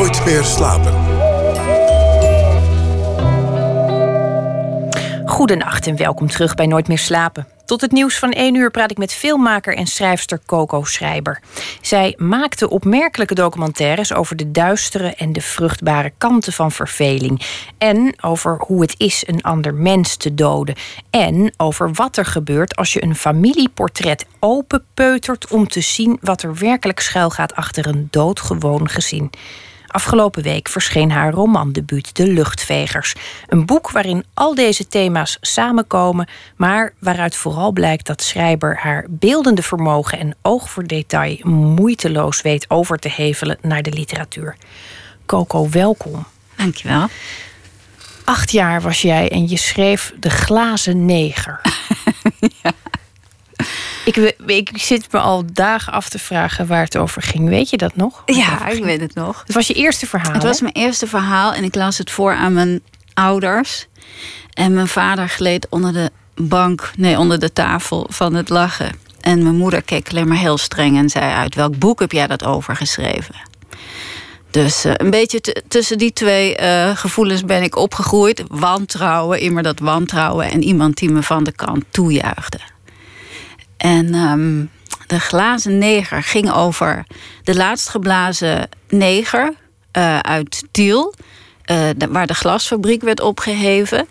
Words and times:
Nooit 0.00 0.24
meer 0.24 0.44
slapen. 0.44 0.92
Goedenacht 5.26 5.86
en 5.86 5.96
welkom 5.96 6.28
terug 6.28 6.54
bij 6.54 6.66
Nooit 6.66 6.88
meer 6.88 6.98
slapen. 6.98 7.46
Tot 7.64 7.80
het 7.80 7.92
nieuws 7.92 8.18
van 8.18 8.30
1 8.30 8.54
uur 8.54 8.70
praat 8.70 8.90
ik 8.90 8.98
met 8.98 9.14
filmmaker 9.14 9.76
en 9.76 9.86
schrijfster 9.86 10.40
Coco 10.46 10.84
Schrijber. 10.84 11.40
Zij 11.80 12.14
maakte 12.18 12.70
opmerkelijke 12.70 13.34
documentaires 13.34 14.12
over 14.14 14.36
de 14.36 14.50
duistere 14.50 15.14
en 15.14 15.32
de 15.32 15.40
vruchtbare 15.40 16.12
kanten 16.18 16.52
van 16.52 16.72
verveling. 16.72 17.42
En 17.78 18.14
over 18.20 18.62
hoe 18.66 18.80
het 18.80 18.94
is 18.96 19.22
een 19.26 19.42
ander 19.42 19.74
mens 19.74 20.16
te 20.16 20.34
doden. 20.34 20.74
En 21.10 21.54
over 21.56 21.92
wat 21.92 22.16
er 22.16 22.26
gebeurt 22.26 22.76
als 22.76 22.92
je 22.92 23.02
een 23.02 23.16
familieportret 23.16 24.26
openpeutert 24.38 25.50
om 25.50 25.68
te 25.68 25.80
zien 25.80 26.18
wat 26.20 26.42
er 26.42 26.54
werkelijk 26.54 27.00
schuilgaat 27.00 27.54
achter 27.54 27.86
een 27.86 28.08
doodgewoon 28.10 28.88
gezin. 28.88 29.30
Afgelopen 29.90 30.42
week 30.42 30.68
verscheen 30.68 31.10
haar 31.10 31.32
romandebuut 31.32 32.16
De 32.16 32.26
Luchtvegers. 32.26 33.14
Een 33.46 33.66
boek 33.66 33.90
waarin 33.90 34.24
al 34.34 34.54
deze 34.54 34.88
thema's 34.88 35.36
samenkomen, 35.40 36.28
maar 36.56 36.92
waaruit 36.98 37.36
vooral 37.36 37.72
blijkt 37.72 38.06
dat 38.06 38.22
schrijver 38.22 38.76
haar 38.76 39.06
beeldende 39.08 39.62
vermogen 39.62 40.18
en 40.18 40.34
oog 40.42 40.70
voor 40.70 40.86
detail 40.86 41.38
moeiteloos 41.48 42.42
weet 42.42 42.70
over 42.70 42.98
te 42.98 43.08
hevelen 43.08 43.58
naar 43.62 43.82
de 43.82 43.92
literatuur. 43.92 44.56
Coco, 45.26 45.68
welkom. 45.70 46.26
Dankjewel. 46.56 47.08
Acht 48.24 48.50
jaar 48.50 48.82
was 48.82 49.02
jij 49.02 49.30
en 49.30 49.48
je 49.48 49.58
schreef 49.58 50.12
De 50.20 50.30
Glazen 50.30 51.04
Neger. 51.04 51.60
ja. 52.62 52.72
Ik, 54.16 54.34
ik, 54.46 54.70
zit 54.74 55.12
me 55.12 55.18
al 55.18 55.44
dagen 55.52 55.92
af 55.92 56.08
te 56.08 56.18
vragen 56.18 56.66
waar 56.66 56.84
het 56.84 56.96
over 56.96 57.22
ging. 57.22 57.48
Weet 57.48 57.70
je 57.70 57.76
dat 57.76 57.96
nog? 57.96 58.22
Ja, 58.26 58.68
ik 58.68 58.84
weet 58.84 59.00
het 59.00 59.14
nog. 59.14 59.42
Het 59.46 59.54
was 59.54 59.66
je 59.66 59.74
eerste 59.74 60.06
verhaal. 60.06 60.32
Het 60.32 60.42
was 60.42 60.60
mijn 60.60 60.74
eerste 60.74 61.06
verhaal 61.06 61.54
en 61.54 61.64
ik 61.64 61.74
las 61.74 61.98
het 61.98 62.10
voor 62.10 62.34
aan 62.34 62.52
mijn 62.52 62.80
ouders. 63.14 63.86
En 64.52 64.74
mijn 64.74 64.88
vader 64.88 65.28
gleed 65.28 65.66
onder 65.68 65.92
de 65.92 66.10
bank, 66.34 66.90
nee, 66.96 67.18
onder 67.18 67.38
de 67.38 67.52
tafel 67.52 68.06
van 68.08 68.34
het 68.34 68.48
lachen. 68.48 68.92
En 69.20 69.42
mijn 69.42 69.56
moeder 69.56 69.82
keek 69.82 70.10
alleen 70.10 70.28
maar 70.28 70.36
heel 70.36 70.58
streng 70.58 70.96
en 70.96 71.08
zei: 71.08 71.32
Uit 71.32 71.54
welk 71.54 71.78
boek 71.78 72.00
heb 72.00 72.12
jij 72.12 72.26
dat 72.26 72.44
over 72.44 72.76
geschreven? 72.76 73.34
Dus 74.50 74.86
uh, 74.86 74.92
een 74.96 75.10
beetje 75.10 75.40
tussen 75.68 75.98
die 75.98 76.12
twee 76.12 76.60
uh, 76.60 76.96
gevoelens 76.96 77.44
ben 77.44 77.62
ik 77.62 77.76
opgegroeid. 77.76 78.44
Wantrouwen, 78.48 79.40
immer 79.40 79.62
dat 79.62 79.78
wantrouwen. 79.78 80.50
En 80.50 80.62
iemand 80.62 80.96
die 80.96 81.10
me 81.10 81.22
van 81.22 81.44
de 81.44 81.52
kant 81.52 81.84
toejuichte. 81.90 82.58
En 83.80 84.14
um, 84.14 84.70
de 85.06 85.20
glazen 85.20 85.78
neger 85.78 86.22
ging 86.22 86.52
over 86.52 87.04
de 87.42 87.56
laatst 87.56 87.88
geblazen 87.88 88.68
neger 88.88 89.54
uh, 89.96 90.18
uit 90.18 90.64
Tiel. 90.70 91.14
Uh, 91.70 91.88
waar 92.08 92.26
de 92.26 92.34
glasfabriek 92.34 93.02
werd 93.02 93.20
opgeheven. 93.20 94.06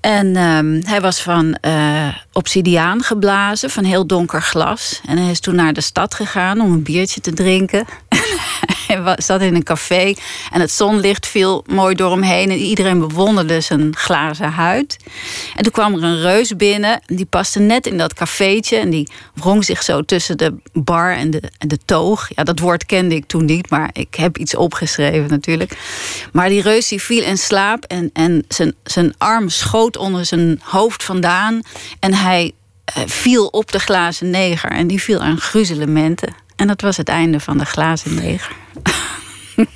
En 0.00 0.36
um, 0.36 0.82
hij 0.84 1.00
was 1.00 1.22
van 1.22 1.58
uh, 1.66 2.14
obsidiaan 2.36 3.02
geblazen, 3.02 3.70
van 3.70 3.84
heel 3.84 4.06
donker 4.06 4.42
glas. 4.42 5.00
En 5.06 5.18
hij 5.18 5.30
is 5.30 5.40
toen 5.40 5.54
naar 5.54 5.72
de 5.72 5.80
stad 5.80 6.14
gegaan 6.14 6.60
om 6.60 6.72
een 6.72 6.82
biertje 6.82 7.20
te 7.20 7.32
drinken. 7.32 7.84
hij 8.86 9.16
zat 9.18 9.40
in 9.40 9.54
een 9.54 9.62
café 9.62 10.14
en 10.52 10.60
het 10.60 10.70
zonlicht 10.70 11.26
viel 11.26 11.64
mooi 11.66 11.94
door 11.94 12.10
hem 12.10 12.22
heen. 12.22 12.50
En 12.50 12.56
iedereen 12.56 12.98
bewonderde 12.98 13.60
zijn 13.60 13.96
glazen 13.96 14.52
huid. 14.52 14.96
En 15.54 15.62
toen 15.62 15.72
kwam 15.72 15.94
er 15.94 16.02
een 16.02 16.20
reus 16.20 16.56
binnen. 16.56 17.00
Die 17.06 17.24
paste 17.24 17.58
net 17.58 17.86
in 17.86 17.98
dat 17.98 18.14
cafeetje. 18.14 18.76
En 18.76 18.90
die 18.90 19.08
wrong 19.34 19.64
zich 19.64 19.82
zo 19.82 20.02
tussen 20.02 20.38
de 20.38 20.54
bar 20.72 21.16
en 21.16 21.30
de, 21.30 21.42
en 21.58 21.68
de 21.68 21.78
toog. 21.84 22.28
Ja, 22.34 22.44
dat 22.44 22.58
woord 22.58 22.86
kende 22.86 23.14
ik 23.14 23.26
toen 23.26 23.44
niet, 23.44 23.70
maar 23.70 23.90
ik 23.92 24.14
heb 24.14 24.38
iets 24.38 24.54
opgeschreven 24.54 25.30
natuurlijk. 25.30 25.78
Maar 26.32 26.48
die 26.48 26.62
reus 26.62 26.88
die 26.88 27.02
viel 27.02 27.22
in 27.22 27.38
slaap 27.38 27.84
en, 27.84 28.10
en 28.12 28.44
zijn, 28.48 28.74
zijn 28.84 29.14
arm 29.18 29.48
schoot 29.48 29.96
onder 29.96 30.24
zijn 30.24 30.60
hoofd 30.62 31.04
vandaan. 31.04 31.60
En 32.00 32.14
hij 32.14 32.25
uh, 32.34 32.52
viel 33.06 33.46
op 33.46 33.72
de 33.72 33.78
glazen 33.78 34.30
neger. 34.30 34.70
En 34.70 34.86
die 34.86 35.02
viel 35.02 35.20
aan 35.20 35.38
gruzelementen. 35.38 36.34
En 36.56 36.66
dat 36.66 36.80
was 36.80 36.96
het 36.96 37.08
einde 37.08 37.40
van 37.40 37.58
de 37.58 37.64
glazen 37.64 38.14
neger. 38.14 38.52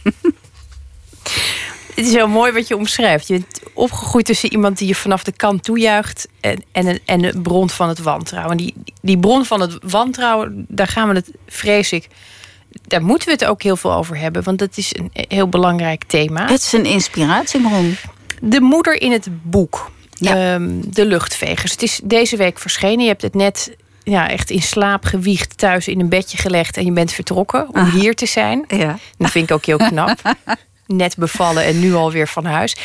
Het 1.94 2.09
is 2.09 2.15
heel 2.15 2.28
mooi 2.28 2.53
wat 2.53 2.69
je 2.69 2.77
omschrijft. 2.77 3.28
Je 3.28 3.33
bent 3.33 3.60
opgegroeid 3.72 4.25
tussen 4.25 4.53
iemand 4.53 4.78
die 4.78 4.89
je 4.89 4.94
vanaf 4.94 5.25
de 5.25 5.33
kant 5.33 5.65
toejuicht 5.65 6.28
en, 6.41 6.62
en, 6.72 6.99
en 7.05 7.21
de 7.22 7.41
bron 7.41 7.71
van 7.71 7.89
het 7.89 7.99
wantrouwen. 7.99 8.56
Die, 8.56 8.75
die 9.03 9.19
bron 9.19 9.44
van 9.44 9.60
het 9.60 9.78
wantrouwen, 9.81 10.65
daar 10.69 10.87
gaan 10.87 11.09
we 11.09 11.15
het, 11.15 11.31
vrees 11.47 11.93
ik, 11.93 12.09
daar 12.83 13.03
moeten 13.03 13.27
we 13.27 13.33
het 13.33 13.44
ook 13.44 13.62
heel 13.62 13.77
veel 13.77 13.93
over 13.93 14.19
hebben, 14.19 14.43
want 14.43 14.59
dat 14.59 14.77
is 14.77 14.94
een 14.97 15.10
heel 15.12 15.49
belangrijk 15.49 16.05
thema. 16.05 16.47
Het 16.47 16.62
is 16.62 16.72
een 16.72 16.87
inspiratiebron. 16.87 17.97
De 18.41 18.60
moeder 18.60 19.00
in 19.00 19.12
het 19.12 19.28
boek, 19.43 19.91
ja. 20.21 20.55
Ehm, 20.55 20.81
de 20.85 21.07
luchtvegers. 21.07 21.73
Het 21.73 21.83
is 21.83 22.01
deze 22.05 22.37
week 22.37 22.59
verschenen. 22.59 23.01
Je 23.01 23.09
hebt 23.09 23.23
het 23.23 23.35
net 23.35 23.77
ja, 24.03 24.29
echt 24.29 24.51
in 24.51 24.63
slaap 24.63 25.05
gewiegd 25.05 25.59
thuis 25.59 25.89
in 25.89 26.01
een 26.01 26.09
bedje 26.09 26.39
gelegd 26.39 26.77
en 26.77 26.85
je 26.85 26.93
bent 26.93 27.13
vertrokken 27.13 27.69
om 27.69 27.75
ah. 27.75 27.93
hier 27.93 28.15
te 28.15 28.27
zijn. 28.27 28.65
Ja. 28.69 28.99
Dat 29.19 29.31
vind 29.31 29.51
ik 29.51 29.57
ook 29.57 29.65
heel 29.65 29.77
knap. 29.77 30.19
Net 30.87 31.17
bevallen 31.17 31.65
en 31.65 31.81
nu 31.81 31.95
alweer 31.95 32.29
van 32.29 32.45
huis. 32.45 32.77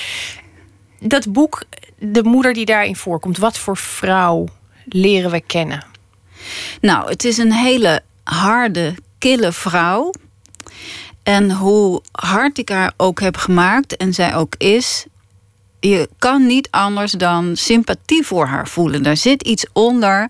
Dat 1.00 1.32
boek, 1.32 1.64
de 2.00 2.24
moeder 2.24 2.54
die 2.54 2.66
daarin 2.66 2.96
voorkomt, 2.96 3.38
wat 3.38 3.58
voor 3.58 3.78
vrouw 3.78 4.48
leren 4.86 5.32
we 5.32 5.42
kennen? 5.42 5.86
Nou, 6.82 7.10
het 7.10 7.24
is 7.24 7.38
een 7.38 7.52
hele 7.54 8.02
harde, 8.24 8.96
kille 9.18 9.52
vrouw. 9.52 10.12
En 11.24 11.52
hoe 11.52 12.02
hard 12.12 12.58
ik 12.58 12.70
haar 12.70 12.94
ook 12.98 13.20
heb 13.20 13.38
gemaakt 13.38 13.98
en 13.98 14.14
zij 14.14 14.36
ook 14.36 14.56
is, 14.58 15.06
je 15.90 16.10
kan 16.20 16.46
niet 16.46 16.68
anders 16.72 17.12
dan 17.12 17.56
sympathie 17.56 18.26
voor 18.26 18.46
haar 18.46 18.68
voelen. 18.68 19.04
Daar 19.04 19.18
zit 19.18 19.44
iets 19.44 19.66
onder 19.74 20.30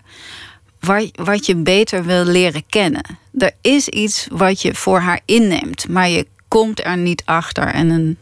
wat 1.14 1.46
je 1.46 1.56
beter 1.56 2.04
wil 2.04 2.24
leren 2.24 2.62
kennen. 2.68 3.18
Er 3.38 3.52
is 3.60 3.88
iets 3.88 4.26
wat 4.30 4.62
je 4.62 4.74
voor 4.74 5.00
haar 5.00 5.20
inneemt, 5.24 5.88
maar 5.88 6.08
je 6.08 6.26
komt 6.48 6.84
er 6.84 6.96
niet 6.96 7.22
achter. 7.24 7.66
En 7.66 7.90
een, 7.90 8.18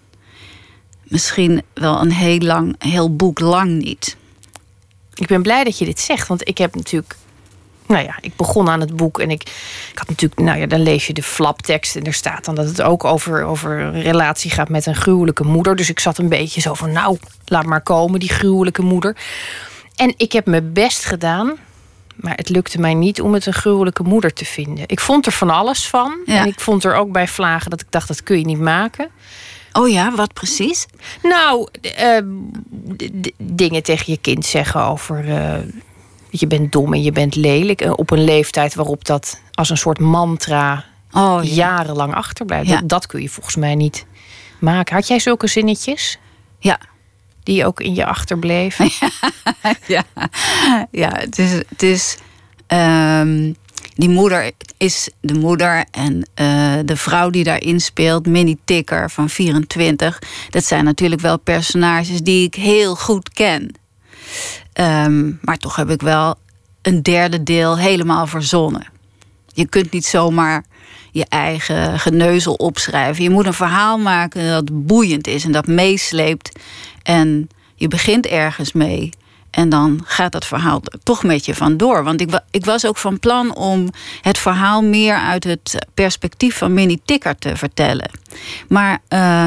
misschien 1.02 1.62
wel 1.74 2.00
een 2.00 2.12
heel 2.12 2.38
lang, 2.38 2.74
heel 2.78 3.16
boek 3.16 3.40
lang 3.40 3.70
niet. 3.70 4.16
Ik 5.14 5.26
ben 5.26 5.42
blij 5.42 5.64
dat 5.64 5.78
je 5.78 5.84
dit 5.84 6.00
zegt, 6.00 6.28
want 6.28 6.48
ik 6.48 6.58
heb 6.58 6.74
natuurlijk. 6.74 7.16
Nou 7.86 8.04
ja, 8.04 8.18
ik 8.20 8.36
begon 8.36 8.68
aan 8.68 8.80
het 8.80 8.96
boek 8.96 9.20
en 9.20 9.30
ik, 9.30 9.42
ik 9.90 9.98
had 9.98 10.08
natuurlijk, 10.08 10.40
nou 10.40 10.58
ja, 10.58 10.66
dan 10.66 10.82
lees 10.82 11.06
je 11.06 11.12
de 11.12 11.22
flaptekst 11.22 11.96
en 11.96 12.04
er 12.04 12.12
staat 12.12 12.44
dan 12.44 12.54
dat 12.54 12.66
het 12.66 12.82
ook 12.82 13.04
over, 13.04 13.44
over 13.44 13.78
een 13.78 14.02
relatie 14.02 14.50
gaat 14.50 14.68
met 14.68 14.86
een 14.86 14.94
gruwelijke 14.94 15.44
moeder. 15.44 15.76
Dus 15.76 15.90
ik 15.90 16.00
zat 16.00 16.18
een 16.18 16.28
beetje 16.28 16.60
zo 16.60 16.74
van, 16.74 16.92
nou, 16.92 17.18
laat 17.44 17.64
maar 17.64 17.82
komen, 17.82 18.20
die 18.20 18.28
gruwelijke 18.28 18.82
moeder. 18.82 19.16
En 19.96 20.14
ik 20.16 20.32
heb 20.32 20.46
mijn 20.46 20.72
best 20.72 21.04
gedaan 21.04 21.56
maar 22.14 22.34
het 22.36 22.48
lukte 22.48 22.80
mij 22.80 22.94
niet 22.94 23.20
om 23.20 23.34
het 23.34 23.46
een 23.46 23.52
gruwelijke 23.52 24.02
moeder 24.02 24.32
te 24.32 24.44
vinden. 24.44 24.84
Ik 24.86 25.00
vond 25.00 25.26
er 25.26 25.32
van 25.32 25.50
alles 25.50 25.88
van. 25.88 26.18
En 26.26 26.46
ik 26.46 26.60
vond 26.60 26.84
er 26.84 26.94
ook 26.94 27.12
bij 27.12 27.28
vlagen 27.28 27.70
dat 27.70 27.80
ik 27.80 27.86
dacht, 27.90 28.08
dat 28.08 28.22
kun 28.22 28.38
je 28.38 28.44
niet 28.44 28.60
maken. 28.60 29.08
Oh 29.72 29.88
ja, 29.88 30.14
wat 30.14 30.32
precies? 30.32 30.86
Nou, 31.22 31.68
uh, 32.00 32.18
dingen 33.38 33.82
tegen 33.82 34.12
je 34.12 34.18
kind 34.18 34.46
zeggen 34.46 34.80
over... 34.80 35.24
Uh, 35.24 35.54
je 36.38 36.46
bent 36.46 36.72
dom 36.72 36.92
en 36.92 37.02
je 37.02 37.12
bent 37.12 37.34
lelijk. 37.34 37.84
Uh, 37.84 37.92
op 37.96 38.10
een 38.10 38.24
leeftijd 38.24 38.74
waarop 38.74 39.04
dat 39.04 39.40
als 39.52 39.70
een 39.70 39.76
soort 39.76 39.98
mantra... 39.98 40.84
Oh, 41.12 41.40
ja. 41.42 41.54
jarenlang 41.54 42.14
achterblijft. 42.14 42.68
Ja. 42.68 42.78
Dat, 42.80 42.88
dat 42.88 43.06
kun 43.06 43.22
je 43.22 43.28
volgens 43.28 43.56
mij 43.56 43.74
niet 43.74 44.06
maken. 44.58 44.94
Had 44.94 45.08
jij 45.08 45.18
zulke 45.18 45.46
zinnetjes? 45.46 46.18
Ja, 46.58 46.78
die 47.42 47.66
ook 47.66 47.80
in 47.80 47.94
je 47.94 48.06
achterbleef. 48.06 48.78
ja, 49.86 50.04
ja 50.90 51.12
het 51.12 51.38
is. 51.38 51.52
Het 51.52 51.82
is 51.82 52.18
um, 52.66 53.56
die 53.94 54.08
moeder 54.08 54.50
is 54.76 55.08
de 55.20 55.34
moeder 55.34 55.84
en 55.90 56.14
uh, 56.14 56.74
de 56.84 56.96
vrouw 56.96 57.30
die 57.30 57.44
daarin 57.44 57.80
speelt, 57.80 58.26
Minnie 58.26 58.58
Tikker 58.64 59.10
van 59.10 59.28
24. 59.28 60.22
Dat 60.50 60.64
zijn 60.64 60.84
natuurlijk 60.84 61.20
wel 61.20 61.38
personages 61.38 62.20
die 62.20 62.46
ik 62.46 62.54
heel 62.54 62.94
goed 62.94 63.28
ken. 63.32 63.74
Um, 64.80 65.38
maar 65.42 65.56
toch 65.56 65.76
heb 65.76 65.90
ik 65.90 66.00
wel 66.00 66.34
een 66.82 67.02
derde 67.02 67.42
deel 67.42 67.78
helemaal 67.78 68.26
verzonnen. 68.26 68.86
Je 69.52 69.66
kunt 69.66 69.90
niet 69.90 70.06
zomaar 70.06 70.64
je 71.10 71.26
eigen 71.28 72.00
geneuzel 72.00 72.54
opschrijven. 72.54 73.22
Je 73.22 73.30
moet 73.30 73.46
een 73.46 73.54
verhaal 73.54 73.98
maken 73.98 74.48
dat 74.48 74.86
boeiend 74.86 75.26
is 75.26 75.44
en 75.44 75.52
dat 75.52 75.66
meesleept. 75.66 76.60
En 77.02 77.48
je 77.74 77.88
begint 77.88 78.26
ergens 78.26 78.72
mee. 78.72 79.10
En 79.50 79.68
dan 79.68 80.00
gaat 80.04 80.32
dat 80.32 80.44
verhaal 80.44 80.82
toch 81.02 81.22
met 81.22 81.44
je 81.44 81.54
vandoor. 81.54 82.04
Want 82.04 82.20
ik, 82.20 82.40
ik 82.50 82.64
was 82.64 82.86
ook 82.86 82.96
van 82.96 83.18
plan 83.18 83.54
om 83.54 83.88
het 84.20 84.38
verhaal 84.38 84.82
meer 84.82 85.16
uit 85.16 85.44
het 85.44 85.86
perspectief 85.94 86.56
van 86.56 86.74
Minnie 86.74 87.02
Tikker 87.04 87.36
te 87.38 87.56
vertellen. 87.56 88.10
Maar 88.68 88.98
uh, 89.08 89.46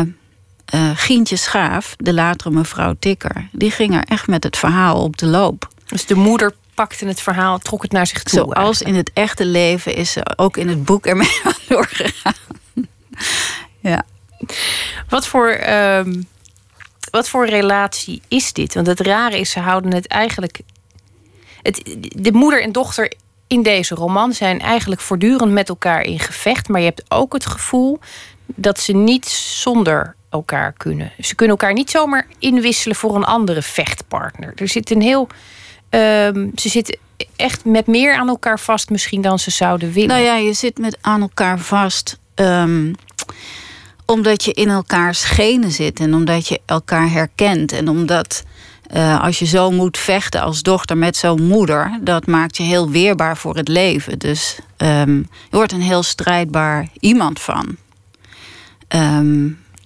uh, 0.75 0.91
Gientje 0.95 1.35
Schaaf, 1.35 1.95
de 1.97 2.13
latere 2.13 2.49
mevrouw 2.49 2.95
Tikker, 2.99 3.49
die 3.51 3.71
ging 3.71 3.95
er 3.95 4.03
echt 4.03 4.27
met 4.27 4.43
het 4.43 4.57
verhaal 4.57 5.03
op 5.03 5.17
de 5.17 5.25
loop. 5.25 5.67
Dus 5.85 6.05
de 6.05 6.15
moeder 6.15 6.53
pakte 6.73 7.05
het 7.05 7.21
verhaal, 7.21 7.57
trok 7.57 7.81
het 7.81 7.91
naar 7.91 8.07
zich 8.07 8.23
toe. 8.23 8.39
Zoals 8.39 8.81
in 8.81 8.95
het 8.95 9.11
echte 9.13 9.45
leven 9.45 9.95
is 9.95 10.11
ze 10.11 10.33
ook 10.35 10.57
in 10.57 10.67
het 10.67 10.83
boek 10.83 11.05
ermee 11.05 11.41
doorgegaan. 11.69 12.33
ja. 13.79 14.03
Wat 15.09 15.27
voor, 15.27 15.49
ehm, 15.49 16.21
wat 17.11 17.29
voor 17.29 17.47
relatie 17.47 18.21
is 18.27 18.53
dit? 18.53 18.73
Want 18.73 18.87
het 18.87 18.99
rare 18.99 19.39
is, 19.39 19.51
ze 19.51 19.59
houden 19.59 19.93
het 19.93 20.07
eigenlijk. 20.07 20.59
Het, 21.61 21.97
de 22.15 22.31
moeder 22.31 22.61
en 22.61 22.71
dochter 22.71 23.13
in 23.47 23.63
deze 23.63 23.95
roman 23.95 24.33
zijn 24.33 24.59
eigenlijk 24.59 25.01
voortdurend 25.01 25.51
met 25.51 25.69
elkaar 25.69 26.01
in 26.01 26.19
gevecht. 26.19 26.67
Maar 26.67 26.79
je 26.79 26.87
hebt 26.87 27.03
ook 27.07 27.33
het 27.33 27.45
gevoel 27.45 27.99
dat 28.45 28.79
ze 28.79 28.93
niet 28.93 29.25
zonder 29.25 30.15
elkaar 30.37 30.73
kunnen. 30.73 31.11
Ze 31.21 31.35
kunnen 31.35 31.57
elkaar 31.57 31.73
niet 31.73 31.89
zomaar 31.89 32.27
inwisselen 32.39 32.95
voor 32.95 33.15
een 33.15 33.23
andere 33.23 33.61
vechtpartner. 33.61 34.51
Er 34.55 34.67
zit 34.67 34.91
een 34.91 35.01
heel. 35.01 35.27
Um, 35.89 36.51
ze 36.55 36.69
zitten 36.69 36.97
echt 37.35 37.65
met 37.65 37.87
meer 37.87 38.15
aan 38.15 38.27
elkaar 38.27 38.59
vast 38.59 38.89
misschien 38.89 39.21
dan 39.21 39.39
ze 39.39 39.51
zouden 39.51 39.91
willen. 39.91 40.09
Nou 40.09 40.21
ja, 40.21 40.35
je 40.35 40.53
zit 40.53 40.77
met 40.77 40.97
aan 41.01 41.21
elkaar 41.21 41.59
vast. 41.59 42.19
Um, 42.35 42.95
omdat 44.05 44.43
je 44.43 44.53
in 44.53 44.69
elkaars 44.69 45.23
genen 45.23 45.71
zit 45.71 45.99
en 45.99 46.13
omdat 46.13 46.47
je 46.47 46.61
elkaar 46.65 47.11
herkent. 47.11 47.71
En 47.71 47.87
omdat 47.87 48.43
uh, 48.95 49.23
als 49.23 49.39
je 49.39 49.45
zo 49.45 49.71
moet 49.71 49.97
vechten 49.97 50.41
als 50.41 50.61
dochter 50.61 50.97
met 50.97 51.15
zo'n 51.15 51.43
moeder, 51.43 51.99
dat 52.01 52.27
maakt 52.27 52.57
je 52.57 52.63
heel 52.63 52.89
weerbaar 52.89 53.37
voor 53.37 53.55
het 53.55 53.67
leven. 53.67 54.19
Dus 54.19 54.59
um, 54.77 55.17
je 55.49 55.55
wordt 55.57 55.71
een 55.71 55.81
heel 55.81 56.03
strijdbaar 56.03 56.87
iemand 56.99 57.39
van. 57.39 57.75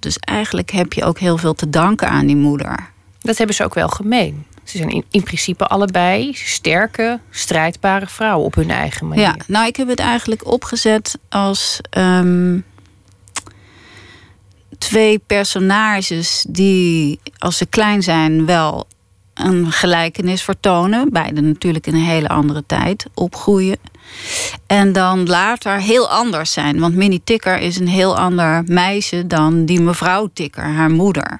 Dus 0.01 0.17
eigenlijk 0.17 0.71
heb 0.71 0.93
je 0.93 1.03
ook 1.03 1.19
heel 1.19 1.37
veel 1.37 1.53
te 1.53 1.69
danken 1.69 2.09
aan 2.09 2.25
die 2.25 2.35
moeder. 2.35 2.89
Dat 3.19 3.37
hebben 3.37 3.55
ze 3.55 3.63
ook 3.63 3.73
wel 3.73 3.89
gemeen. 3.89 4.45
Ze 4.63 4.77
zijn 4.77 4.89
in, 4.89 5.05
in 5.11 5.23
principe 5.23 5.67
allebei 5.67 6.33
sterke, 6.33 7.19
strijdbare 7.29 8.07
vrouwen 8.07 8.45
op 8.45 8.55
hun 8.55 8.69
eigen 8.69 9.07
manier. 9.07 9.23
Ja, 9.23 9.35
nou, 9.47 9.67
ik 9.67 9.75
heb 9.75 9.87
het 9.87 9.99
eigenlijk 9.99 10.45
opgezet 10.47 11.17
als 11.29 11.79
um, 11.97 12.65
twee 14.77 15.19
personages 15.19 16.45
die, 16.49 17.19
als 17.37 17.57
ze 17.57 17.65
klein 17.65 18.03
zijn, 18.03 18.45
wel 18.45 18.87
een 19.33 19.71
gelijkenis 19.71 20.43
vertonen. 20.43 21.09
Beide 21.09 21.41
natuurlijk 21.41 21.87
in 21.87 21.95
een 21.95 22.01
hele 22.01 22.27
andere 22.27 22.63
tijd 22.65 23.05
opgroeien. 23.13 23.77
En 24.67 24.91
dan 24.91 25.25
later 25.25 25.81
heel 25.81 26.09
anders 26.09 26.51
zijn. 26.51 26.79
Want 26.79 26.95
Minnie 26.95 27.21
Tikker 27.23 27.57
is 27.57 27.79
een 27.79 27.87
heel 27.87 28.17
ander 28.17 28.63
meisje 28.65 29.27
dan 29.27 29.65
die 29.65 29.81
mevrouw 29.81 30.29
Tikker, 30.33 30.63
haar 30.63 30.91
moeder. 30.91 31.39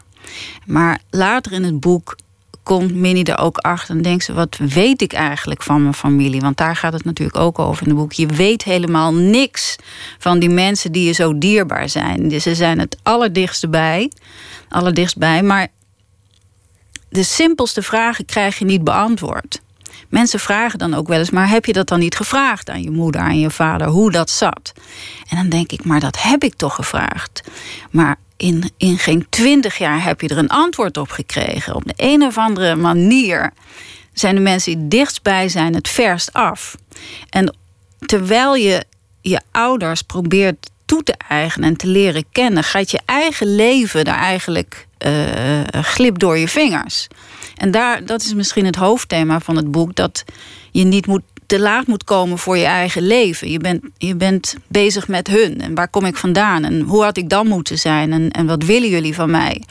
Maar 0.66 1.00
later 1.10 1.52
in 1.52 1.64
het 1.64 1.80
boek 1.80 2.16
komt 2.64 2.94
Minnie 2.94 3.26
er 3.26 3.38
ook 3.38 3.58
achter 3.58 3.96
en 3.96 4.02
denkt 4.02 4.24
ze: 4.24 4.34
wat 4.34 4.58
weet 4.58 5.02
ik 5.02 5.14
eigenlijk 5.14 5.64
van 5.64 5.82
mijn 5.82 5.94
familie? 5.94 6.42
Want 6.42 6.58
daar 6.58 6.76
gaat 6.76 6.94
het 6.94 7.04
natuurlijk 7.04 7.38
ook 7.38 7.60
over 7.60 7.84
in 7.84 7.90
het 7.90 7.98
boek. 7.98 8.14
Je 8.14 8.26
weet 8.26 8.64
helemaal 8.64 9.14
niks 9.14 9.76
van 10.18 10.40
die 10.40 10.50
mensen 10.50 10.92
die 10.92 11.06
je 11.06 11.12
zo 11.12 11.38
dierbaar 11.38 11.90
zijn. 11.90 12.28
Dus 12.28 12.44
ze 12.44 12.56
zijn 12.56 12.80
het 12.80 12.98
allerdichtst 13.04 13.70
bij, 13.70 14.12
allerdichtst 14.70 15.18
bij, 15.18 15.44
maar 15.44 15.68
de 17.10 17.24
simpelste 17.24 17.82
vragen 17.82 18.26
krijg 18.26 18.60
je 18.60 18.66
niet 18.66 18.84
beantwoord. 18.84 19.62
Mensen 20.12 20.40
vragen 20.40 20.80
dan 20.80 20.94
ook 20.94 21.08
wel 21.08 21.20
eens, 21.20 21.30
maar 21.30 21.50
heb 21.50 21.66
je 21.66 21.74
dat 21.74 21.88
dan 21.88 22.00
niet 22.00 22.16
gevraagd 22.16 22.70
aan 22.70 22.82
je 22.82 22.92
moeder, 22.92 23.22
aan 23.22 23.40
je 23.40 23.50
vader, 23.50 23.88
hoe 23.88 24.12
dat 24.12 24.30
zat? 24.30 24.74
En 25.30 25.38
dan 25.38 25.50
denk 25.50 25.72
ik, 25.72 25.84
maar 25.84 26.00
dat 26.00 26.22
heb 26.22 26.44
ik 26.44 26.54
toch 26.56 26.76
gevraagd. 26.76 27.42
Maar 27.92 28.16
in, 28.38 28.72
in 28.78 28.98
geen 28.98 29.26
twintig 29.30 29.78
jaar 29.78 30.04
heb 30.04 30.22
je 30.22 30.28
er 30.28 30.38
een 30.38 30.50
antwoord 30.50 30.98
op 30.98 31.10
gekregen. 31.10 31.76
Op 31.76 31.84
de 31.86 31.94
een 31.96 32.24
of 32.24 32.38
andere 32.38 32.76
manier 32.76 33.54
zijn 34.14 34.36
de 34.36 34.42
mensen 34.42 34.78
die 34.78 34.88
dichtstbij 34.88 35.50
zijn 35.50 35.74
het 35.74 35.90
verst 35.90 36.34
af. 36.34 36.76
En 37.30 37.56
terwijl 38.00 38.56
je 38.56 38.86
je 39.22 39.42
ouders 39.52 40.02
probeert 40.02 40.70
toe 40.86 41.04
te 41.04 41.16
eigenen 41.28 41.70
en 41.70 41.76
te 41.76 41.88
leren 41.88 42.26
kennen, 42.32 42.64
gaat 42.64 42.92
je 42.92 43.00
eigen 43.06 43.56
leven 43.56 44.06
daar 44.06 44.20
eigenlijk 44.20 44.88
uh, 45.06 45.62
glip 45.82 46.20
door 46.20 46.38
je 46.38 46.48
vingers. 46.48 47.08
En 47.62 47.72
daar, 47.72 48.06
dat 48.06 48.22
is 48.22 48.34
misschien 48.34 48.66
het 48.66 48.76
hoofdthema 48.76 49.40
van 49.40 49.56
het 49.56 49.72
boek: 49.72 49.96
dat 49.96 50.24
je 50.72 50.84
niet 50.84 51.08
moet, 51.08 51.22
te 51.46 51.60
laat 51.60 51.88
moet 51.88 52.04
komen 52.04 52.38
voor 52.38 52.58
je 52.58 52.66
eigen 52.66 53.02
leven. 53.02 53.50
Je 53.50 53.60
bent, 53.60 53.84
je 53.98 54.16
bent 54.16 54.56
bezig 54.68 55.08
met 55.08 55.28
hun. 55.28 55.62
En 55.62 55.76
waar 55.76 55.90
kom 55.90 56.06
ik 56.06 56.18
vandaan? 56.18 56.64
En 56.64 56.82
hoe 56.82 57.04
had 57.04 57.18
ik 57.18 57.30
dan 57.30 57.48
moeten 57.48 57.78
zijn? 57.78 58.12
En, 58.12 58.32
en 58.32 58.46
wat 58.46 58.64
willen 58.64 58.90
jullie 58.90 59.16
van 59.16 59.32
mij? 59.32 59.64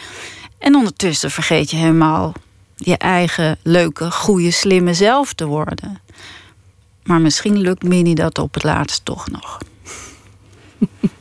En 0.58 0.74
ondertussen 0.74 1.30
vergeet 1.30 1.70
je 1.70 1.76
helemaal 1.76 2.32
je 2.76 2.96
eigen 2.96 3.58
leuke, 3.62 4.10
goede, 4.10 4.50
slimme 4.50 4.94
zelf 4.94 5.32
te 5.32 5.46
worden. 5.46 6.00
Maar 7.02 7.20
misschien 7.20 7.58
lukt 7.58 7.82
Minnie 7.82 8.14
dat 8.14 8.38
op 8.38 8.54
het 8.54 8.62
laatst 8.62 9.04
toch 9.04 9.30
nog. 9.30 9.58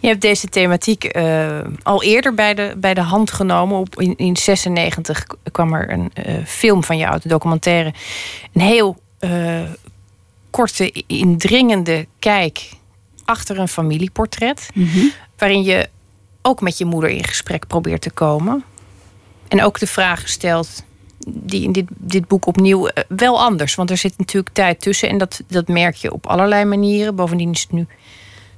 Je 0.00 0.08
hebt 0.08 0.20
deze 0.20 0.48
thematiek 0.48 1.16
uh, 1.16 1.58
al 1.82 2.02
eerder 2.02 2.34
bij 2.34 2.54
de, 2.54 2.74
bij 2.76 2.94
de 2.94 3.00
hand 3.00 3.30
genomen. 3.30 3.78
Op, 3.78 4.00
in 4.00 4.14
1996 4.16 5.26
kwam 5.52 5.74
er 5.74 5.90
een 5.90 6.12
uh, 6.26 6.44
film 6.46 6.84
van 6.84 6.96
jou, 6.96 7.20
de 7.22 7.28
documentaire. 7.28 7.94
Een 8.52 8.60
heel 8.60 8.96
uh, 9.20 9.60
korte, 10.50 11.04
indringende 11.06 12.06
kijk 12.18 12.70
achter 13.24 13.58
een 13.58 13.68
familieportret. 13.68 14.68
Mm 14.74 14.86
-hmm. 14.86 15.12
Waarin 15.38 15.62
je 15.62 15.88
ook 16.42 16.60
met 16.60 16.78
je 16.78 16.84
moeder 16.84 17.10
in 17.10 17.24
gesprek 17.24 17.66
probeert 17.66 18.02
te 18.02 18.10
komen. 18.10 18.64
En 19.48 19.62
ook 19.62 19.78
de 19.78 19.86
vraag 19.86 20.28
stelt 20.28 20.84
die 21.26 21.62
in 21.62 21.72
dit, 21.72 21.86
dit 21.88 22.28
boek 22.28 22.46
opnieuw 22.46 22.88
wel 23.08 23.40
anders. 23.40 23.74
Want 23.74 23.90
er 23.90 23.96
zit 23.96 24.18
natuurlijk 24.18 24.54
tijd 24.54 24.80
tussen 24.80 25.08
en 25.08 25.18
dat, 25.18 25.42
dat 25.46 25.68
merk 25.68 25.94
je 25.94 26.12
op 26.12 26.26
allerlei 26.26 26.64
manieren. 26.64 27.14
Bovendien 27.14 27.50
is 27.50 27.60
het 27.60 27.72
nu 27.72 27.86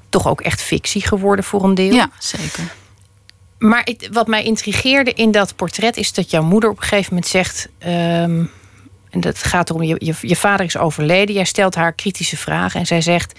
toch 0.08 0.28
ook 0.28 0.40
echt 0.40 0.62
fictie 0.62 1.06
geworden 1.06 1.44
voor 1.44 1.64
een 1.64 1.74
deel. 1.74 1.94
Ja, 1.94 2.10
zeker. 2.18 2.74
Maar 3.58 3.82
het, 3.84 4.08
wat 4.12 4.26
mij 4.26 4.44
intrigeerde 4.44 5.12
in 5.12 5.30
dat 5.30 5.56
portret 5.56 5.96
is 5.96 6.12
dat 6.12 6.30
jouw 6.30 6.42
moeder 6.42 6.70
op 6.70 6.76
een 6.76 6.82
gegeven 6.82 7.14
moment 7.14 7.30
zegt. 7.30 7.68
Um, 7.86 8.50
en 9.10 9.20
dat 9.20 9.42
gaat 9.42 9.70
erom, 9.70 9.82
je, 9.82 9.96
je, 9.98 10.14
je, 10.20 10.36
vader 10.36 10.66
is 10.66 10.76
overleden. 10.76 11.34
Jij 11.34 11.44
stelt 11.44 11.74
haar 11.74 11.92
kritische 11.92 12.36
vragen 12.36 12.80
en 12.80 12.86
zij 12.86 13.00
zegt. 13.00 13.38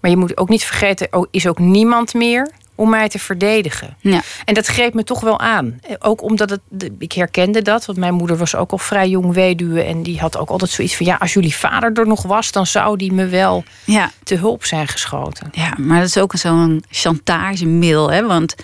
Maar 0.00 0.10
je 0.10 0.16
moet 0.16 0.36
ook 0.36 0.48
niet 0.48 0.64
vergeten, 0.64 1.10
er 1.10 1.26
is 1.30 1.46
ook 1.46 1.58
niemand 1.58 2.14
meer 2.14 2.50
om 2.76 2.90
mij 2.90 3.08
te 3.08 3.18
verdedigen. 3.18 3.96
Ja. 4.00 4.22
En 4.44 4.54
dat 4.54 4.66
greep 4.66 4.94
me 4.94 5.04
toch 5.04 5.20
wel 5.20 5.40
aan. 5.40 5.80
Ook 5.98 6.22
omdat 6.22 6.50
het, 6.50 6.60
ik 6.98 7.12
herkende 7.12 7.62
dat, 7.62 7.84
want 7.84 7.98
mijn 7.98 8.14
moeder 8.14 8.36
was 8.36 8.54
ook 8.54 8.70
al 8.70 8.78
vrij 8.78 9.08
jong 9.08 9.32
weduwe. 9.32 9.82
En 9.82 10.02
die 10.02 10.18
had 10.18 10.36
ook 10.36 10.50
altijd 10.50 10.70
zoiets 10.70 10.96
van: 10.96 11.06
ja, 11.06 11.16
als 11.16 11.32
jullie 11.32 11.56
vader 11.56 11.92
er 11.92 12.06
nog 12.06 12.22
was, 12.22 12.52
dan 12.52 12.66
zou 12.66 12.96
die 12.96 13.12
me 13.12 13.26
wel 13.26 13.64
ja. 13.84 14.10
te 14.22 14.34
hulp 14.34 14.64
zijn 14.64 14.88
geschoten. 14.88 15.48
Ja, 15.52 15.74
maar 15.78 16.00
dat 16.00 16.08
is 16.08 16.18
ook 16.18 16.34
zo'n 16.36 16.84
chantagemiddel, 16.90 18.10
hè? 18.10 18.26
Want 18.26 18.54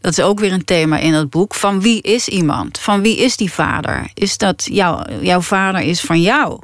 dat 0.00 0.12
is 0.12 0.20
ook 0.20 0.40
weer 0.40 0.52
een 0.52 0.64
thema 0.64 0.98
in 0.98 1.12
het 1.12 1.30
boek. 1.30 1.54
Van 1.54 1.80
wie 1.80 2.02
is 2.02 2.28
iemand? 2.28 2.78
Van 2.78 3.02
wie 3.02 3.16
is 3.16 3.36
die 3.36 3.52
vader? 3.52 4.10
Is 4.14 4.36
dat 4.36 4.66
jouw, 4.70 5.04
jouw 5.20 5.40
vader 5.40 5.80
is 5.80 6.00
van 6.00 6.20
jou? 6.20 6.58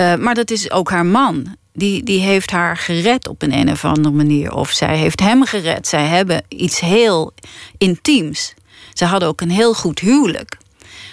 Uh, 0.00 0.14
maar 0.14 0.34
dat 0.34 0.50
is 0.50 0.70
ook 0.70 0.90
haar 0.90 1.06
man 1.06 1.56
die, 1.76 2.02
die 2.02 2.20
heeft 2.20 2.50
haar 2.50 2.76
gered 2.76 3.28
op 3.28 3.42
een, 3.42 3.52
een 3.52 3.70
of 3.70 3.84
andere 3.84 4.14
manier. 4.14 4.52
Of 4.52 4.70
zij 4.70 4.96
heeft 4.96 5.20
hem 5.20 5.44
gered. 5.44 5.86
Zij 5.86 6.06
hebben 6.06 6.44
iets 6.48 6.80
heel 6.80 7.32
intiems. 7.78 8.54
Ze 8.92 9.04
hadden 9.04 9.28
ook 9.28 9.40
een 9.40 9.50
heel 9.50 9.74
goed 9.74 9.98
huwelijk. 9.98 10.56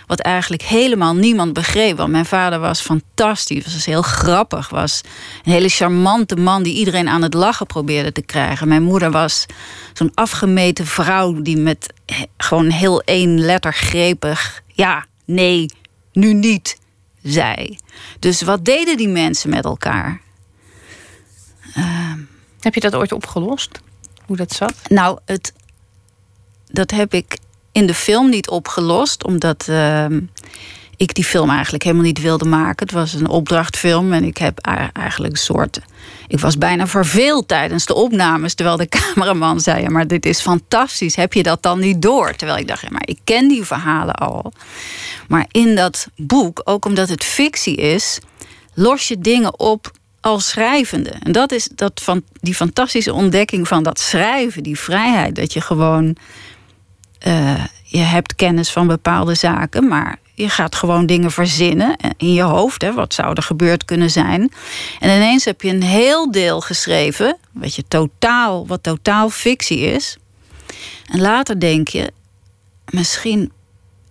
Wat 0.07 0.19
eigenlijk 0.19 0.61
helemaal 0.61 1.15
niemand 1.15 1.53
begreep. 1.53 1.97
Want 1.97 2.11
mijn 2.11 2.25
vader 2.25 2.59
was 2.59 2.81
fantastisch. 2.81 3.63
Was 3.63 3.85
heel 3.85 4.01
grappig. 4.01 4.69
Was 4.69 5.01
een 5.43 5.51
hele 5.51 5.69
charmante 5.69 6.35
man 6.35 6.63
die 6.63 6.75
iedereen 6.75 7.07
aan 7.07 7.21
het 7.21 7.33
lachen 7.33 7.65
probeerde 7.65 8.11
te 8.11 8.21
krijgen. 8.21 8.67
Mijn 8.67 8.83
moeder 8.83 9.11
was 9.11 9.45
zo'n 9.93 10.11
afgemeten 10.13 10.85
vrouw 10.85 11.41
die 11.41 11.57
met 11.57 11.93
gewoon 12.37 12.69
heel 12.69 13.01
één 13.01 13.39
letter 13.39 13.73
grepig. 13.73 14.61
Ja, 14.67 15.05
nee, 15.25 15.65
nu 16.13 16.33
niet, 16.33 16.77
zei. 17.23 17.77
Dus 18.19 18.41
wat 18.41 18.65
deden 18.65 18.97
die 18.97 19.09
mensen 19.09 19.49
met 19.49 19.65
elkaar? 19.65 20.22
Uh, 21.77 22.13
heb 22.59 22.73
je 22.73 22.79
dat 22.79 22.95
ooit 22.95 23.11
opgelost? 23.11 23.79
Hoe 24.25 24.35
dat 24.35 24.53
zat? 24.53 24.73
Nou, 24.89 25.19
het, 25.25 25.53
dat 26.67 26.91
heb 26.91 27.13
ik 27.13 27.37
in 27.71 27.87
de 27.87 27.93
film 27.93 28.29
niet 28.29 28.49
opgelost, 28.49 29.23
omdat 29.23 29.67
uh, 29.69 30.05
ik 30.97 31.13
die 31.13 31.23
film 31.23 31.49
eigenlijk 31.49 31.83
helemaal 31.83 32.05
niet 32.05 32.21
wilde 32.21 32.45
maken. 32.45 32.85
Het 32.85 32.91
was 32.91 33.13
een 33.13 33.29
opdrachtfilm 33.29 34.13
en 34.13 34.23
ik 34.23 34.37
heb 34.37 34.59
eigenlijk 34.93 35.33
een 35.33 35.39
soort. 35.39 35.81
Ik 36.27 36.39
was 36.39 36.57
bijna 36.57 36.87
verveeld 36.87 37.47
tijdens 37.47 37.85
de 37.85 37.93
opnames, 37.93 38.53
terwijl 38.53 38.77
de 38.77 38.89
cameraman 39.13 39.59
zei: 39.59 39.89
Maar 39.89 40.07
dit 40.07 40.25
is 40.25 40.41
fantastisch, 40.41 41.15
heb 41.15 41.33
je 41.33 41.43
dat 41.43 41.61
dan 41.61 41.79
niet 41.79 42.01
door? 42.01 42.35
Terwijl 42.35 42.59
ik 42.59 42.67
dacht: 42.67 42.81
ja, 42.81 42.87
maar 42.91 43.07
ik 43.07 43.19
ken 43.23 43.47
die 43.47 43.63
verhalen 43.63 44.15
al. 44.15 44.53
Maar 45.27 45.45
in 45.51 45.75
dat 45.75 46.07
boek, 46.15 46.61
ook 46.63 46.85
omdat 46.85 47.09
het 47.09 47.23
fictie 47.23 47.75
is, 47.75 48.19
los 48.73 49.07
je 49.07 49.19
dingen 49.19 49.59
op 49.59 49.91
als 50.23 50.49
schrijvende. 50.49 51.09
En 51.09 51.31
dat 51.31 51.51
is 51.51 51.69
dat 51.75 52.01
van 52.03 52.23
die 52.41 52.55
fantastische 52.55 53.13
ontdekking 53.13 53.67
van 53.67 53.83
dat 53.83 53.99
schrijven, 53.99 54.63
die 54.63 54.79
vrijheid, 54.79 55.35
dat 55.35 55.53
je 55.53 55.61
gewoon 55.61 56.15
uh, 57.27 57.65
je 57.83 57.97
hebt 57.97 58.35
kennis 58.35 58.71
van 58.71 58.87
bepaalde 58.87 59.35
zaken, 59.35 59.87
maar 59.87 60.19
je 60.33 60.49
gaat 60.49 60.75
gewoon 60.75 61.05
dingen 61.05 61.31
verzinnen 61.31 61.95
in 62.17 62.33
je 62.33 62.41
hoofd. 62.41 62.81
Hè, 62.81 62.93
wat 62.93 63.13
zou 63.13 63.33
er 63.33 63.43
gebeurd 63.43 63.85
kunnen 63.85 64.09
zijn? 64.09 64.51
En 64.99 65.15
ineens 65.15 65.45
heb 65.45 65.61
je 65.61 65.69
een 65.69 65.83
heel 65.83 66.31
deel 66.31 66.61
geschreven, 66.61 67.37
wat, 67.51 67.75
je 67.75 67.83
totaal, 67.87 68.67
wat 68.67 68.83
totaal 68.83 69.29
fictie 69.29 69.79
is. 69.79 70.17
En 71.11 71.21
later 71.21 71.59
denk 71.59 71.87
je, 71.87 72.11
misschien 72.89 73.51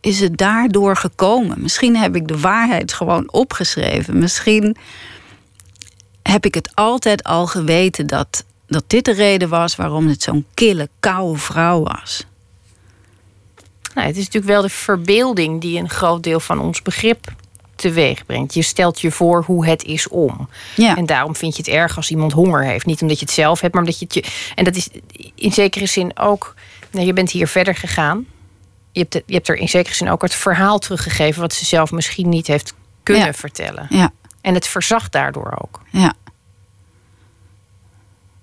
is 0.00 0.20
het 0.20 0.38
daardoor 0.38 0.96
gekomen. 0.96 1.62
Misschien 1.62 1.96
heb 1.96 2.16
ik 2.16 2.28
de 2.28 2.38
waarheid 2.38 2.92
gewoon 2.92 3.32
opgeschreven. 3.32 4.18
Misschien 4.18 4.76
heb 6.22 6.44
ik 6.46 6.54
het 6.54 6.70
altijd 6.74 7.24
al 7.24 7.46
geweten 7.46 8.06
dat, 8.06 8.44
dat 8.66 8.84
dit 8.86 9.04
de 9.04 9.12
reden 9.12 9.48
was 9.48 9.76
waarom 9.76 10.08
het 10.08 10.22
zo'n 10.22 10.46
kille, 10.54 10.88
koude 11.00 11.38
vrouw 11.38 11.82
was. 11.82 12.24
Nou, 13.94 14.06
het 14.06 14.16
is 14.16 14.24
natuurlijk 14.24 14.52
wel 14.52 14.62
de 14.62 14.68
verbeelding 14.68 15.60
die 15.60 15.78
een 15.78 15.88
groot 15.90 16.22
deel 16.22 16.40
van 16.40 16.60
ons 16.60 16.82
begrip 16.82 17.32
teweeg 17.76 18.26
brengt. 18.26 18.54
Je 18.54 18.62
stelt 18.62 19.00
je 19.00 19.10
voor 19.10 19.42
hoe 19.46 19.66
het 19.66 19.84
is 19.84 20.08
om. 20.08 20.48
Ja. 20.76 20.96
En 20.96 21.06
daarom 21.06 21.36
vind 21.36 21.56
je 21.56 21.62
het 21.62 21.72
erg 21.72 21.96
als 21.96 22.10
iemand 22.10 22.32
honger 22.32 22.64
heeft. 22.64 22.86
Niet 22.86 23.02
omdat 23.02 23.18
je 23.18 23.24
het 23.24 23.34
zelf 23.34 23.60
hebt, 23.60 23.74
maar 23.74 23.82
omdat 23.82 23.98
je 23.98 24.04
het 24.04 24.14
je. 24.14 24.24
En 24.54 24.64
dat 24.64 24.76
is 24.76 24.88
in 25.34 25.52
zekere 25.52 25.86
zin 25.86 26.18
ook. 26.18 26.54
Nou, 26.90 27.06
je 27.06 27.12
bent 27.12 27.30
hier 27.30 27.48
verder 27.48 27.74
gegaan. 27.74 28.26
Je 28.92 29.00
hebt, 29.00 29.14
je 29.26 29.34
hebt 29.34 29.48
er 29.48 29.56
in 29.56 29.68
zekere 29.68 29.94
zin 29.94 30.10
ook 30.10 30.22
het 30.22 30.34
verhaal 30.34 30.78
teruggegeven. 30.78 31.40
wat 31.40 31.52
ze 31.52 31.64
zelf 31.64 31.90
misschien 31.90 32.28
niet 32.28 32.46
heeft 32.46 32.74
kunnen 33.02 33.26
Ja. 33.26 33.32
vertellen. 33.32 33.86
Ja, 33.90 34.10
En 34.42 34.54
het 34.54 34.66
verzacht 34.66 35.12
daardoor 35.12 35.58
ook. 35.62 35.80
ja. 35.90 36.14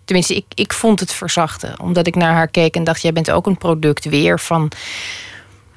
Tenminste, 0.05 0.35
ik, 0.35 0.45
ik 0.53 0.73
vond 0.73 0.99
het 0.99 1.13
verzachten. 1.13 1.79
Omdat 1.79 2.07
ik 2.07 2.15
naar 2.15 2.33
haar 2.33 2.47
keek 2.47 2.75
en 2.75 2.83
dacht: 2.83 3.01
jij 3.01 3.13
bent 3.13 3.31
ook 3.31 3.47
een 3.47 3.57
product 3.57 4.05
weer 4.05 4.39
van. 4.39 4.71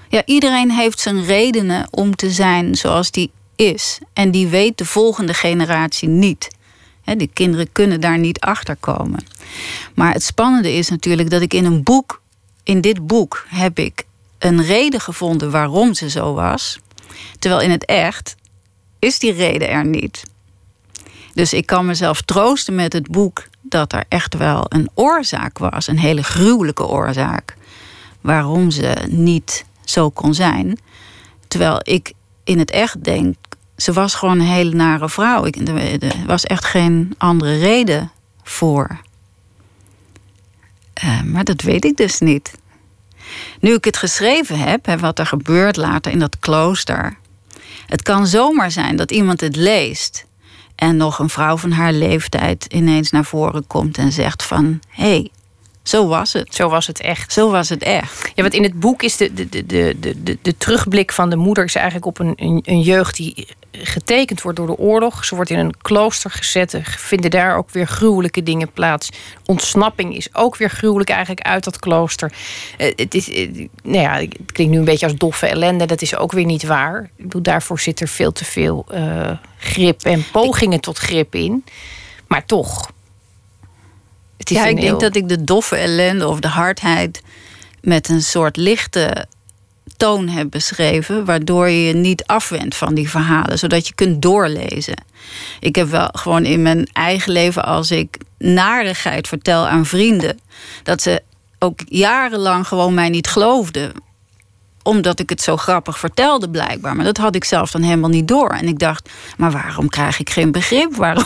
Ja, 0.08 0.22
iedereen 0.24 0.70
heeft 0.70 1.00
zijn 1.00 1.24
redenen 1.24 1.86
om 1.90 2.16
te 2.16 2.30
zijn 2.30 2.74
zoals 2.74 3.10
die 3.10 3.30
is. 3.56 3.98
En 4.12 4.30
die 4.30 4.46
weet 4.46 4.78
de 4.78 4.84
volgende 4.84 5.34
generatie 5.34 6.08
niet. 6.08 6.48
Hè, 7.02 7.16
die 7.16 7.30
kinderen 7.32 7.72
kunnen 7.72 8.00
daar 8.00 8.18
niet 8.18 8.40
achter 8.40 8.76
komen. 8.76 9.24
Maar 9.94 10.12
het 10.12 10.22
spannende 10.22 10.72
is 10.72 10.88
natuurlijk 10.88 11.30
dat 11.30 11.42
ik 11.42 11.54
in 11.54 11.64
een 11.64 11.82
boek, 11.82 12.20
in 12.62 12.80
dit 12.80 13.06
boek, 13.06 13.46
heb 13.48 13.78
ik 13.78 14.04
een 14.38 14.62
reden 14.62 15.00
gevonden 15.00 15.50
waarom 15.50 15.94
ze 15.94 16.10
zo 16.10 16.34
was. 16.34 16.78
Terwijl 17.38 17.62
in 17.62 17.70
het 17.70 17.84
echt 17.84 18.34
is 19.04 19.18
die 19.18 19.32
reden 19.32 19.68
er 19.68 19.84
niet. 19.84 20.22
Dus 21.34 21.52
ik 21.52 21.66
kan 21.66 21.86
mezelf 21.86 22.22
troosten 22.22 22.74
met 22.74 22.92
het 22.92 23.10
boek 23.10 23.48
dat 23.60 23.92
er 23.92 24.04
echt 24.08 24.34
wel 24.36 24.64
een 24.68 24.90
oorzaak 24.94 25.58
was, 25.58 25.86
een 25.86 25.98
hele 25.98 26.22
gruwelijke 26.22 26.86
oorzaak, 26.86 27.56
waarom 28.20 28.70
ze 28.70 29.06
niet 29.08 29.64
zo 29.84 30.10
kon 30.10 30.34
zijn. 30.34 30.78
Terwijl 31.48 31.80
ik 31.82 32.12
in 32.44 32.58
het 32.58 32.70
echt 32.70 33.04
denk, 33.04 33.36
ze 33.76 33.92
was 33.92 34.14
gewoon 34.14 34.40
een 34.40 34.46
hele 34.46 34.74
nare 34.74 35.08
vrouw. 35.08 35.44
Ik, 35.44 35.56
er 35.56 36.14
was 36.26 36.44
echt 36.44 36.64
geen 36.64 37.14
andere 37.18 37.58
reden 37.58 38.10
voor. 38.42 39.00
Eh, 40.92 41.22
maar 41.22 41.44
dat 41.44 41.62
weet 41.62 41.84
ik 41.84 41.96
dus 41.96 42.18
niet. 42.18 42.52
Nu 43.60 43.74
ik 43.74 43.84
het 43.84 43.96
geschreven 43.96 44.58
heb, 44.58 44.86
hè, 44.86 44.98
wat 44.98 45.18
er 45.18 45.26
gebeurt 45.26 45.76
later 45.76 46.12
in 46.12 46.18
dat 46.18 46.38
klooster. 46.38 47.20
Het 47.92 48.02
kan 48.02 48.26
zomaar 48.26 48.70
zijn 48.70 48.96
dat 48.96 49.10
iemand 49.10 49.40
het 49.40 49.56
leest 49.56 50.26
en 50.74 50.96
nog 50.96 51.18
een 51.18 51.28
vrouw 51.28 51.56
van 51.56 51.70
haar 51.70 51.92
leeftijd 51.92 52.66
ineens 52.70 53.10
naar 53.10 53.24
voren 53.24 53.66
komt 53.66 53.98
en 53.98 54.12
zegt 54.12 54.42
van 54.42 54.80
hé, 54.88 55.08
hey, 55.08 55.30
zo 55.82 56.06
was 56.06 56.32
het. 56.32 56.54
Zo 56.54 56.68
was 56.68 56.86
het 56.86 57.00
echt. 57.00 57.32
Zo 57.32 57.50
was 57.50 57.68
het 57.68 57.82
echt. 57.82 58.32
Ja, 58.34 58.42
want 58.42 58.54
in 58.54 58.62
het 58.62 58.80
boek 58.80 59.02
is 59.02 59.16
de, 59.16 59.34
de, 59.34 59.48
de, 59.48 59.66
de, 59.66 60.22
de, 60.22 60.38
de 60.42 60.56
terugblik 60.56 61.12
van 61.12 61.30
de 61.30 61.36
moeder 61.36 61.64
is 61.64 61.74
eigenlijk 61.74 62.06
op 62.06 62.18
een, 62.18 62.32
een, 62.36 62.60
een 62.64 62.80
jeugd 62.80 63.16
die 63.16 63.48
getekend 63.72 64.42
wordt 64.42 64.58
door 64.58 64.66
de 64.66 64.78
oorlog. 64.78 65.24
Ze 65.24 65.34
wordt 65.34 65.50
in 65.50 65.58
een 65.58 65.74
klooster 65.82 66.30
gezet. 66.30 66.72
Er 66.72 66.96
vinden 66.98 67.30
daar 67.30 67.56
ook 67.56 67.70
weer 67.70 67.86
gruwelijke 67.86 68.42
dingen 68.42 68.72
plaats. 68.72 69.08
Ontsnapping 69.44 70.16
is 70.16 70.34
ook 70.34 70.56
weer 70.56 70.70
gruwelijk 70.70 71.10
eigenlijk 71.10 71.46
uit 71.46 71.64
dat 71.64 71.78
klooster. 71.78 72.32
Eh, 72.78 72.92
het, 72.96 73.14
is, 73.14 73.30
eh, 73.30 73.68
nou 73.82 74.00
ja, 74.00 74.14
het 74.14 74.52
klinkt 74.52 74.72
nu 74.72 74.78
een 74.78 74.84
beetje 74.84 75.06
als 75.06 75.16
doffe 75.16 75.46
ellende. 75.46 75.86
Dat 75.86 76.02
is 76.02 76.16
ook 76.16 76.32
weer 76.32 76.44
niet 76.44 76.62
waar. 76.62 77.10
Ik 77.16 77.24
bedoel, 77.24 77.42
daarvoor 77.42 77.80
zit 77.80 78.00
er 78.00 78.08
veel 78.08 78.32
te 78.32 78.44
veel 78.44 78.84
eh, 78.90 79.30
grip 79.58 80.02
en 80.02 80.24
pogingen 80.32 80.80
tot 80.80 80.98
grip 80.98 81.34
in. 81.34 81.64
Maar 82.26 82.44
toch. 82.44 82.90
Het 84.36 84.50
is 84.50 84.56
Ja, 84.56 84.66
ik 84.66 84.80
denk 84.80 85.00
dat 85.00 85.16
ik 85.16 85.28
de 85.28 85.44
doffe 85.44 85.76
ellende 85.76 86.28
of 86.28 86.40
de 86.40 86.48
hardheid 86.48 87.22
met 87.80 88.08
een 88.08 88.22
soort 88.22 88.56
lichte 88.56 89.26
toon 90.02 90.48
beschreven, 90.50 91.24
waardoor 91.24 91.68
je 91.68 91.84
je 91.86 91.92
niet 91.94 92.26
afwendt 92.26 92.76
van 92.76 92.94
die 92.94 93.10
verhalen, 93.10 93.58
zodat 93.58 93.86
je 93.86 93.94
kunt 93.94 94.22
doorlezen. 94.22 95.04
Ik 95.60 95.76
heb 95.76 95.88
wel 95.88 96.08
gewoon 96.12 96.44
in 96.44 96.62
mijn 96.62 96.88
eigen 96.92 97.32
leven, 97.32 97.64
als 97.64 97.90
ik 97.90 98.16
narigheid 98.38 99.28
vertel 99.28 99.68
aan 99.68 99.86
vrienden, 99.86 100.40
dat 100.82 101.02
ze 101.02 101.22
ook 101.58 101.80
jarenlang 101.84 102.66
gewoon 102.66 102.94
mij 102.94 103.08
niet 103.08 103.26
geloofden 103.26 103.92
omdat 104.82 105.20
ik 105.20 105.28
het 105.28 105.42
zo 105.42 105.56
grappig 105.56 105.98
vertelde, 105.98 106.50
blijkbaar. 106.50 106.96
Maar 106.96 107.04
dat 107.04 107.16
had 107.16 107.34
ik 107.34 107.44
zelf 107.44 107.70
dan 107.70 107.82
helemaal 107.82 108.10
niet 108.10 108.28
door. 108.28 108.48
En 108.48 108.68
ik 108.68 108.78
dacht, 108.78 109.08
maar 109.36 109.50
waarom 109.50 109.88
krijg 109.88 110.20
ik 110.20 110.30
geen 110.30 110.52
begrip? 110.52 110.96
Waarom 110.96 111.24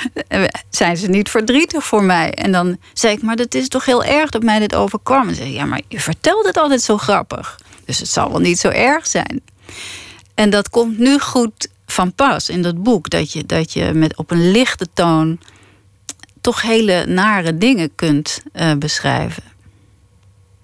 zijn 0.70 0.96
ze 0.96 1.08
niet 1.08 1.30
verdrietig 1.30 1.84
voor 1.84 2.02
mij? 2.02 2.34
En 2.34 2.52
dan 2.52 2.78
zei 2.92 3.14
ik, 3.14 3.22
maar 3.22 3.36
dat 3.36 3.54
is 3.54 3.68
toch 3.68 3.84
heel 3.84 4.04
erg 4.04 4.30
dat 4.30 4.42
mij 4.42 4.58
dit 4.58 4.74
overkwam. 4.74 5.28
En 5.28 5.34
zei 5.34 5.52
ja, 5.52 5.64
maar 5.64 5.80
je 5.88 6.00
vertelt 6.00 6.46
het 6.46 6.58
altijd 6.58 6.82
zo 6.82 6.98
grappig. 6.98 7.58
Dus 7.90 7.98
het 7.98 8.08
zal 8.08 8.30
wel 8.30 8.40
niet 8.40 8.58
zo 8.58 8.68
erg 8.68 9.06
zijn. 9.06 9.40
En 10.34 10.50
dat 10.50 10.70
komt 10.70 10.98
nu 10.98 11.18
goed 11.18 11.68
van 11.86 12.12
pas 12.12 12.48
in 12.48 12.62
dat 12.62 12.82
boek. 12.82 13.10
Dat 13.10 13.32
je, 13.32 13.46
dat 13.46 13.72
je 13.72 13.92
met 13.92 14.16
op 14.16 14.30
een 14.30 14.50
lichte 14.50 14.88
toon 14.94 15.40
toch 16.40 16.62
hele 16.62 17.06
nare 17.06 17.58
dingen 17.58 17.94
kunt 17.94 18.42
eh, 18.52 18.74
beschrijven. 18.74 19.42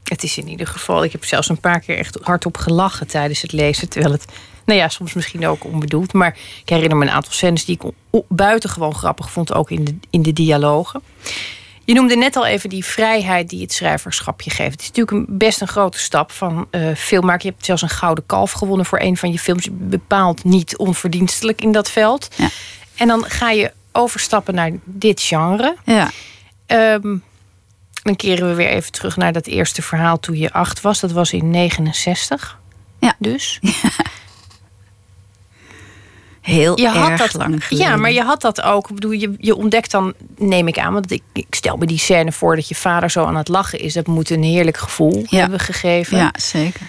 Het 0.05 0.23
is 0.23 0.39
in 0.39 0.49
ieder 0.49 0.67
geval, 0.67 1.05
ik 1.05 1.13
heb 1.13 1.25
zelfs 1.25 1.49
een 1.49 1.61
paar 1.61 1.81
keer 1.81 1.99
echt 1.99 2.19
hardop 2.23 2.57
gelachen 2.57 3.07
tijdens 3.07 3.43
het 3.43 3.53
lezen. 3.53 3.89
Terwijl 3.89 4.13
het, 4.13 4.25
nou 4.65 4.79
ja, 4.79 4.89
soms 4.89 5.13
misschien 5.13 5.47
ook 5.47 5.65
onbedoeld. 5.65 6.13
Maar 6.13 6.39
ik 6.61 6.69
herinner 6.69 6.97
me 6.97 7.05
een 7.05 7.11
aantal 7.11 7.33
scènes 7.33 7.65
die 7.65 7.79
ik 7.81 7.93
buitengewoon 8.29 8.95
grappig 8.95 9.31
vond, 9.31 9.53
ook 9.53 9.71
in 9.71 9.85
de, 9.85 9.97
in 10.11 10.23
de 10.23 10.33
dialogen. 10.33 11.03
Je 11.87 11.95
noemde 11.95 12.17
net 12.17 12.37
al 12.37 12.47
even 12.47 12.69
die 12.69 12.85
vrijheid 12.85 13.49
die 13.49 13.61
het 13.61 13.73
schrijverschap 13.73 14.41
je 14.41 14.51
geeft. 14.51 14.71
Het 14.71 14.81
is 14.81 14.87
natuurlijk 14.87 15.29
een, 15.29 15.39
best 15.39 15.61
een 15.61 15.69
grote 15.69 15.99
stap 15.99 16.33
van 16.33 16.67
eh 16.71 16.95
filmmaker. 16.97 17.47
Je 17.47 17.53
hebt 17.53 17.65
zelfs 17.65 17.83
een 17.83 17.89
gouden 17.89 18.27
kalf 18.27 18.53
gewonnen 18.53 18.87
voor 18.87 19.01
een 19.01 19.17
van 19.17 19.33
je 19.33 19.39
films. 19.39 19.69
Bepaald 19.73 20.45
niet 20.45 20.77
onverdienstelijk 20.77 21.61
in 21.61 21.73
dat 21.73 21.91
veld. 21.91 22.29
Ja. 22.37 22.49
En 22.95 23.09
dan 23.09 23.25
ga 23.25 23.51
je 23.51 23.73
overstappen 23.93 24.55
naar 24.55 24.71
dit 24.85 25.21
genre. 25.21 25.77
Ja, 25.85 26.11
Ehm, 26.67 27.17
dan 28.03 28.17
keren 28.17 28.49
we 28.49 28.55
weer 28.55 28.69
even 28.69 28.93
terug 28.93 29.17
naar 29.17 29.33
dat 29.33 29.47
eerste 29.47 29.83
verhaal 29.83 30.21
toen 30.21 30.37
je 30.37 30.53
acht 30.53 30.81
was. 30.81 31.01
Dat 31.01 31.13
was 31.13 31.33
in 31.33 31.51
69. 31.51 32.59
Ja. 33.01 33.15
Dus. 33.19 33.61
Heel 36.47 36.79
Je 36.81 36.89
had 36.89 37.19
dat, 37.19 37.35
lang 37.35 37.65
geleden. 37.67 37.89
ja, 37.89 37.97
maar 37.97 38.13
je 38.13 38.23
had 38.23 38.41
dat 38.41 38.63
ook. 38.63 38.89
Ik 38.89 38.95
bedoel, 38.95 39.11
je, 39.11 39.35
je 39.39 39.55
ontdekt 39.57 39.91
dan, 39.91 40.15
neem 40.37 40.69
ik 40.69 40.79
aan, 40.79 40.93
want 40.93 41.11
ik, 41.11 41.23
ik 41.33 41.47
stel 41.51 41.77
me 41.77 41.87
die 41.87 41.99
scène 41.99 42.33
voor 42.33 42.57
dat 42.57 42.69
je 42.69 42.75
vader 42.75 43.11
zo 43.11 43.25
aan 43.25 43.37
het 43.37 43.49
lachen 43.49 43.79
is. 43.79 43.93
Dat 43.95 44.07
moet 44.07 44.31
een 44.31 44.43
heerlijk 44.43 44.77
gevoel 44.77 45.25
Ja. 45.29 45.41
hebben 45.41 45.59
gegeven. 45.59 46.17
Ja, 46.19 46.33
zeker. 46.39 46.81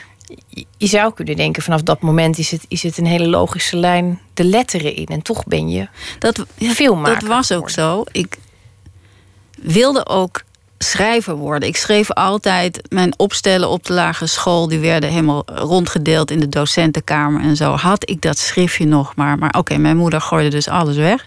Je, 0.50 0.66
je 0.78 0.88
zou 0.88 1.14
kunnen 1.14 1.36
denken, 1.36 1.64
vanaf 1.64 1.82
dat 1.82 2.02
moment 2.02 2.38
is 2.38 2.52
het, 2.52 2.66
is 2.68 2.84
het 2.84 2.98
een 2.98 3.06
hele 3.06 3.28
logische 3.28 3.78
lijn 3.78 4.20
de 4.34 4.44
letteren 4.44 4.96
in. 4.96 5.06
En 5.06 5.22
toch 5.22 5.44
ben 5.46 5.70
je 5.70 5.88
Dat, 6.20 6.46
ja, 6.56 6.72
filmmaker 6.72 7.20
dat 7.20 7.30
was 7.30 7.52
ook 7.52 7.70
zo. 7.70 8.04
Ik 8.12 8.38
wilde 9.62 10.06
ook 10.06 10.42
schrijver 10.78 11.36
worden. 11.36 11.70
Ik 11.70 11.78
schreef 11.78 12.12
altijd 12.12 12.82
mijn 12.90 13.20
opstellen 13.20 13.70
op 13.70 13.86
de 13.86 13.94
lagere 13.94 14.28
school. 14.28 14.68
Die 14.68 14.80
werden 14.80 15.10
helemaal 15.10 15.44
rondgedeeld 15.46 16.32
in 16.32 16.40
de 16.40 16.50
docentenkamer 16.50 17.42
en 17.42 17.56
zo. 17.56 17.72
Had 17.72 18.10
ik 18.10 18.22
dat 18.22 18.38
schriftje 18.38 18.86
nog 18.86 19.16
maar. 19.16 19.38
Maar 19.38 19.54
oké, 19.58 19.78
mijn 19.78 19.98
moeder 19.98 20.22
gooide 20.22 20.50
dus 20.50 20.68
alles 20.68 20.96
weg. 20.96 21.26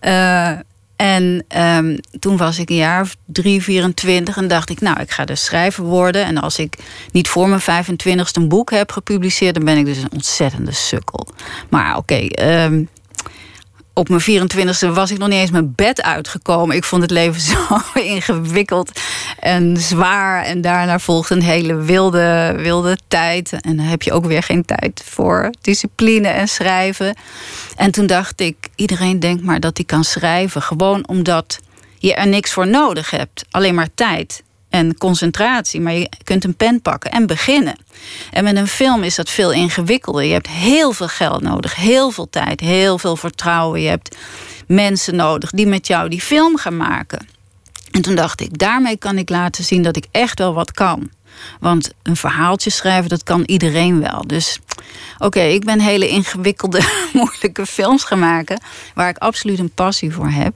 Eh, 0.00 0.52
en 0.96 1.44
ehm, 1.48 1.96
toen 2.18 2.36
was 2.36 2.58
ik 2.58 2.70
een 2.70 2.76
jaar 2.76 3.00
of 3.00 3.16
drie, 3.24 3.62
24 3.62 4.36
en 4.36 4.48
dacht 4.48 4.70
ik, 4.70 4.80
nou, 4.80 5.00
ik 5.00 5.10
ga 5.10 5.24
dus 5.24 5.44
schrijver 5.44 5.84
worden. 5.84 6.24
En 6.24 6.38
als 6.38 6.58
ik 6.58 6.76
niet 7.12 7.28
voor 7.28 7.48
mijn 7.48 7.60
25ste 7.60 8.32
een 8.32 8.48
boek 8.48 8.70
heb 8.70 8.92
gepubliceerd, 8.92 9.54
dan 9.54 9.64
ben 9.64 9.78
ik 9.78 9.84
dus 9.84 9.96
een 9.96 10.12
ontzettende 10.12 10.72
sukkel. 10.72 11.28
Maar 11.68 11.96
oké, 11.96 12.14
ehm, 12.14 12.84
op 13.94 14.08
mijn 14.08 14.22
24e 14.22 14.88
was 14.92 15.10
ik 15.10 15.18
nog 15.18 15.28
niet 15.28 15.38
eens 15.38 15.50
mijn 15.50 15.72
bed 15.74 16.02
uitgekomen. 16.02 16.76
Ik 16.76 16.84
vond 16.84 17.02
het 17.02 17.10
leven 17.10 17.40
zo 17.50 17.78
ingewikkeld 17.94 19.00
en 19.38 19.76
zwaar. 19.76 20.44
En 20.44 20.60
daarna 20.60 20.98
volgde 20.98 21.34
een 21.34 21.42
hele 21.42 21.74
wilde, 21.74 22.54
wilde 22.56 22.98
tijd. 23.08 23.52
En 23.52 23.76
dan 23.76 23.86
heb 23.86 24.02
je 24.02 24.12
ook 24.12 24.26
weer 24.26 24.42
geen 24.42 24.64
tijd 24.64 25.02
voor 25.04 25.50
discipline 25.60 26.28
en 26.28 26.48
schrijven. 26.48 27.16
En 27.76 27.90
toen 27.90 28.06
dacht 28.06 28.40
ik, 28.40 28.56
iedereen 28.74 29.20
denkt 29.20 29.42
maar 29.42 29.60
dat 29.60 29.76
hij 29.76 29.86
kan 29.86 30.04
schrijven. 30.04 30.62
Gewoon 30.62 31.08
omdat 31.08 31.60
je 31.98 32.14
er 32.14 32.28
niks 32.28 32.52
voor 32.52 32.66
nodig 32.66 33.10
hebt. 33.10 33.44
Alleen 33.50 33.74
maar 33.74 33.88
tijd 33.94 34.42
en 34.74 34.98
concentratie. 34.98 35.80
Maar 35.80 35.92
je 35.92 36.08
kunt 36.24 36.44
een 36.44 36.56
pen 36.56 36.82
pakken 36.82 37.10
en 37.10 37.26
beginnen. 37.26 37.76
En 38.30 38.44
met 38.44 38.56
een 38.56 38.66
film 38.66 39.02
is 39.02 39.14
dat 39.14 39.30
veel 39.30 39.52
ingewikkelder. 39.52 40.22
Je 40.22 40.32
hebt 40.32 40.48
heel 40.48 40.92
veel 40.92 41.08
geld 41.08 41.42
nodig, 41.42 41.74
heel 41.74 42.10
veel 42.10 42.30
tijd, 42.30 42.60
heel 42.60 42.98
veel 42.98 43.16
vertrouwen. 43.16 43.80
Je 43.80 43.88
hebt 43.88 44.16
mensen 44.66 45.16
nodig 45.16 45.50
die 45.50 45.66
met 45.66 45.86
jou 45.86 46.08
die 46.08 46.20
film 46.20 46.56
gaan 46.56 46.76
maken. 46.76 47.26
En 47.90 48.02
toen 48.02 48.14
dacht 48.14 48.40
ik, 48.40 48.58
daarmee 48.58 48.96
kan 48.96 49.18
ik 49.18 49.28
laten 49.28 49.64
zien 49.64 49.82
dat 49.82 49.96
ik 49.96 50.06
echt 50.10 50.38
wel 50.38 50.54
wat 50.54 50.72
kan. 50.72 51.10
Want 51.60 51.90
een 52.02 52.16
verhaaltje 52.16 52.70
schrijven, 52.70 53.08
dat 53.08 53.22
kan 53.22 53.42
iedereen 53.46 54.00
wel. 54.00 54.22
Dus 54.26 54.58
oké, 55.18 55.40
ik 55.40 55.64
ben 55.64 55.80
hele 55.80 56.08
ingewikkelde, 56.08 56.80
moeilijke 57.12 57.66
films 57.66 58.04
gaan 58.04 58.18
maken... 58.18 58.60
waar 58.94 59.08
ik 59.08 59.18
absoluut 59.18 59.58
een 59.58 59.74
passie 59.74 60.12
voor 60.12 60.30
heb. 60.30 60.54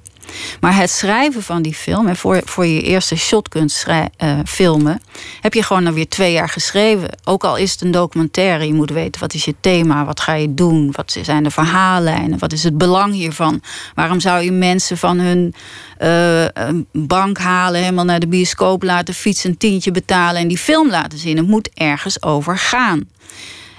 Maar 0.61 0.77
het 0.77 0.91
schrijven 0.91 1.43
van 1.43 1.63
die 1.63 1.75
film, 1.75 2.09
en 2.09 2.17
voor, 2.17 2.43
voor 2.45 2.67
je 2.67 2.83
eerste 2.83 3.17
shot 3.17 3.49
kunt 3.49 3.85
uh, 3.89 4.39
filmen, 4.47 5.01
heb 5.41 5.55
je 5.55 5.63
gewoon 5.63 5.85
dan 5.85 5.95
weer 5.95 6.09
twee 6.09 6.33
jaar 6.33 6.49
geschreven. 6.49 7.09
Ook 7.25 7.45
al 7.45 7.57
is 7.57 7.73
het 7.73 7.81
een 7.81 7.91
documentaire, 7.91 8.67
je 8.67 8.75
moet 8.75 8.91
weten 8.91 9.21
wat 9.21 9.35
is 9.35 9.45
je 9.45 9.55
thema, 9.61 10.05
wat 10.05 10.21
ga 10.21 10.33
je 10.33 10.55
doen, 10.55 10.93
wat 10.93 11.19
zijn 11.23 11.43
de 11.43 11.51
verhaallijnen, 11.51 12.39
wat 12.39 12.53
is 12.53 12.65
het 12.65 12.79
belang 12.79 13.13
hiervan. 13.13 13.63
Waarom 13.95 14.21
zou 14.21 14.43
je 14.43 14.53
mensen 14.53 14.99
van 14.99 15.19
hun 15.19 15.55
uh, 16.03 16.47
bank 16.93 17.39
halen, 17.39 17.81
helemaal 17.81 18.05
naar 18.05 18.21
de 18.21 18.29
bioscoop 18.29 18.83
laten 18.83 19.15
fietsen, 19.15 19.51
een 19.51 19.57
tientje 19.57 19.91
betalen 19.91 20.41
en 20.41 20.49
die 20.49 20.59
film 20.59 20.91
laten 20.91 21.19
zien? 21.19 21.37
Het 21.37 21.47
moet 21.47 21.71
ergens 21.75 22.23
over 22.23 22.59
gaan. 22.59 23.09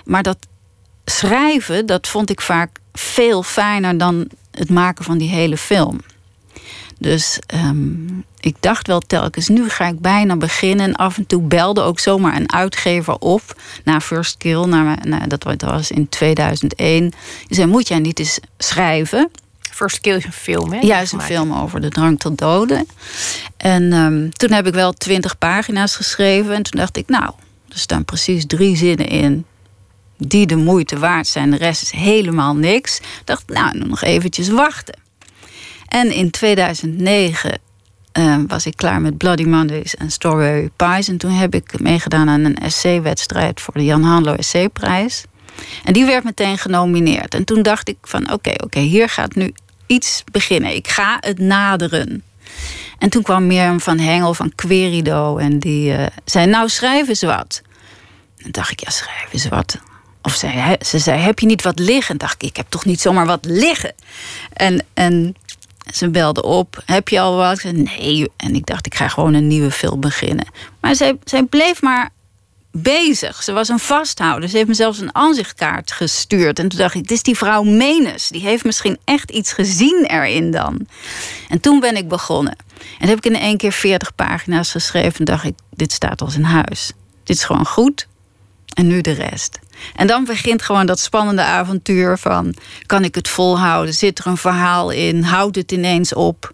Maar 0.06 0.24
dat 0.24 0.38
schrijven, 1.06 1.86
dat 1.86 2.08
vond 2.08 2.30
ik 2.30 2.42
vaak 2.42 2.70
veel 2.94 3.44
fijner 3.44 3.98
dan 3.98 4.30
het 4.52 4.70
maken 4.70 5.06
van 5.06 5.18
die 5.18 5.30
hele 5.30 5.58
film. 5.58 6.00
Dus 7.00 7.40
um, 7.54 8.24
ik 8.40 8.56
dacht 8.60 8.88
wel 8.88 9.00
telkens, 9.00 9.48
nu 9.48 9.70
ga 9.70 9.88
ik 9.88 10.00
bijna 10.00 10.36
beginnen. 10.36 10.86
En 10.86 10.96
af 10.96 11.18
en 11.18 11.28
toe 11.28 11.42
belde 11.42 11.82
ook 11.82 12.00
zomaar 12.00 12.36
een 12.36 12.52
uitgever 12.52 13.14
op 13.14 13.62
na 13.84 14.00
First 14.02 14.38
Kill. 14.38 14.66
Na, 14.66 14.98
dat 15.28 15.44
was 15.58 15.92
in 15.92 16.10
2001. 16.10 17.02
Die 17.48 17.56
zei, 17.56 17.68
moet 17.68 17.88
jij 17.88 18.00
niet 18.00 18.20
eens 18.20 18.40
schrijven? 18.58 19.32
First 19.60 20.00
Kill 20.00 20.16
is 20.16 20.26
een 20.26 20.32
film, 20.32 20.72
hè? 20.72 20.80
Ja, 20.80 21.00
is 21.00 21.12
een 21.12 21.22
film 21.22 21.54
over 21.54 21.82
de 21.82 21.90
drang 21.90 22.20
tot 22.20 22.38
doden. 22.38 22.88
En 23.58 23.94
um, 23.94 24.34
toen 24.34 24.52
heb 24.52 24.68
ik 24.68 24.74
wel 24.74 24.94
twintig 24.94 25.38
pagina's 25.38 25.96
geschreven. 25.96 26.54
En 26.54 26.64
toen 26.64 26.80
dacht 26.80 26.98
ik, 26.98 27.08
nou, 27.08 27.32
er 27.70 27.80
staan 27.80 28.06
precies 28.06 28.46
drie 28.46 28.76
zinnen 28.76 29.08
in 29.08 29.46
die 30.18 30.46
de 30.46 30.56
moeite 30.56 31.00
waard 31.00 31.28
zijn. 31.28 31.52
De 31.52 31.58
rest 31.58 31.82
is 31.82 31.92
helemaal 31.92 32.56
niks. 32.56 32.98
Ik 32.98 33.22
dacht, 33.26 33.44
nou, 33.48 33.78
nog 33.78 34.02
eventjes 34.02 34.50
wachten. 34.50 35.08
En 35.90 36.12
in 36.12 36.32
2009 36.32 37.60
ehm, 38.12 38.46
was 38.48 38.66
ik 38.66 38.76
klaar 38.76 39.02
met 39.02 39.18
Bloody 39.18 39.44
Mondays 39.44 39.96
en 39.96 40.12
Strawberry 40.12 40.70
Pies. 40.76 41.08
En 41.08 41.18
toen 41.18 41.32
heb 41.32 41.56
ik 41.56 41.80
meegedaan 41.80 42.30
aan 42.30 42.44
een 42.44 42.58
essay-wedstrijd 42.58 43.62
voor 43.62 43.74
de 43.74 43.86
Jan 43.86 44.04
Hanlo 44.04 44.34
Essayprijs. 44.34 45.24
En 45.84 45.94
die 45.94 46.06
werd 46.06 46.24
meteen 46.24 46.58
genomineerd. 46.58 47.36
En 47.36 47.44
toen 47.44 47.62
dacht 47.62 47.90
ik 47.90 47.98
van 48.02 48.32
oké, 48.32 48.54
oké, 48.64 48.80
hier 48.80 49.10
gaat 49.10 49.36
nu 49.36 49.54
iets 49.88 50.24
beginnen. 50.32 50.76
Ik 50.76 50.88
ga 50.88 51.18
het 51.20 51.40
naderen. 51.40 52.24
En 53.00 53.10
toen 53.10 53.24
kwam 53.24 53.48
Mirjam 53.48 53.80
van 53.80 54.00
Hengel 54.00 54.34
van 54.34 54.56
Querido 54.56 55.38
en 55.38 55.60
die 55.60 55.92
uh, 55.92 56.06
zei 56.26 56.46
nou 56.46 56.70
schrijf 56.70 57.08
eens 57.08 57.22
wat. 57.22 57.62
En 58.38 58.52
dacht 58.52 58.72
ik 58.72 58.80
ja 58.80 58.90
schrijf 58.90 59.34
eens 59.34 59.48
wat. 59.48 59.78
Of 60.22 60.36
ze, 60.36 60.78
ze 60.86 61.00
zei 61.00 61.20
heb 61.20 61.40
je 61.40 61.46
niet 61.46 61.64
wat 61.64 61.80
liggen? 61.80 62.12
En 62.12 62.18
dacht 62.18 62.44
ik 62.44 62.50
ik 62.50 62.56
heb 62.56 62.66
toch 62.70 62.86
niet 62.86 63.02
zomaar 63.02 63.26
wat 63.26 63.46
liggen. 63.46 63.94
En, 64.54 64.86
en 64.94 65.36
ze 65.94 66.10
belde 66.10 66.44
op. 66.44 66.82
Heb 66.86 67.08
je 67.08 67.20
al 67.20 67.36
wat? 67.36 67.64
Nee. 67.64 68.32
En 68.38 68.56
ik 68.56 68.66
dacht, 68.66 68.86
ik 68.86 68.96
ga 68.96 69.08
gewoon 69.08 69.34
een 69.34 69.48
nieuwe 69.48 69.72
film 69.72 70.00
beginnen. 70.00 70.48
Maar 70.80 70.96
zij, 70.96 71.18
zij 71.24 71.44
bleef 71.44 71.82
maar 71.82 72.10
bezig. 72.72 73.44
Ze 73.44 73.52
was 73.52 73.70
een 73.70 73.80
vasthouder. 73.80 74.50
Ze 74.50 74.56
heeft 74.56 74.68
me 74.68 74.74
zelfs 74.74 75.00
een 75.00 75.16
aanzichtkaart 75.16 75.92
gestuurd. 75.92 76.60
En 76.60 76.70
toen 76.70 76.80
dacht 76.80 76.96
ik, 76.96 77.02
dit 77.02 77.12
is 77.12 77.24
die 77.24 77.38
vrouw 77.38 77.64
Menes. 77.64 78.28
Die 78.28 78.42
heeft 78.42 78.64
misschien 78.64 78.98
echt 79.04 79.32
iets 79.32 79.54
gezien 79.54 80.06
erin 80.08 80.52
dan. 80.52 80.88
En 81.50 81.60
toen 81.60 81.80
ben 81.80 81.96
ik 81.96 82.08
begonnen. 82.08 82.56
En 83.00 83.08
heb 83.08 83.18
ik 83.18 83.26
in 83.26 83.36
één 83.36 83.58
keer 83.58 83.72
40 83.72 84.16
pagina's 84.16 84.72
geschreven. 84.72 85.20
En 85.20 85.26
dacht 85.26 85.44
ik, 85.44 85.56
dit 85.70 85.92
staat 85.92 86.22
als 86.22 86.36
een 86.36 86.46
huis. 86.46 86.92
Dit 87.24 87.36
is 87.36 87.44
gewoon 87.44 87.66
goed. 87.66 88.08
En 88.74 88.88
nu 88.88 89.02
de 89.02 89.12
rest. 89.12 89.60
En 89.96 90.08
dan 90.08 90.26
begint 90.26 90.62
gewoon 90.62 90.86
dat 90.86 91.00
spannende 91.00 91.42
avontuur 91.42 92.18
van... 92.18 92.54
kan 92.86 93.04
ik 93.04 93.16
het 93.16 93.28
volhouden? 93.28 93.94
Zit 93.94 94.20
er 94.20 94.28
een 94.28 94.38
verhaal 94.38 94.90
in? 94.90 95.24
Houdt 95.24 95.56
het 95.56 95.72
ineens 95.72 96.14
op? 96.14 96.52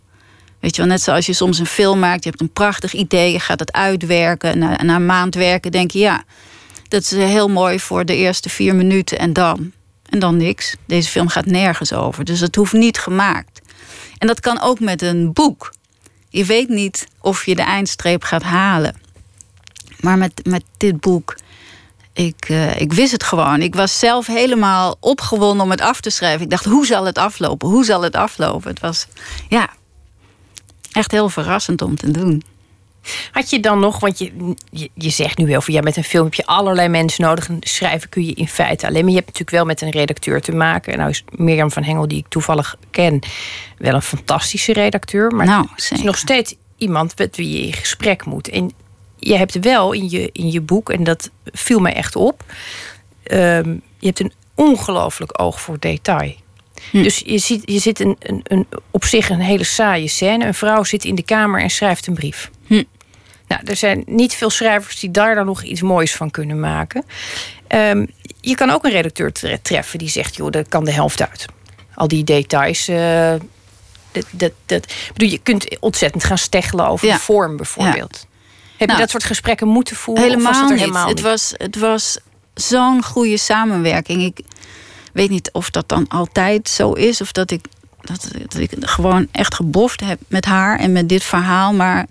Weet 0.59 0.75
je 0.75 0.81
wel, 0.81 0.91
net 0.91 1.01
zoals 1.01 1.25
je 1.25 1.33
soms 1.33 1.59
een 1.59 1.65
film 1.65 1.99
maakt... 1.99 2.23
je 2.23 2.29
hebt 2.29 2.41
een 2.41 2.53
prachtig 2.53 2.93
idee, 2.93 3.31
je 3.31 3.39
gaat 3.39 3.59
het 3.59 3.71
uitwerken... 3.71 4.57
na, 4.57 4.83
na 4.83 4.95
een 4.95 5.05
maand 5.05 5.35
werken 5.35 5.71
denk 5.71 5.91
je... 5.91 5.99
ja, 5.99 6.23
dat 6.87 7.01
is 7.01 7.11
heel 7.11 7.47
mooi 7.47 7.79
voor 7.79 8.05
de 8.05 8.15
eerste 8.15 8.49
vier 8.49 8.75
minuten 8.75 9.19
en 9.19 9.33
dan... 9.33 9.71
en 10.09 10.19
dan 10.19 10.37
niks. 10.37 10.75
Deze 10.87 11.09
film 11.09 11.27
gaat 11.27 11.45
nergens 11.45 11.93
over, 11.93 12.25
dus 12.25 12.39
het 12.39 12.55
hoeft 12.55 12.73
niet 12.73 12.97
gemaakt. 12.97 13.61
En 14.17 14.27
dat 14.27 14.39
kan 14.39 14.61
ook 14.61 14.79
met 14.79 15.01
een 15.01 15.33
boek. 15.33 15.73
Je 16.29 16.45
weet 16.45 16.69
niet 16.69 17.07
of 17.21 17.45
je 17.45 17.55
de 17.55 17.61
eindstreep 17.61 18.23
gaat 18.23 18.43
halen. 18.43 18.95
Maar 19.99 20.17
met, 20.17 20.41
met 20.43 20.63
dit 20.77 20.99
boek 20.99 21.35
ik, 22.15 22.49
uh, 22.49 22.79
ik 22.79 22.93
wist 22.93 23.11
het 23.11 23.23
gewoon. 23.23 23.61
Ik 23.61 23.75
was 23.75 23.99
zelf 23.99 24.27
helemaal 24.27 24.97
opgewonden 24.99 25.63
om 25.63 25.71
het 25.71 25.81
af 25.81 26.01
te 26.01 26.09
schrijven. 26.09 26.41
Ik 26.41 26.49
dacht, 26.49 26.65
hoe 26.65 26.85
zal 26.85 27.05
het 27.05 27.17
aflopen? 27.17 27.69
Hoe 27.69 27.85
zal 27.85 28.01
het 28.01 28.15
aflopen? 28.15 28.69
Het 28.69 28.79
was 28.79 29.07
ja, 29.49 29.69
echt 30.91 31.11
heel 31.11 31.29
verrassend 31.29 31.81
om 31.81 31.95
te 31.95 32.11
doen. 32.11 32.43
Had 33.31 33.49
je 33.49 33.59
dan 33.59 33.79
nog, 33.79 33.99
want 33.99 34.17
je, 34.17 34.55
je, 34.71 34.89
je 34.93 35.09
zegt 35.09 35.37
nu 35.37 35.45
wel 35.45 35.61
van 35.61 35.73
ja, 35.73 35.81
met 35.81 35.97
een 35.97 36.03
film 36.03 36.23
heb 36.23 36.33
je 36.33 36.45
allerlei 36.45 36.87
mensen 36.87 37.23
nodig. 37.23 37.47
En 37.47 37.57
schrijven 37.59 38.09
kun 38.09 38.25
je 38.25 38.33
in 38.33 38.47
feite 38.47 38.87
alleen. 38.87 39.01
Maar 39.01 39.13
je 39.13 39.19
hebt 39.19 39.27
natuurlijk 39.27 39.57
wel 39.57 39.65
met 39.65 39.81
een 39.81 39.89
redacteur 39.89 40.41
te 40.41 40.51
maken. 40.51 40.91
En 40.91 40.97
nou 40.97 41.09
is 41.09 41.23
Mirjam 41.29 41.71
van 41.71 41.83
Hengel, 41.83 42.07
die 42.07 42.17
ik 42.17 42.27
toevallig 42.27 42.75
ken, 42.91 43.19
wel 43.77 43.93
een 43.93 44.01
fantastische 44.01 44.73
redacteur. 44.73 45.31
Maar 45.31 45.45
nou, 45.45 45.67
het 45.75 45.91
is 45.91 46.01
nog 46.01 46.17
steeds 46.17 46.55
iemand 46.77 47.17
met 47.17 47.35
wie 47.35 47.51
je 47.51 47.67
in 47.67 47.73
gesprek 47.73 48.25
moet. 48.25 48.49
En 48.49 48.71
je 49.19 49.37
hebt 49.37 49.59
wel 49.59 49.91
in 49.91 50.09
je, 50.09 50.29
in 50.31 50.51
je 50.51 50.61
boek, 50.61 50.89
en 50.89 51.03
dat 51.03 51.31
viel 51.43 51.79
mij 51.79 51.93
echt 51.93 52.15
op, 52.15 52.43
ehm, 53.23 53.69
je 53.99 54.05
hebt 54.07 54.19
een 54.19 54.33
ongelooflijk 54.55 55.41
oog 55.41 55.61
voor 55.61 55.79
detail. 55.79 56.35
Hm. 56.91 57.03
Dus 57.03 57.21
je 57.25 57.37
ziet, 57.37 57.61
je 57.65 57.79
zit 57.79 57.99
een, 57.99 58.15
een, 58.19 58.41
een, 58.43 58.67
op 58.91 59.03
zich 59.03 59.29
een 59.29 59.39
hele 59.39 59.63
saaie 59.63 60.07
scène. 60.07 60.45
Een 60.45 60.53
vrouw 60.53 60.83
zit 60.83 61.05
in 61.05 61.15
de 61.15 61.23
kamer 61.23 61.61
en 61.61 61.69
schrijft 61.69 62.07
een 62.07 62.13
brief. 62.13 62.51
Hm. 62.67 62.83
Nou, 63.47 63.61
er 63.65 63.75
zijn 63.75 64.03
niet 64.05 64.33
veel 64.33 64.49
schrijvers 64.49 64.99
die 64.99 65.11
daar 65.11 65.35
dan 65.35 65.45
nog 65.45 65.63
iets 65.63 65.81
moois 65.81 66.15
van 66.15 66.31
kunnen 66.31 66.59
maken. 66.59 67.05
Ehm, 67.67 68.05
je 68.41 68.55
kan 68.55 68.69
ook 68.69 68.83
een 68.83 68.91
redacteur 68.91 69.31
treffen 69.61 69.99
die 69.99 70.09
zegt: 70.09 70.35
joh, 70.35 70.51
dat 70.51 70.67
kan 70.67 70.85
de 70.85 70.91
helft 70.91 71.21
uit. 71.29 71.45
Al 71.93 72.07
die 72.07 72.23
details. 72.23 72.89
Uh, 72.89 73.33
dat, 74.11 74.25
dat, 74.29 74.51
dat, 74.65 74.93
bedoel, 75.13 75.29
je 75.29 75.37
kunt 75.37 75.79
ontzettend 75.79 76.23
gaan 76.23 76.37
steggelen 76.37 76.87
over 76.87 77.07
de 77.07 77.19
vorm 77.19 77.57
bijvoorbeeld. 77.57 78.27
Heb 78.77 78.79
je 78.79 78.85
nou, 78.85 78.99
dat 78.99 79.09
soort 79.09 79.23
gesprekken 79.23 79.67
moeten 79.67 79.95
voeren? 79.95 80.23
Helemaal, 80.23 80.53
het, 80.53 80.69
niet. 80.69 80.79
helemaal 80.79 81.07
niet. 81.07 81.17
Het 81.17 81.27
was, 81.27 81.53
het 81.57 81.79
was 81.79 82.17
zo'n 82.53 83.03
goede 83.03 83.37
samenwerking. 83.37 84.23
Ik 84.23 84.39
weet 85.13 85.29
niet 85.29 85.49
of 85.51 85.69
dat 85.69 85.89
dan 85.89 86.07
altijd 86.07 86.69
zo 86.69 86.91
is. 86.91 87.21
Of 87.21 87.31
dat 87.31 87.51
ik, 87.51 87.65
dat, 88.01 88.27
dat 88.47 88.57
ik 88.57 88.71
gewoon 88.79 89.27
echt 89.31 89.55
geboft 89.55 89.99
heb 89.99 90.19
met 90.27 90.45
haar 90.45 90.79
en 90.79 90.91
met 90.91 91.09
dit 91.09 91.23
verhaal. 91.23 91.73
Maar 91.73 92.05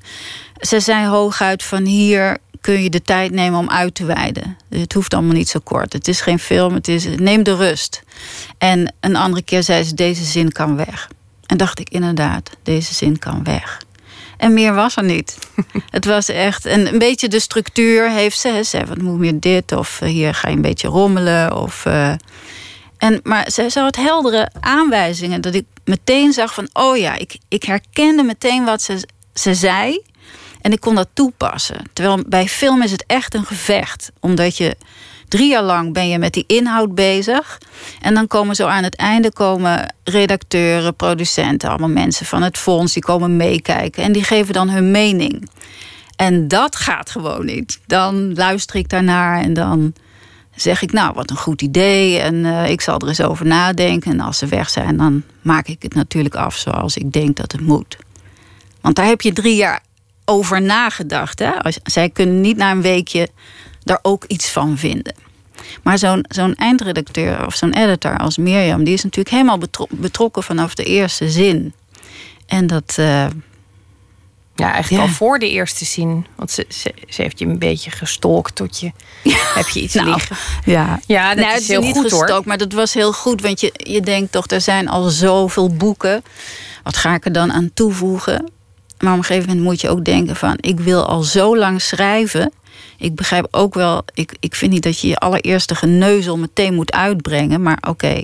ze 0.60 0.80
zei 0.80 1.06
hooguit 1.06 1.62
van 1.62 1.84
hier 1.84 2.38
kun 2.64 2.82
je 2.82 2.90
de 2.90 3.02
tijd 3.02 3.30
nemen 3.30 3.58
om 3.58 3.70
uit 3.70 3.94
te 3.94 4.04
wijden. 4.04 4.56
Het 4.68 4.92
hoeft 4.92 5.14
allemaal 5.14 5.34
niet 5.34 5.48
zo 5.48 5.60
kort. 5.64 5.92
Het 5.92 6.08
is 6.08 6.20
geen 6.20 6.38
film, 6.38 6.74
het 6.74 6.88
is 6.88 7.04
neem 7.16 7.42
de 7.42 7.56
rust. 7.56 8.02
En 8.58 8.94
een 9.00 9.16
andere 9.16 9.42
keer 9.42 9.62
zei 9.62 9.84
ze 9.84 9.94
deze 9.94 10.24
zin 10.24 10.52
kan 10.52 10.76
weg. 10.76 11.08
En 11.46 11.56
dacht 11.56 11.78
ik 11.78 11.90
inderdaad, 11.90 12.50
deze 12.62 12.94
zin 12.94 13.18
kan 13.18 13.44
weg. 13.44 13.83
En 14.44 14.52
meer 14.52 14.74
was 14.74 14.96
er 14.96 15.04
niet. 15.04 15.38
het 15.90 16.04
was 16.04 16.28
echt. 16.28 16.66
En 16.66 16.86
een 16.86 16.98
beetje 16.98 17.28
de 17.28 17.40
structuur 17.40 18.10
heeft 18.10 18.38
ze. 18.38 18.62
Ze 18.64 18.86
wat 18.86 18.98
moet 18.98 19.18
meer 19.18 19.40
dit? 19.40 19.72
Of 19.72 20.00
eh, 20.00 20.08
hier 20.08 20.34
ga 20.34 20.48
je 20.48 20.56
een 20.56 20.62
beetje 20.62 20.88
rommelen. 20.88 21.56
Of, 21.56 21.84
uh, 21.84 22.12
en, 22.98 23.20
maar 23.22 23.50
ze, 23.50 23.70
ze 23.70 23.80
had 23.80 23.96
heldere 23.96 24.50
aanwijzingen. 24.60 25.40
Dat 25.40 25.54
ik 25.54 25.64
meteen 25.84 26.32
zag 26.32 26.54
van: 26.54 26.68
oh 26.72 26.96
ja, 26.96 27.16
ik, 27.16 27.38
ik 27.48 27.62
herkende 27.62 28.22
meteen 28.22 28.64
wat 28.64 28.82
ze, 28.82 29.08
ze 29.34 29.54
zei. 29.54 30.02
En 30.60 30.72
ik 30.72 30.80
kon 30.80 30.94
dat 30.94 31.08
toepassen. 31.12 31.82
Terwijl 31.92 32.24
bij 32.26 32.48
film 32.48 32.82
is 32.82 32.90
het 32.90 33.04
echt 33.06 33.34
een 33.34 33.46
gevecht. 33.46 34.12
Omdat 34.20 34.56
je 34.56 34.76
Drie 35.34 35.48
jaar 35.48 35.62
lang 35.62 35.92
ben 35.92 36.08
je 36.08 36.18
met 36.18 36.32
die 36.32 36.44
inhoud 36.46 36.94
bezig. 36.94 37.58
En 38.00 38.14
dan 38.14 38.26
komen 38.26 38.54
zo 38.54 38.66
aan 38.66 38.82
het 38.82 38.96
einde 38.96 39.32
komen 39.32 39.94
redacteuren, 40.04 40.94
producenten, 40.94 41.68
allemaal 41.68 41.88
mensen 41.88 42.26
van 42.26 42.42
het 42.42 42.58
fonds, 42.58 42.92
die 42.92 43.02
komen 43.02 43.36
meekijken 43.36 44.02
en 44.02 44.12
die 44.12 44.24
geven 44.24 44.54
dan 44.54 44.68
hun 44.68 44.90
mening. 44.90 45.50
En 46.16 46.48
dat 46.48 46.76
gaat 46.76 47.10
gewoon 47.10 47.44
niet. 47.44 47.80
Dan 47.86 48.34
luister 48.34 48.76
ik 48.76 48.88
daarnaar 48.88 49.42
en 49.42 49.54
dan 49.54 49.94
zeg 50.54 50.82
ik, 50.82 50.92
nou, 50.92 51.14
wat 51.14 51.30
een 51.30 51.36
goed 51.36 51.62
idee. 51.62 52.18
En 52.18 52.34
uh, 52.34 52.70
ik 52.70 52.80
zal 52.80 52.98
er 52.98 53.08
eens 53.08 53.22
over 53.22 53.46
nadenken. 53.46 54.10
En 54.12 54.20
als 54.20 54.38
ze 54.38 54.46
weg 54.46 54.70
zijn, 54.70 54.96
dan 54.96 55.22
maak 55.42 55.66
ik 55.66 55.82
het 55.82 55.94
natuurlijk 55.94 56.34
af 56.34 56.56
zoals 56.56 56.96
ik 56.96 57.12
denk 57.12 57.36
dat 57.36 57.52
het 57.52 57.60
moet. 57.60 57.96
Want 58.80 58.96
daar 58.96 59.06
heb 59.06 59.20
je 59.20 59.32
drie 59.32 59.56
jaar 59.56 59.82
over 60.24 60.62
nagedacht. 60.62 61.38
Hè? 61.38 61.50
Zij 61.82 62.10
kunnen 62.10 62.40
niet 62.40 62.56
na 62.56 62.70
een 62.70 62.82
weekje 62.82 63.28
daar 63.84 63.98
ook 64.02 64.24
iets 64.24 64.50
van 64.50 64.78
vinden. 64.78 65.14
Maar 65.82 65.98
zo'n 65.98 66.24
zo'n 66.28 66.54
eindredacteur 66.54 67.46
of 67.46 67.54
zo'n 67.54 67.72
editor 67.72 68.18
als 68.18 68.36
Mirjam, 68.36 68.84
die 68.84 68.94
is 68.94 69.02
natuurlijk 69.02 69.34
helemaal 69.34 69.58
betrokken 69.90 70.42
vanaf 70.42 70.74
de 70.74 70.84
eerste 70.84 71.30
zin. 71.30 71.74
En 72.46 72.66
dat, 72.66 72.96
uh, 72.98 73.26
Ja, 74.56 74.72
eigenlijk 74.72 75.02
al 75.02 75.08
voor 75.08 75.38
de 75.38 75.50
eerste 75.50 75.84
zin. 75.84 76.26
Want 76.36 76.50
ze, 76.50 76.66
ze, 76.68 76.94
ze, 77.08 77.22
heeft 77.22 77.38
je 77.38 77.46
een 77.46 77.58
beetje 77.58 77.90
gestolkt 77.90 78.54
tot 78.54 78.80
je... 78.80 78.92
Heb 79.54 79.68
je 79.68 79.80
iets 79.80 79.94
nou, 79.94 80.10
liggen? 80.10 80.36
Ja, 80.64 81.00
ja 81.06 81.34
dat 81.34 81.44
nou, 81.44 81.58
is 81.58 81.68
heel 81.68 81.80
niet 81.80 81.96
goed 81.96 82.10
hoor. 82.10 82.42
Maar 82.44 82.58
dat 82.58 82.72
was 82.72 82.94
heel 82.94 83.12
goed. 83.12 83.40
Want 83.40 83.60
je, 83.60 83.72
je 83.72 84.00
denkt 84.00 84.32
toch, 84.32 84.46
er 84.46 84.60
zijn 84.60 84.88
al 84.88 85.08
zoveel 85.08 85.74
boeken. 85.74 86.24
Wat 86.82 86.96
ga 86.96 87.14
ik 87.14 87.24
er 87.24 87.32
dan 87.32 87.52
aan 87.52 87.70
toevoegen? 87.74 88.52
Maar 88.98 89.12
op 89.12 89.18
een 89.18 89.24
gegeven 89.24 89.48
moment 89.48 89.66
moet 89.66 89.80
je 89.80 89.88
ook 89.88 90.04
denken 90.04 90.36
van... 90.36 90.56
ik 90.60 90.80
wil 90.80 91.06
al 91.06 91.22
zo 91.22 91.56
lang 91.56 91.82
schrijven. 91.82 92.52
Ik 92.98 93.14
begrijp 93.14 93.46
ook 93.50 93.74
wel... 93.74 94.04
ik, 94.14 94.36
ik 94.40 94.54
vind 94.54 94.72
niet 94.72 94.82
dat 94.82 95.00
je 95.00 95.08
je 95.08 95.16
allereerste 95.16 95.74
geneuzel 95.74 96.38
meteen 96.38 96.74
moet 96.74 96.92
uitbrengen. 96.92 97.62
Maar 97.62 97.78
oké, 97.88 98.22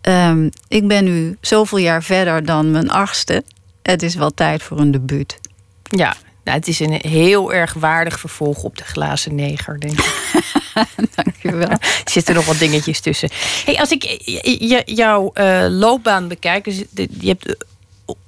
ehm, 0.00 0.48
ik 0.68 0.88
ben 0.88 1.04
nu 1.04 1.36
zoveel 1.40 1.78
jaar 1.78 2.02
verder 2.02 2.44
dan 2.44 2.70
mijn 2.70 2.90
achtste. 2.90 3.44
Het 3.82 4.02
is 4.02 4.14
wel 4.14 4.30
tijd 4.30 4.62
voor 4.62 4.78
een 4.78 4.90
debuut. 4.90 5.38
Ja, 5.82 6.16
nou, 6.44 6.58
het 6.58 6.68
is 6.68 6.80
een 6.80 6.98
heel 7.02 7.52
erg 7.52 7.72
waardig 7.72 8.20
vervolg 8.20 8.62
op 8.62 8.78
de 8.78 8.84
glazen 8.84 9.34
neger, 9.34 9.80
denk 9.80 9.98
ik. 9.98 10.42
Dankjewel. 11.14 11.68
er 12.04 12.10
zitten 12.10 12.34
nog 12.34 12.46
wat 12.46 12.58
dingetjes 12.58 13.00
tussen. 13.00 13.28
Hey, 13.64 13.78
als 13.78 13.90
ik 13.90 14.04
jouw 14.84 15.30
uh, 15.34 15.66
loopbaan 15.68 16.28
bekijk, 16.28 16.64
dus 16.64 16.82
je 17.20 17.28
hebt 17.28 17.56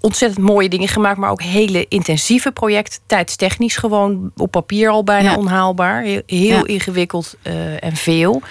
ontzettend 0.00 0.44
mooie 0.44 0.68
dingen 0.68 0.88
gemaakt, 0.88 1.18
maar 1.18 1.30
ook 1.30 1.42
hele 1.42 1.86
intensieve 1.88 2.52
projecten. 2.52 3.00
Tijdstechnisch 3.06 3.76
gewoon 3.76 4.32
op 4.36 4.50
papier 4.50 4.90
al 4.90 5.04
bijna 5.04 5.30
ja. 5.30 5.36
onhaalbaar. 5.36 6.02
Heel, 6.02 6.22
heel 6.26 6.56
ja. 6.56 6.66
ingewikkeld 6.66 7.36
uh, 7.42 7.84
en 7.84 7.96
veel. 7.96 8.42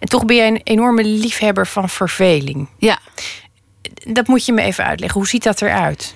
En 0.00 0.08
toch 0.08 0.24
ben 0.24 0.36
jij 0.36 0.48
een 0.48 0.60
enorme 0.64 1.04
liefhebber 1.04 1.66
van 1.66 1.88
verveling. 1.88 2.68
Ja. 2.78 2.98
Dat 4.06 4.26
moet 4.26 4.46
je 4.46 4.52
me 4.52 4.62
even 4.62 4.84
uitleggen. 4.84 5.20
Hoe 5.20 5.28
ziet 5.28 5.42
dat 5.42 5.62
eruit? 5.62 6.14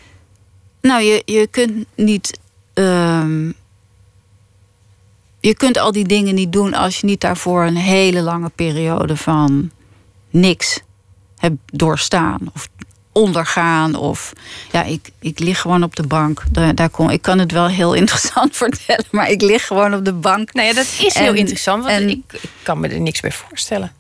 Nou, 0.80 1.02
je, 1.02 1.22
je 1.24 1.46
kunt 1.46 1.86
niet. 1.94 2.38
Uh, 2.74 3.50
je 5.40 5.54
kunt 5.54 5.78
al 5.78 5.92
die 5.92 6.06
dingen 6.06 6.34
niet 6.34 6.52
doen 6.52 6.74
als 6.74 7.00
je 7.00 7.06
niet 7.06 7.20
daarvoor 7.20 7.64
een 7.64 7.76
hele 7.76 8.22
lange 8.22 8.50
periode 8.54 9.16
van 9.16 9.70
niks 10.30 10.80
hebt 11.36 11.58
doorstaan. 11.66 12.38
Of 12.54 12.68
ondergaan. 13.12 13.94
Of 13.94 14.32
ja, 14.72 14.82
ik, 14.82 15.10
ik 15.20 15.38
lig 15.38 15.60
gewoon 15.60 15.82
op 15.82 15.96
de 15.96 16.06
bank. 16.06 16.42
Daar, 16.50 16.74
daar 16.74 16.90
kom, 16.90 17.10
ik 17.10 17.22
kan 17.22 17.38
het 17.38 17.52
wel 17.52 17.68
heel 17.68 17.92
interessant 18.02 18.56
vertellen, 18.56 19.04
maar 19.10 19.30
ik 19.30 19.42
lig 19.42 19.66
gewoon 19.66 19.94
op 19.94 20.04
de 20.04 20.12
bank. 20.12 20.52
Nou 20.52 20.66
ja, 20.66 20.74
dat 20.74 20.86
is 20.98 21.14
heel 21.14 21.34
interessant, 21.34 21.84
want 21.84 21.96
en, 21.96 22.08
ik, 22.08 22.22
ik 22.30 22.50
kan 22.62 22.80
me 22.80 22.88
er 22.88 23.00
niks 23.00 23.20
bij 23.20 23.32
voorstellen. 23.32 23.92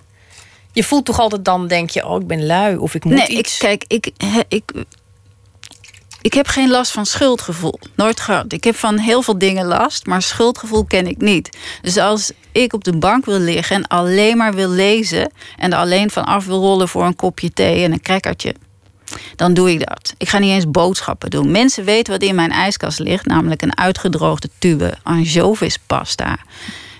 Je 0.72 0.84
voelt 0.84 1.04
toch 1.04 1.18
altijd 1.18 1.44
dan, 1.44 1.66
denk 1.66 1.90
je, 1.90 2.06
oh, 2.06 2.20
ik 2.20 2.26
ben 2.26 2.46
lui 2.46 2.76
of 2.76 2.94
ik 2.94 3.04
moet 3.04 3.14
nee, 3.14 3.28
iets. 3.28 3.52
Ik, 3.52 3.58
kijk, 3.58 3.84
ik, 3.86 4.10
ik, 4.48 4.72
ik 6.22 6.32
heb 6.32 6.46
geen 6.46 6.70
last 6.70 6.92
van 6.92 7.06
schuldgevoel. 7.06 7.78
Nooit 7.96 8.20
gehad. 8.20 8.52
Ik 8.52 8.64
heb 8.64 8.76
van 8.76 8.98
heel 8.98 9.22
veel 9.22 9.38
dingen 9.38 9.66
last, 9.66 10.06
maar 10.06 10.22
schuldgevoel 10.22 10.84
ken 10.84 11.06
ik 11.06 11.20
niet. 11.20 11.58
Dus 11.82 11.96
als 11.96 12.32
ik 12.52 12.72
op 12.72 12.84
de 12.84 12.96
bank 12.96 13.24
wil 13.24 13.38
liggen 13.38 13.76
en 13.76 13.86
alleen 13.86 14.36
maar 14.36 14.54
wil 14.54 14.68
lezen... 14.68 15.32
en 15.56 15.72
er 15.72 15.78
alleen 15.78 16.10
van 16.10 16.24
af 16.24 16.46
wil 16.46 16.60
rollen 16.60 16.88
voor 16.88 17.04
een 17.04 17.16
kopje 17.16 17.52
thee 17.52 17.84
en 17.84 17.92
een 17.92 18.02
crackertje... 18.02 18.54
dan 19.36 19.54
doe 19.54 19.70
ik 19.70 19.86
dat. 19.86 20.14
Ik 20.16 20.28
ga 20.28 20.38
niet 20.38 20.50
eens 20.50 20.70
boodschappen 20.70 21.30
doen. 21.30 21.50
Mensen 21.50 21.84
weten 21.84 22.12
wat 22.12 22.22
in 22.22 22.34
mijn 22.34 22.50
ijskast 22.50 22.98
ligt... 22.98 23.26
namelijk 23.26 23.62
een 23.62 23.78
uitgedroogde 23.78 24.48
tube 24.58 24.94
anchovispasta. 25.02 26.38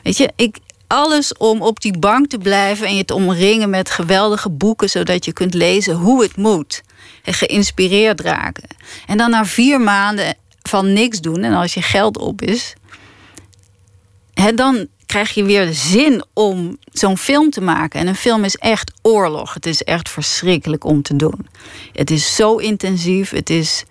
Weet 0.02 0.16
je, 0.16 0.30
ik, 0.36 0.56
alles 0.86 1.36
om 1.36 1.62
op 1.62 1.80
die 1.80 1.98
bank 1.98 2.26
te 2.26 2.38
blijven 2.38 2.86
en 2.86 2.96
je 2.96 3.04
te 3.04 3.14
omringen 3.14 3.70
met 3.70 3.90
geweldige 3.90 4.50
boeken, 4.50 4.90
zodat 4.90 5.24
je 5.24 5.32
kunt 5.32 5.54
lezen 5.54 5.94
hoe 5.94 6.22
het 6.22 6.36
moet. 6.36 6.82
En 7.22 7.34
geïnspireerd 7.34 8.20
raken. 8.20 8.68
En 9.06 9.16
dan 9.16 9.30
na 9.30 9.44
vier 9.44 9.80
maanden 9.80 10.34
van 10.62 10.92
niks 10.92 11.20
doen 11.20 11.42
en 11.42 11.52
als 11.52 11.74
je 11.74 11.82
geld 11.82 12.18
op 12.18 12.42
is, 12.42 12.74
dan 14.54 14.86
krijg 15.12 15.34
je 15.34 15.44
weer 15.44 15.66
de 15.66 15.72
zin 15.72 16.24
om 16.32 16.78
zo'n 16.92 17.18
film 17.18 17.50
te 17.50 17.60
maken. 17.60 18.00
En 18.00 18.06
een 18.06 18.14
film 18.14 18.44
is 18.44 18.56
echt 18.56 18.92
oorlog. 19.02 19.54
Het 19.54 19.66
is 19.66 19.82
echt 19.82 20.08
verschrikkelijk 20.08 20.84
om 20.84 21.02
te 21.02 21.16
doen. 21.16 21.46
Het 21.92 22.10
is 22.10 22.34
zo 22.34 22.56
intensief. 22.56 23.30
Het 23.30 23.50
is 23.50 23.84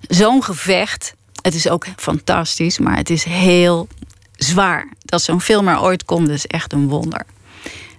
zo'n 0.00 0.42
gevecht. 0.42 1.14
Het 1.42 1.54
is 1.54 1.68
ook 1.68 1.86
fantastisch, 1.96 2.78
maar 2.78 2.96
het 2.96 3.10
is 3.10 3.24
heel 3.24 3.88
zwaar. 4.36 4.88
Dat 5.00 5.22
zo'n 5.22 5.40
film 5.40 5.68
er 5.68 5.80
ooit 5.80 6.04
komt, 6.04 6.28
is 6.28 6.46
echt 6.46 6.72
een 6.72 6.88
wonder. 6.88 7.22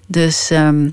Dus 0.05 0.49
um, 0.49 0.91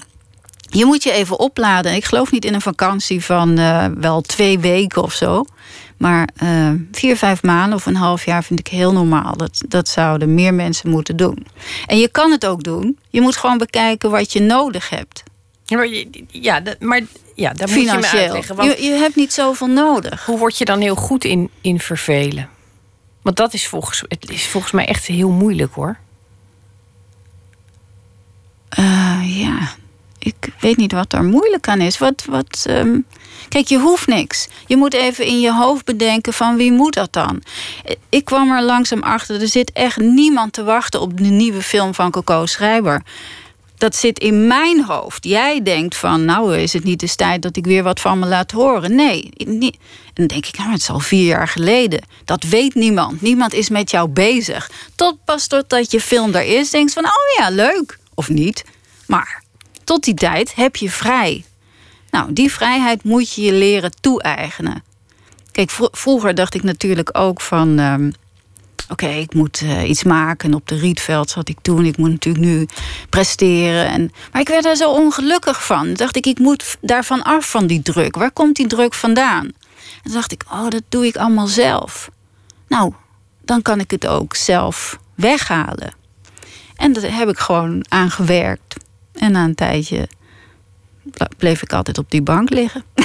je 0.61 0.85
moet 0.85 1.03
je 1.03 1.13
even 1.13 1.39
opladen. 1.39 1.95
Ik 1.95 2.05
geloof 2.05 2.31
niet 2.31 2.45
in 2.45 2.55
een 2.55 2.61
vakantie 2.61 3.25
van 3.25 3.59
uh, 3.59 3.87
wel 3.99 4.21
twee 4.21 4.59
weken 4.59 5.03
of 5.03 5.13
zo. 5.13 5.45
Maar 5.97 6.29
uh, 6.43 6.71
vier, 6.93 7.17
vijf 7.17 7.43
maanden 7.43 7.79
of 7.79 7.87
een 7.87 7.97
half 7.97 8.25
jaar 8.25 8.45
vind 8.45 8.59
ik 8.59 8.67
heel 8.67 8.93
normaal. 8.93 9.37
Dat, 9.37 9.63
dat 9.69 9.89
zouden 9.89 10.35
meer 10.35 10.55
mensen 10.55 10.91
moeten 10.91 11.17
doen. 11.17 11.47
En 11.87 11.99
je 11.99 12.09
kan 12.09 12.31
het 12.31 12.47
ook 12.47 12.63
doen. 12.63 12.99
Je 13.11 13.21
moet 13.21 13.37
gewoon 13.37 13.59
bekijken 13.59 14.11
wat 14.11 14.33
je 14.33 14.41
nodig 14.41 14.89
hebt. 14.89 15.23
Ja, 15.65 15.77
maar, 15.77 15.89
ja, 16.29 16.61
dat, 16.61 16.81
maar 16.81 17.03
ja, 17.35 17.53
dat 17.53 17.69
moet 17.69 17.79
je 17.79 17.97
me 17.97 18.09
uitleggen. 18.09 18.57
Want 18.57 18.79
je, 18.79 18.83
je 18.85 18.93
hebt 18.93 19.17
niet 19.17 19.33
zoveel 19.33 19.67
nodig. 19.67 20.25
Hoe 20.25 20.39
word 20.39 20.59
je 20.59 20.65
dan 20.65 20.81
heel 20.81 20.95
goed 20.95 21.25
in, 21.25 21.51
in 21.61 21.81
vervelen? 21.81 22.49
Want 23.23 23.37
dat 23.37 23.55
is 23.55 23.67
volgens, 23.67 24.03
het 24.09 24.31
is 24.31 24.47
volgens 24.47 24.73
mij 24.73 24.87
echt 24.87 25.07
heel 25.07 25.31
moeilijk 25.31 25.75
hoor. 25.75 25.99
Uh, 28.79 29.41
ja, 29.41 29.75
ik 30.27 30.49
weet 30.61 30.77
niet 30.77 30.93
wat 30.93 31.13
er 31.13 31.25
moeilijk 31.25 31.69
aan 31.69 31.81
is. 31.81 31.99
Wat, 31.99 32.25
wat, 32.29 32.67
um... 32.69 33.07
Kijk, 33.49 33.67
je 33.67 33.79
hoeft 33.79 34.07
niks. 34.07 34.49
Je 34.67 34.77
moet 34.77 34.95
even 34.95 35.25
in 35.25 35.41
je 35.41 35.53
hoofd 35.53 35.85
bedenken 35.85 36.33
van 36.33 36.57
wie 36.57 36.73
moet 36.73 36.95
dat 36.95 37.13
dan? 37.13 37.43
Ik 38.09 38.25
kwam 38.25 38.51
er 38.51 38.63
langzaam 38.63 39.03
achter, 39.03 39.41
er 39.41 39.49
zit 39.49 39.73
echt 39.73 39.97
niemand 39.97 40.53
te 40.53 40.65
wachten 40.65 41.01
op 41.01 41.17
de 41.19 41.25
nieuwe 41.25 41.63
film 41.63 41.95
van 41.95 42.11
Coco 42.11 42.47
Schrijber. 42.47 43.03
Dat 43.79 43.97
zit 43.97 44.19
in 44.19 44.47
mijn 44.47 44.85
hoofd. 44.85 45.25
Jij 45.25 45.63
denkt 45.63 45.97
van, 45.97 46.25
nou 46.25 46.57
is 46.57 46.73
het 46.73 46.85
niet 46.85 47.01
de 47.01 47.15
tijd 47.15 47.43
dat 47.43 47.57
ik 47.57 47.65
weer 47.65 47.83
wat 47.83 48.01
van 48.01 48.19
me 48.19 48.27
laat 48.27 48.51
horen. 48.51 48.95
Nee. 48.95 49.31
En 49.37 49.61
dan 50.15 50.27
denk 50.27 50.47
ik, 50.47 50.59
nou, 50.59 50.71
het 50.71 50.81
is 50.81 50.91
al 50.91 51.01
vier 51.01 51.27
jaar 51.27 51.49
geleden. 51.49 52.01
Dat 52.25 52.43
weet 52.43 52.75
niemand. 52.75 53.21
Niemand 53.21 53.55
is 53.55 53.69
met 53.69 53.91
jou 53.91 54.09
bezig. 54.09 54.71
Tot 54.95 55.17
pas 55.25 55.47
totdat 55.47 55.91
je 55.91 56.01
film 56.01 56.35
er 56.35 56.59
is, 56.59 56.71
denk 56.71 56.89
je 56.89 56.95
van, 56.95 57.05
oh 57.05 57.39
ja, 57.39 57.51
leuk. 57.51 57.99
Of 58.15 58.29
niet. 58.29 58.65
Maar 59.07 59.43
tot 59.87 60.05
die 60.05 60.15
tijd 60.15 60.55
heb 60.55 60.77
je 60.77 60.91
vrij. 60.91 61.45
Nou, 62.11 62.33
die 62.33 62.53
vrijheid 62.53 63.05
moet 63.05 63.35
je 63.35 63.43
je 63.43 63.53
leren 63.53 63.93
toe-eigenen. 64.01 64.85
Kijk, 65.53 65.71
vroeger 65.93 66.35
dacht 66.35 66.55
ik 66.55 66.63
natuurlijk 66.63 67.19
ook 67.19 67.41
van... 67.41 67.79
Um, 67.79 68.13
Oké, 68.89 69.07
ik 69.07 69.35
moet 69.35 69.61
uh, 69.61 69.89
iets 69.89 70.03
maken. 70.03 70.55
Op 70.55 70.69
de 70.69 70.77
Rietveld 70.77 71.31
zat 71.31 71.49
ik 71.49 71.59
toen. 71.63 71.85
Ik 71.85 71.97
moet 71.97 72.11
natuurlijk 72.11 72.45
nu 72.45 72.67
presteren. 73.09 73.87
En, 73.89 74.13
maar 74.33 74.41
ik 74.41 74.49
werd 74.49 74.65
er 74.65 74.77
zo 74.77 74.91
ongelukkig 74.91 75.65
van. 75.65 75.95
Dacht 75.95 76.17
ik, 76.17 76.27
ik 76.27 76.39
moet 76.39 76.77
daarvan 76.81 77.23
af 77.23 77.51
van 77.51 77.67
die 77.67 77.83
druk. 77.83 78.17
Waar 78.17 78.31
komt 78.31 78.57
die 78.57 78.67
druk 78.67 78.95
vandaan? 78.95 79.51
En 80.03 80.13
dacht 80.13 80.33
ik, 80.33 80.45
oh, 80.51 80.69
dat 80.69 80.83
doe 80.89 81.07
ik 81.07 81.17
allemaal 81.17 81.47
zelf. 81.47 82.11
Nou, 82.69 82.93
dan 83.45 83.63
kan 83.63 83.81
ik 83.81 83.91
het 83.91 84.07
ook 84.07 84.35
zelf 84.35 84.99
weghalen. 85.15 85.95
En 86.77 86.93
daar 86.93 87.17
heb 87.17 87.29
ik 87.29 87.39
gewoon 87.39 87.85
aan 87.89 88.11
gewerkt. 88.11 88.77
En 89.19 89.33
na 89.33 89.45
een 89.45 89.55
tijdje 89.55 90.09
bleef 91.37 91.63
ik 91.63 91.73
altijd 91.73 91.99
op 91.99 92.11
die 92.11 92.23
bank 92.23 92.51
liggen. 92.51 92.85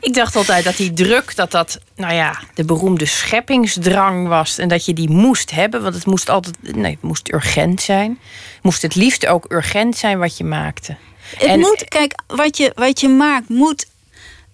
ik 0.00 0.14
dacht 0.14 0.36
altijd 0.36 0.64
dat 0.64 0.76
die 0.76 0.92
druk, 0.92 1.36
dat 1.36 1.50
dat, 1.50 1.80
nou 1.96 2.14
ja, 2.14 2.40
de 2.54 2.64
beroemde 2.64 3.06
scheppingsdrang 3.06 4.28
was. 4.28 4.58
En 4.58 4.68
dat 4.68 4.84
je 4.84 4.92
die 4.92 5.10
moest 5.10 5.50
hebben, 5.50 5.82
want 5.82 5.94
het 5.94 6.06
moest 6.06 6.28
altijd, 6.28 6.76
nee, 6.76 6.92
het 6.92 7.02
moest 7.02 7.32
urgent 7.32 7.82
zijn. 7.82 8.18
Moest 8.62 8.82
het 8.82 8.94
liefst 8.94 9.26
ook 9.26 9.52
urgent 9.52 9.96
zijn 9.96 10.18
wat 10.18 10.36
je 10.36 10.44
maakte. 10.44 10.96
Het 11.30 11.48
en, 11.48 11.58
moet, 11.58 11.84
kijk, 11.84 12.14
wat 12.26 12.56
je, 12.56 12.72
wat 12.74 13.00
je 13.00 13.08
maakt 13.08 13.48
moet 13.48 13.86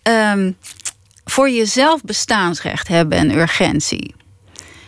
um, 0.02 0.56
voor 1.24 1.50
jezelf 1.50 2.00
bestaansrecht 2.02 2.88
hebben 2.88 3.18
en 3.18 3.30
urgentie. 3.30 4.14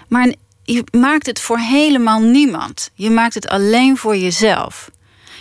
Maar 0.09 0.35
je 0.64 0.85
maakt 0.98 1.27
het 1.27 1.40
voor 1.40 1.59
helemaal 1.59 2.20
niemand. 2.20 2.90
Je 2.94 3.11
maakt 3.11 3.35
het 3.35 3.48
alleen 3.48 3.96
voor 3.96 4.16
jezelf. 4.16 4.90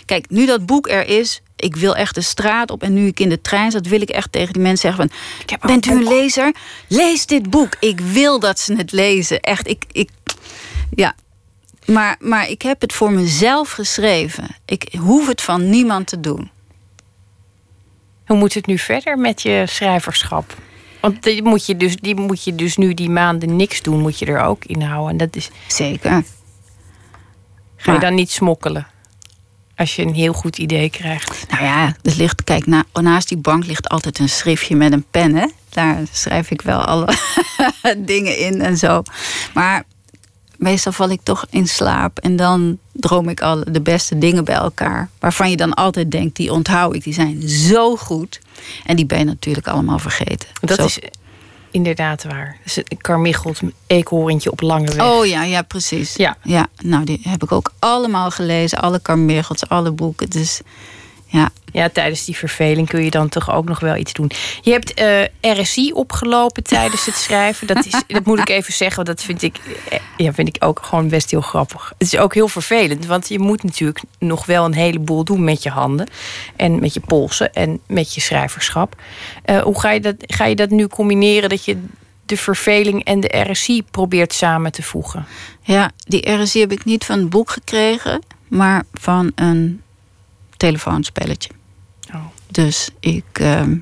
Kijk, 0.06 0.30
nu 0.30 0.46
dat 0.46 0.66
boek 0.66 0.88
er 0.88 1.08
is, 1.08 1.40
ik 1.56 1.76
wil 1.76 1.96
echt 1.96 2.14
de 2.14 2.20
straat 2.20 2.70
op. 2.70 2.82
En 2.82 2.94
nu 2.94 3.06
ik 3.06 3.20
in 3.20 3.28
de 3.28 3.40
trein 3.40 3.70
zat, 3.70 3.86
wil 3.86 4.00
ik 4.00 4.10
echt 4.10 4.32
tegen 4.32 4.52
die 4.52 4.62
mensen 4.62 4.88
zeggen 4.92 5.10
van... 5.46 5.68
Bent 5.68 5.86
u 5.86 5.90
een 5.90 6.08
lezer? 6.08 6.54
Lees 6.88 7.26
dit 7.26 7.50
boek. 7.50 7.76
Ik 7.80 8.00
wil 8.00 8.38
dat 8.40 8.58
ze 8.58 8.74
het 8.74 8.92
lezen. 8.92 9.40
Echt, 9.40 9.68
ik... 9.68 9.84
ik 9.92 10.10
ja. 10.94 11.14
Maar, 11.86 12.16
maar 12.20 12.48
ik 12.48 12.62
heb 12.62 12.80
het 12.80 12.92
voor 12.92 13.12
mezelf 13.12 13.70
geschreven. 13.70 14.56
Ik 14.64 14.94
hoef 14.98 15.26
het 15.26 15.42
van 15.42 15.70
niemand 15.70 16.06
te 16.06 16.20
doen. 16.20 16.50
Hoe 18.26 18.36
moet 18.36 18.54
het 18.54 18.66
nu 18.66 18.78
verder 18.78 19.18
met 19.18 19.42
je 19.42 19.64
schrijverschap? 19.66 20.56
Want 21.04 21.22
die 21.22 21.42
moet, 21.42 21.66
je 21.66 21.76
dus, 21.76 21.96
die 21.96 22.14
moet 22.14 22.44
je 22.44 22.54
dus 22.54 22.76
nu 22.76 22.94
die 22.94 23.10
maanden 23.10 23.56
niks 23.56 23.82
doen, 23.82 24.00
moet 24.00 24.18
je 24.18 24.26
er 24.26 24.40
ook 24.40 24.64
in 24.64 24.82
houden. 24.82 25.10
En 25.10 25.16
dat 25.16 25.36
is... 25.36 25.50
Zeker. 25.66 26.24
Ga 27.76 27.92
je 27.92 27.98
dan 27.98 28.14
niet 28.14 28.30
smokkelen? 28.30 28.86
Als 29.76 29.96
je 29.96 30.02
een 30.02 30.14
heel 30.14 30.32
goed 30.32 30.58
idee 30.58 30.90
krijgt. 30.90 31.46
Nou 31.50 31.64
ja, 31.64 31.86
er 32.02 32.14
ligt, 32.16 32.44
kijk, 32.44 32.66
na, 32.66 32.84
naast 32.92 33.28
die 33.28 33.38
bank 33.38 33.66
ligt 33.66 33.88
altijd 33.88 34.18
een 34.18 34.28
schriftje 34.28 34.76
met 34.76 34.92
een 34.92 35.04
pen. 35.10 35.34
Hè? 35.34 35.46
Daar 35.68 36.02
schrijf 36.12 36.50
ik 36.50 36.62
wel 36.62 36.78
alle 36.78 37.14
dingen 37.98 38.38
in 38.38 38.60
en 38.60 38.76
zo. 38.76 39.02
Maar 39.54 39.84
meestal 40.64 40.92
val 40.92 41.08
ik 41.08 41.20
toch 41.22 41.46
in 41.50 41.68
slaap 41.68 42.18
en 42.18 42.36
dan 42.36 42.78
droom 42.92 43.28
ik 43.28 43.40
al 43.40 43.64
de 43.64 43.80
beste 43.80 44.18
dingen 44.18 44.44
bij 44.44 44.54
elkaar. 44.54 45.08
Waarvan 45.18 45.50
je 45.50 45.56
dan 45.56 45.74
altijd 45.74 46.10
denkt, 46.10 46.36
die 46.36 46.52
onthoud 46.52 46.94
ik, 46.94 47.04
die 47.04 47.14
zijn 47.14 47.48
zo 47.48 47.96
goed. 47.96 48.40
En 48.84 48.96
die 48.96 49.06
ben 49.06 49.18
je 49.18 49.24
natuurlijk 49.24 49.68
allemaal 49.68 49.98
vergeten. 49.98 50.48
Dat 50.60 50.78
is 50.78 50.98
inderdaad 51.70 52.24
waar. 52.24 52.56
Dus 52.64 52.78
karmichelt, 52.96 53.60
eekhoorntje 53.86 54.50
op 54.50 54.60
lange 54.60 54.94
weg. 54.94 55.04
Oh 55.04 55.26
ja, 55.26 55.44
ja, 55.44 55.62
precies. 55.62 56.16
Ja. 56.16 56.36
ja, 56.42 56.66
nou 56.82 57.04
die 57.04 57.20
heb 57.22 57.42
ik 57.42 57.52
ook 57.52 57.72
allemaal 57.78 58.30
gelezen. 58.30 58.78
Alle 58.78 59.00
karmichels, 59.00 59.68
alle 59.68 59.90
boeken. 59.90 60.30
Dus 60.30 60.60
ja. 61.26 61.50
Ja, 61.74 61.88
tijdens 61.88 62.24
die 62.24 62.36
verveling 62.36 62.88
kun 62.88 63.04
je 63.04 63.10
dan 63.10 63.28
toch 63.28 63.50
ook 63.50 63.64
nog 63.64 63.80
wel 63.80 63.96
iets 63.96 64.12
doen. 64.12 64.30
Je 64.60 64.70
hebt 64.70 64.94
eh, 64.94 65.60
RSI 65.60 65.92
opgelopen 65.92 66.62
tijdens 66.62 67.06
het 67.06 67.14
schrijven. 67.14 67.66
Dat, 67.66 67.86
is, 67.86 68.02
dat 68.06 68.24
moet 68.24 68.38
ik 68.38 68.48
even 68.48 68.72
zeggen, 68.72 69.04
want 69.04 69.16
dat 69.16 69.26
vind 69.26 69.42
ik, 69.42 69.56
eh, 69.90 69.98
ja, 70.16 70.32
vind 70.32 70.48
ik 70.48 70.56
ook 70.64 70.80
gewoon 70.82 71.08
best 71.08 71.30
heel 71.30 71.40
grappig. 71.40 71.92
Het 71.98 72.12
is 72.12 72.18
ook 72.18 72.34
heel 72.34 72.48
vervelend, 72.48 73.06
want 73.06 73.28
je 73.28 73.38
moet 73.38 73.62
natuurlijk 73.62 74.02
nog 74.18 74.46
wel 74.46 74.64
een 74.64 74.74
heleboel 74.74 75.24
doen 75.24 75.44
met 75.44 75.62
je 75.62 75.70
handen. 75.70 76.08
En 76.56 76.80
met 76.80 76.94
je 76.94 77.00
polsen 77.00 77.52
en 77.52 77.80
met 77.86 78.14
je 78.14 78.20
schrijverschap. 78.20 78.96
Uh, 79.46 79.62
hoe 79.62 79.80
ga 79.80 79.90
je, 79.90 80.00
dat, 80.00 80.14
ga 80.18 80.44
je 80.44 80.56
dat 80.56 80.70
nu 80.70 80.86
combineren 80.86 81.48
dat 81.48 81.64
je 81.64 81.84
de 82.26 82.36
verveling 82.36 83.04
en 83.04 83.20
de 83.20 83.46
RSI 83.50 83.82
probeert 83.90 84.32
samen 84.32 84.72
te 84.72 84.82
voegen? 84.82 85.26
Ja, 85.62 85.90
die 85.96 86.30
RSI 86.30 86.60
heb 86.60 86.72
ik 86.72 86.84
niet 86.84 87.04
van 87.04 87.18
het 87.18 87.30
boek 87.30 87.50
gekregen, 87.50 88.22
maar 88.48 88.84
van 88.92 89.32
een 89.34 89.82
telefoonspelletje. 90.56 91.50
Dus 92.54 92.88
ik 93.00 93.24
ehm, 93.32 93.76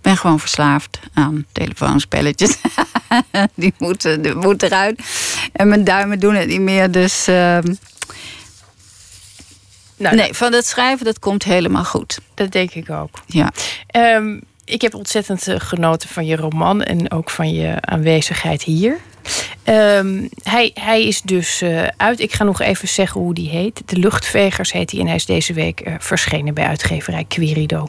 ben 0.00 0.16
gewoon 0.16 0.40
verslaafd 0.40 0.98
aan 1.14 1.46
telefoonspelletjes. 1.52 2.56
die, 3.54 3.74
moeten, 3.78 4.22
die 4.22 4.34
moeten 4.34 4.68
eruit. 4.68 5.00
En 5.52 5.68
mijn 5.68 5.84
duimen 5.84 6.18
doen 6.20 6.34
het 6.34 6.48
niet 6.48 6.60
meer. 6.60 6.90
Dus 6.90 7.26
ehm, 7.26 7.74
nou, 9.96 10.16
nee, 10.16 10.34
van 10.34 10.52
het 10.52 10.66
schrijven, 10.66 11.04
dat 11.04 11.18
komt 11.18 11.44
helemaal 11.44 11.84
goed. 11.84 12.18
Dat 12.34 12.52
denk 12.52 12.70
ik 12.70 12.90
ook. 12.90 13.22
Ja. 13.26 13.52
Um, 14.16 14.42
ik 14.64 14.82
heb 14.82 14.94
ontzettend 14.94 15.48
eh, 15.48 15.54
genoten 15.58 16.08
van 16.08 16.26
je 16.26 16.36
roman 16.36 16.82
en 16.82 17.10
ook 17.10 17.30
van 17.30 17.52
je 17.52 17.80
aanwezigheid 17.80 18.62
hier. 18.62 18.96
Um, 19.68 20.28
hij, 20.42 20.70
hij 20.74 21.06
is 21.06 21.22
dus 21.22 21.62
uh, 21.62 21.86
uit. 21.96 22.20
Ik 22.20 22.32
ga 22.32 22.44
nog 22.44 22.60
even 22.60 22.88
zeggen 22.88 23.20
hoe 23.20 23.34
die 23.34 23.48
heet. 23.48 23.82
De 23.86 23.96
Luchtvegers 23.96 24.72
heet 24.72 24.90
hij 24.90 25.00
en 25.00 25.06
hij 25.06 25.14
is 25.14 25.26
deze 25.26 25.52
week 25.52 25.86
uh, 25.86 25.94
verschenen 25.98 26.54
bij 26.54 26.66
uitgeverij 26.66 27.24
Querido. 27.28 27.88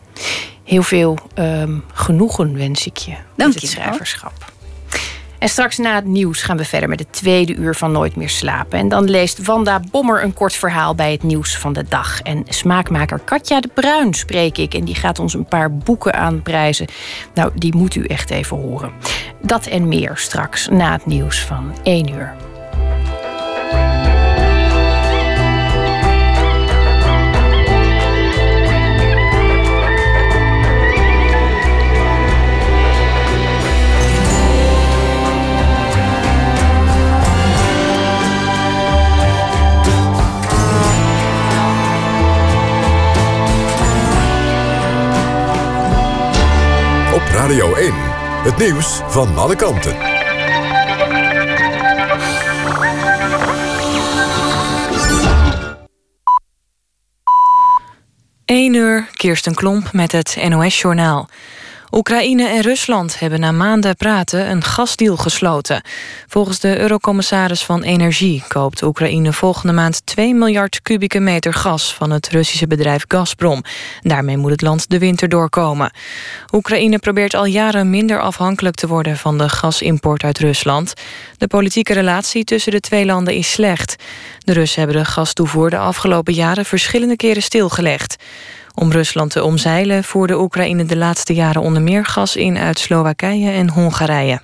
Heel 0.64 0.84
veel 0.84 1.18
um, 1.36 1.84
genoegen 1.94 2.58
wens 2.58 2.86
ik 2.86 2.98
je 2.98 3.16
Dank 3.36 3.54
met 3.54 3.62
het 3.62 3.72
schrijverschap. 3.72 4.54
En 5.40 5.50
straks 5.50 5.78
na 5.78 5.96
het 5.96 6.06
nieuws 6.06 6.42
gaan 6.42 6.58
we 6.58 6.66
verder 6.66 6.90
met 6.90 7.00
het 7.00 7.14
tweede 7.14 7.56
uur 7.56 7.76
van 7.76 7.92
Nooit 7.92 8.16
meer 8.16 8.30
slapen. 8.30 8.80
En 8.80 8.90
dan 8.90 9.10
leest 9.10 9.46
Wanda 9.46 9.82
Bommer 9.92 10.24
een 10.24 10.34
kort 10.34 10.54
verhaal 10.54 10.96
bij 10.96 11.12
het 11.12 11.24
nieuws 11.24 11.58
van 11.58 11.74
de 11.74 11.84
dag. 11.90 12.22
En 12.22 12.44
smaakmaker 12.48 13.20
Katja 13.20 13.62
de 13.62 13.70
Bruin 13.74 14.14
spreek 14.14 14.58
ik. 14.58 14.74
En 14.74 14.84
die 14.84 14.96
gaat 14.96 15.20
ons 15.20 15.34
een 15.34 15.46
paar 15.46 15.78
boeken 15.78 16.14
aanprijzen. 16.14 16.88
Nou, 17.34 17.52
die 17.56 17.76
moet 17.76 17.96
u 17.96 18.04
echt 18.04 18.30
even 18.30 18.58
horen. 18.58 18.92
Dat 19.42 19.66
en 19.66 19.88
meer 19.88 20.12
straks 20.18 20.68
na 20.68 20.92
het 20.92 21.06
nieuws 21.06 21.40
van 21.40 21.74
1 21.84 22.10
uur. 22.10 22.55
Radio 47.46 47.76
1. 47.76 47.94
Het 48.44 48.58
nieuws 48.58 49.02
van 49.08 49.38
alle 49.38 49.56
kanten. 49.56 49.96
1 58.46 58.74
uur, 58.74 59.10
Kirsten 59.14 59.54
Klomp 59.56 59.92
met 59.94 60.12
het 60.12 60.38
NOS-journaal. 60.50 61.30
Oekraïne 61.92 62.48
en 62.48 62.62
Rusland 62.62 63.20
hebben 63.20 63.40
na 63.40 63.52
maanden 63.52 63.96
praten 63.96 64.50
een 64.50 64.64
gasdeal 64.64 65.18
gesloten. 65.18 65.82
Volgens 66.28 66.60
de 66.60 66.80
eurocommissaris 66.80 67.64
van 67.64 67.84
Energie 67.84 68.44
koopt 68.48 68.82
Oekraïne 68.82 69.34
volgende 69.34 69.74
maand 69.74 70.06
2 70.06 70.34
miljard 70.34 70.82
kubieke 70.82 71.20
meter 71.20 71.54
gas 71.54 71.94
van 71.94 72.12
het 72.12 72.30
Russische 72.30 72.68
bedrijf 72.68 73.04
Gazprom. 73.08 73.64
Daarmee 74.02 74.38
moet 74.38 74.52
het 74.52 74.62
land 74.62 74.90
de 74.90 75.00
winter 75.00 75.30
doorkomen. 75.30 75.92
Oekraïne 76.52 77.00
probeert 77.00 77.34
al 77.34 77.46
jaren 77.46 77.90
minder 77.90 78.22
afhankelijk 78.22 78.76
te 78.76 78.88
worden 78.88 79.18
van 79.18 79.38
de 79.38 79.50
gasimport 79.50 80.24
uit 80.24 80.38
Rusland. 80.38 80.94
De 81.38 81.48
politieke 81.48 81.94
relatie 81.94 82.44
tussen 82.44 82.72
de 82.72 82.80
twee 82.80 83.06
landen 83.06 83.34
is 83.34 83.52
slecht. 83.52 83.96
De 84.40 84.54
Russen 84.54 84.82
hebben 84.82 85.02
de 85.02 85.10
gastoevoer 85.10 85.70
de 85.70 85.78
afgelopen 85.78 86.34
jaren 86.34 86.66
verschillende 86.66 87.16
keren 87.16 87.44
stilgelegd. 87.44 88.16
Om 88.76 88.92
Rusland 88.92 89.32
te 89.32 89.44
omzeilen 89.44 90.04
voerde 90.04 90.40
Oekraïne 90.40 90.86
de 90.86 90.98
laatste 90.98 91.34
jaren 91.34 91.62
onder 91.62 91.82
meer 91.82 92.06
gas 92.06 92.36
in 92.36 92.58
uit 92.58 92.80
Slowakije 92.80 93.52
en 93.52 93.70
Hongarije. 93.70 94.42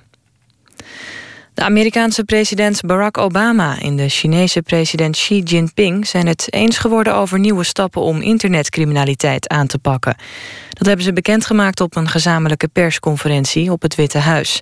De 1.54 1.62
Amerikaanse 1.62 2.24
president 2.24 2.80
Barack 2.80 3.18
Obama 3.18 3.78
en 3.80 3.96
de 3.96 4.08
Chinese 4.08 4.62
president 4.62 5.16
Xi 5.16 5.38
Jinping 5.38 6.06
zijn 6.06 6.26
het 6.26 6.46
eens 6.50 6.78
geworden 6.78 7.14
over 7.14 7.38
nieuwe 7.38 7.64
stappen 7.64 8.02
om 8.02 8.20
internetcriminaliteit 8.20 9.48
aan 9.48 9.66
te 9.66 9.78
pakken. 9.78 10.16
Dat 10.68 10.86
hebben 10.86 11.04
ze 11.04 11.12
bekendgemaakt 11.12 11.80
op 11.80 11.96
een 11.96 12.08
gezamenlijke 12.08 12.68
persconferentie 12.68 13.72
op 13.72 13.82
het 13.82 13.94
Witte 13.94 14.18
Huis. 14.18 14.60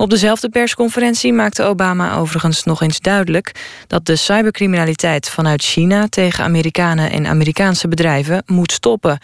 Op 0.00 0.10
dezelfde 0.10 0.48
persconferentie 0.48 1.32
maakte 1.32 1.62
Obama 1.62 2.16
overigens 2.16 2.64
nog 2.64 2.82
eens 2.82 3.00
duidelijk 3.00 3.52
dat 3.86 4.06
de 4.06 4.16
cybercriminaliteit 4.16 5.28
vanuit 5.28 5.62
China 5.62 6.06
tegen 6.08 6.44
Amerikanen 6.44 7.10
en 7.10 7.26
Amerikaanse 7.26 7.88
bedrijven 7.88 8.42
moet 8.46 8.72
stoppen. 8.72 9.18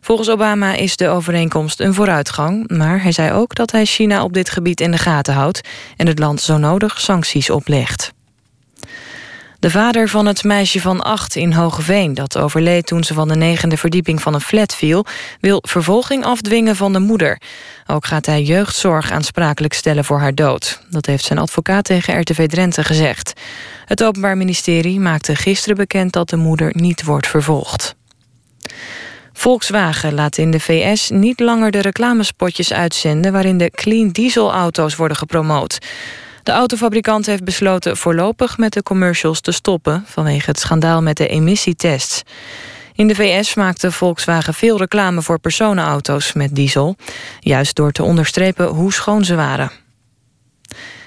Volgens 0.00 0.30
Obama 0.30 0.74
is 0.74 0.96
de 0.96 1.08
overeenkomst 1.08 1.80
een 1.80 1.94
vooruitgang, 1.94 2.68
maar 2.68 3.02
hij 3.02 3.12
zei 3.12 3.32
ook 3.32 3.54
dat 3.54 3.70
hij 3.70 3.84
China 3.84 4.22
op 4.22 4.32
dit 4.32 4.50
gebied 4.50 4.80
in 4.80 4.90
de 4.90 4.98
gaten 4.98 5.34
houdt 5.34 5.60
en 5.96 6.06
het 6.06 6.18
land 6.18 6.40
zo 6.40 6.56
nodig 6.56 7.00
sancties 7.00 7.50
oplegt. 7.50 8.14
De 9.58 9.70
vader 9.70 10.08
van 10.08 10.26
het 10.26 10.44
meisje 10.44 10.80
van 10.80 11.00
acht 11.00 11.36
in 11.36 11.52
Hogeveen... 11.52 12.14
dat 12.14 12.38
overleed 12.38 12.86
toen 12.86 13.04
ze 13.04 13.14
van 13.14 13.28
de 13.28 13.36
negende 13.36 13.76
verdieping 13.76 14.22
van 14.22 14.34
een 14.34 14.40
flat 14.40 14.74
viel... 14.74 15.04
wil 15.40 15.62
vervolging 15.68 16.24
afdwingen 16.24 16.76
van 16.76 16.92
de 16.92 16.98
moeder. 16.98 17.40
Ook 17.86 18.06
gaat 18.06 18.26
hij 18.26 18.42
jeugdzorg 18.42 19.10
aansprakelijk 19.10 19.74
stellen 19.74 20.04
voor 20.04 20.18
haar 20.18 20.34
dood. 20.34 20.80
Dat 20.90 21.06
heeft 21.06 21.24
zijn 21.24 21.38
advocaat 21.38 21.84
tegen 21.84 22.20
RTV 22.20 22.48
Drenthe 22.48 22.84
gezegd. 22.84 23.32
Het 23.84 24.04
Openbaar 24.04 24.36
Ministerie 24.36 25.00
maakte 25.00 25.36
gisteren 25.36 25.76
bekend... 25.76 26.12
dat 26.12 26.28
de 26.28 26.36
moeder 26.36 26.70
niet 26.74 27.04
wordt 27.04 27.26
vervolgd. 27.26 27.94
Volkswagen 29.32 30.14
laat 30.14 30.38
in 30.38 30.50
de 30.50 30.60
VS 30.60 31.10
niet 31.10 31.40
langer 31.40 31.70
de 31.70 31.80
reclamespotjes 31.80 32.72
uitzenden... 32.72 33.32
waarin 33.32 33.58
de 33.58 33.70
clean 33.70 34.08
diesel 34.08 34.52
auto's 34.52 34.96
worden 34.96 35.16
gepromoot. 35.16 35.78
De 36.46 36.52
autofabrikant 36.52 37.26
heeft 37.26 37.44
besloten 37.44 37.96
voorlopig 37.96 38.58
met 38.58 38.72
de 38.72 38.82
commercials 38.82 39.40
te 39.40 39.52
stoppen... 39.52 40.04
vanwege 40.06 40.50
het 40.50 40.58
schandaal 40.58 41.02
met 41.02 41.16
de 41.16 41.28
emissietests. 41.28 42.22
In 42.94 43.08
de 43.08 43.14
VS 43.14 43.54
maakte 43.54 43.92
Volkswagen 43.92 44.54
veel 44.54 44.78
reclame 44.78 45.22
voor 45.22 45.38
personenauto's 45.38 46.32
met 46.32 46.54
diesel... 46.54 46.96
juist 47.40 47.76
door 47.76 47.92
te 47.92 48.02
onderstrepen 48.02 48.66
hoe 48.66 48.92
schoon 48.92 49.24
ze 49.24 49.34
waren. 49.34 49.70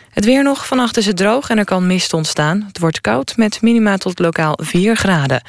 Het 0.09 0.25
weer 0.25 0.43
nog, 0.43 0.67
vannacht 0.67 0.97
is 0.97 1.05
het 1.05 1.17
droog 1.17 1.49
en 1.49 1.57
er 1.57 1.65
kan 1.65 1.87
mist 1.87 2.13
ontstaan. 2.13 2.63
Het 2.67 2.79
wordt 2.79 3.01
koud 3.01 3.37
met 3.37 3.61
minima 3.61 3.97
tot 3.97 4.19
lokaal 4.19 4.59
4 4.61 4.95
graden. 4.95 5.41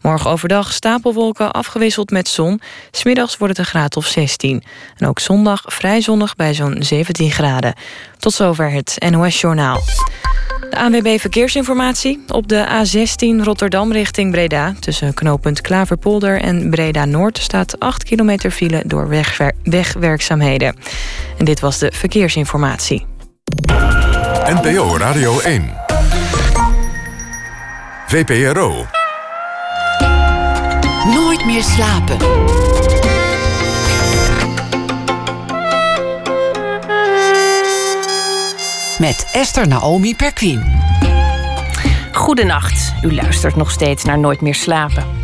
Morgen 0.00 0.30
overdag 0.30 0.72
stapelwolken 0.72 1.52
afgewisseld 1.52 2.10
met 2.10 2.28
zon. 2.28 2.60
Smiddags 2.90 3.36
wordt 3.36 3.56
het 3.56 3.66
een 3.66 3.72
graad 3.72 3.96
of 3.96 4.06
16. 4.06 4.62
En 4.96 5.06
ook 5.06 5.18
zondag 5.18 5.62
vrij 5.66 6.00
zonnig 6.00 6.36
bij 6.36 6.54
zo'n 6.54 6.76
17 6.78 7.30
graden. 7.30 7.74
Tot 8.18 8.32
zover 8.32 8.70
het 8.70 8.96
NOS 9.10 9.40
Journaal. 9.40 9.80
De 10.70 10.76
ANWB 10.76 11.18
Verkeersinformatie. 11.20 12.24
Op 12.28 12.48
de 12.48 12.66
A16 12.66 13.44
Rotterdam 13.44 13.92
richting 13.92 14.30
Breda... 14.30 14.74
tussen 14.80 15.14
knooppunt 15.14 15.60
Klaverpolder 15.60 16.40
en 16.40 16.70
Breda-Noord... 16.70 17.38
staat 17.38 17.80
8 17.80 18.04
kilometer 18.04 18.50
file 18.50 18.82
door 18.86 19.08
wegwer 19.08 19.52
wegwerkzaamheden. 19.62 20.76
En 21.38 21.44
dit 21.44 21.60
was 21.60 21.78
de 21.78 21.92
Verkeersinformatie. 21.94 23.13
NPO 24.44 24.96
Radio 24.96 25.40
1. 25.40 25.74
VPRO. 28.06 28.86
Nooit 31.14 31.44
meer 31.46 31.62
slapen. 31.62 32.16
met 38.98 39.28
Esther 39.32 39.68
Naomi 39.68 40.14
Perquin. 40.16 40.62
Goedenacht, 42.12 42.94
u 43.02 43.14
luistert 43.14 43.56
nog 43.56 43.70
steeds 43.70 44.04
naar 44.04 44.18
Nooit 44.18 44.40
meer 44.40 44.54
slapen. 44.54 45.23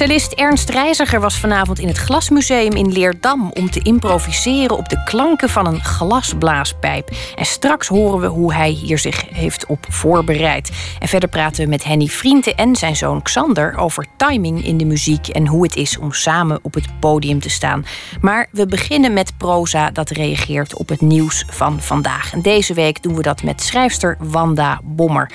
Cellist 0.00 0.32
Ernst 0.32 0.68
Reiziger 0.68 1.20
was 1.20 1.38
vanavond 1.38 1.78
in 1.78 1.88
het 1.88 1.96
Glasmuseum 1.96 2.72
in 2.72 2.92
Leerdam 2.92 3.50
om 3.52 3.70
te 3.70 3.80
improviseren 3.82 4.76
op 4.76 4.88
de 4.88 5.02
klanken 5.04 5.48
van 5.48 5.66
een 5.66 5.84
glasblaaspijp. 5.84 7.10
En 7.34 7.44
straks 7.44 7.88
horen 7.88 8.20
we 8.20 8.26
hoe 8.26 8.54
hij 8.54 8.70
hier 8.70 8.98
zich 8.98 9.24
heeft 9.30 9.66
op 9.66 9.86
voorbereid. 9.88 10.70
En 10.98 11.08
verder 11.08 11.28
praten 11.28 11.64
we 11.64 11.70
met 11.70 11.84
Henny 11.84 12.06
Vrienden 12.06 12.56
en 12.56 12.76
zijn 12.76 12.96
zoon 12.96 13.22
Xander 13.22 13.76
over 13.76 14.06
timing 14.16 14.64
in 14.64 14.76
de 14.76 14.84
muziek 14.84 15.28
en 15.28 15.46
hoe 15.46 15.62
het 15.62 15.76
is 15.76 15.98
om 15.98 16.12
samen 16.12 16.58
op 16.62 16.74
het 16.74 16.86
podium 17.00 17.40
te 17.40 17.50
staan. 17.50 17.84
Maar 18.20 18.46
we 18.50 18.66
beginnen 18.66 19.12
met 19.12 19.36
proza 19.36 19.90
dat 19.90 20.10
reageert 20.10 20.74
op 20.74 20.88
het 20.88 21.00
nieuws 21.00 21.44
van 21.48 21.80
vandaag. 21.80 22.32
En 22.32 22.42
deze 22.42 22.74
week 22.74 23.02
doen 23.02 23.16
we 23.16 23.22
dat 23.22 23.42
met 23.42 23.62
schrijfster 23.62 24.16
Wanda 24.18 24.80
Bommer. 24.82 25.30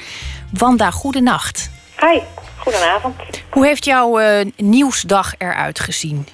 Wanda, 0.51 0.91
goedenacht. 0.91 1.69
Hi. 1.99 2.19
Goedenavond. 2.65 3.15
Hoe 3.49 3.65
heeft 3.65 3.85
jouw 3.85 4.19
uh, 4.19 4.41
nieuwsdag 4.57 5.33
eruit 5.37 5.79
gezien? 5.79 6.27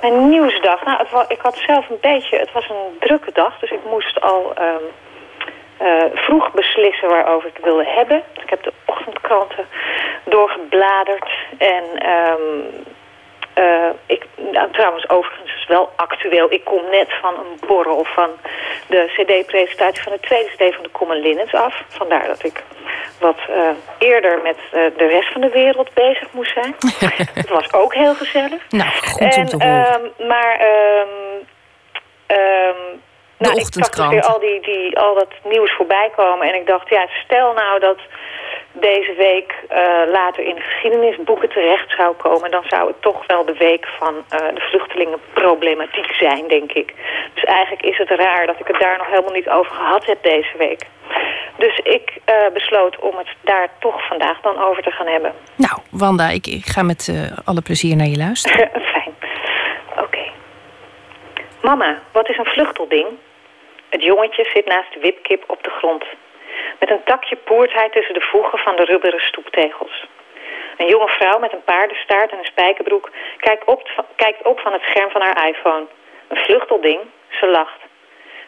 Mijn 0.00 0.28
nieuwsdag? 0.28 0.84
Nou, 0.84 0.98
het 0.98 1.10
was, 1.10 1.24
ik 1.28 1.40
had 1.40 1.56
zelf 1.66 1.88
een 1.88 1.98
beetje... 2.00 2.38
Het 2.38 2.52
was 2.52 2.68
een 2.68 2.98
drukke 3.00 3.30
dag, 3.32 3.58
dus 3.58 3.70
ik 3.70 3.84
moest 3.90 4.20
al 4.20 4.52
um, 4.58 4.84
uh, 5.86 6.04
vroeg 6.14 6.52
beslissen 6.52 7.08
waarover 7.08 7.48
ik 7.48 7.64
wilde 7.64 7.86
hebben. 7.86 8.22
Ik 8.42 8.50
heb 8.50 8.62
de 8.62 8.72
ochtendkranten 8.84 9.66
doorgebladerd 10.24 11.30
en... 11.58 11.84
Um, 12.08 12.84
uh, 13.60 13.90
ik, 14.06 14.26
nou, 14.52 14.70
trouwens, 14.72 15.08
overigens 15.08 15.54
is 15.54 15.66
wel 15.66 15.92
actueel. 15.96 16.52
Ik 16.52 16.64
kom 16.64 16.82
net 16.90 17.08
van 17.20 17.34
een 17.34 17.68
borrel 17.68 18.04
van 18.04 18.30
de 18.86 19.10
cd-presentatie 19.16 20.02
van 20.02 20.12
de 20.12 20.20
tweede 20.20 20.48
cd 20.48 20.74
van 20.74 20.82
de 20.82 20.90
Common 20.92 21.20
Linnets 21.20 21.54
af. 21.54 21.82
Vandaar 21.88 22.26
dat 22.26 22.44
ik 22.44 22.62
wat 23.18 23.38
uh, 23.50 23.68
eerder 23.98 24.40
met 24.42 24.56
uh, 24.56 24.82
de 24.96 25.06
rest 25.06 25.32
van 25.32 25.40
de 25.40 25.48
wereld 25.48 25.94
bezig 25.94 26.32
moest 26.32 26.52
zijn. 26.52 26.74
Het 27.40 27.48
was 27.48 27.72
ook 27.72 27.94
heel 27.94 28.14
gezellig. 28.14 28.62
Nou, 28.68 28.90
goed 28.90 29.36
om 29.36 29.46
te 29.46 29.56
horen. 29.56 30.12
Uh, 30.18 30.28
maar... 30.28 30.60
Um, 30.60 31.46
um, 32.36 33.00
nou, 33.38 33.54
ik 33.54 33.66
zag 33.70 33.88
dus 33.88 34.08
weer 34.08 34.22
al, 34.22 34.38
die, 34.38 34.60
die, 34.60 34.98
al 34.98 35.14
dat 35.14 35.28
nieuws 35.44 35.72
voorbij 35.72 36.10
komen. 36.16 36.48
En 36.48 36.54
ik 36.54 36.66
dacht, 36.66 36.88
ja, 36.88 37.06
stel 37.24 37.52
nou 37.52 37.80
dat 37.80 37.98
deze 38.72 39.14
week 39.14 39.54
uh, 39.70 40.12
later 40.12 40.44
in 40.44 40.54
de 40.54 40.60
geschiedenisboeken 40.60 41.48
terecht 41.48 41.90
zou 41.96 42.14
komen... 42.14 42.50
dan 42.50 42.64
zou 42.66 42.88
het 42.88 43.02
toch 43.02 43.26
wel 43.26 43.44
de 43.44 43.56
week 43.56 43.86
van 43.98 44.14
uh, 44.14 44.38
de 44.54 44.60
vluchtelingenproblematiek 44.60 46.12
zijn, 46.12 46.48
denk 46.48 46.72
ik. 46.72 46.94
Dus 47.34 47.44
eigenlijk 47.44 47.82
is 47.82 47.98
het 47.98 48.08
raar 48.08 48.46
dat 48.46 48.60
ik 48.60 48.66
het 48.66 48.80
daar 48.80 48.98
nog 48.98 49.06
helemaal 49.06 49.32
niet 49.32 49.48
over 49.48 49.72
gehad 49.72 50.06
heb 50.06 50.22
deze 50.22 50.56
week. 50.58 50.86
Dus 51.56 51.78
ik 51.78 52.18
uh, 52.26 52.34
besloot 52.52 52.98
om 52.98 53.16
het 53.16 53.28
daar 53.40 53.68
toch 53.80 54.06
vandaag 54.06 54.40
dan 54.40 54.62
over 54.62 54.82
te 54.82 54.90
gaan 54.90 55.06
hebben. 55.06 55.32
Nou, 55.56 55.78
Wanda, 55.90 56.28
ik, 56.28 56.46
ik 56.46 56.66
ga 56.66 56.82
met 56.82 57.30
alle 57.44 57.62
plezier 57.62 57.96
naar 57.96 58.06
je 58.06 58.16
luisteren. 58.16 58.70
Fijn. 58.92 59.14
Oké. 59.98 60.30
Mama, 61.62 61.98
wat 62.12 62.28
is 62.28 62.38
een 62.38 62.44
vluchtelding? 62.44 63.06
Het 63.88 64.02
jongetje 64.02 64.50
zit 64.54 64.66
naast 64.66 64.92
de 64.92 65.00
wipkip 65.00 65.44
op 65.46 65.62
de 65.62 65.70
grond... 65.70 66.04
Met 66.80 66.90
een 66.90 67.04
takje 67.04 67.36
poert 67.36 67.72
hij 67.72 67.90
tussen 67.90 68.14
de 68.14 68.28
voegen 68.30 68.58
van 68.58 68.76
de 68.76 68.84
rubberen 68.84 69.20
stoeptegels. 69.20 70.06
Een 70.76 70.86
jonge 70.86 71.08
vrouw 71.08 71.38
met 71.38 71.52
een 71.52 71.64
paardenstaart 71.64 72.30
en 72.30 72.38
een 72.38 72.44
spijkerbroek 72.44 73.10
kijkt 73.36 73.64
op, 73.64 74.04
kijkt 74.16 74.38
van 74.42 74.72
het 74.72 74.82
scherm 74.82 75.10
van 75.10 75.22
haar 75.22 75.48
iPhone. 75.48 75.86
Een 76.28 76.36
vluchtelding, 76.36 77.00
ze 77.28 77.46
lacht. 77.46 77.80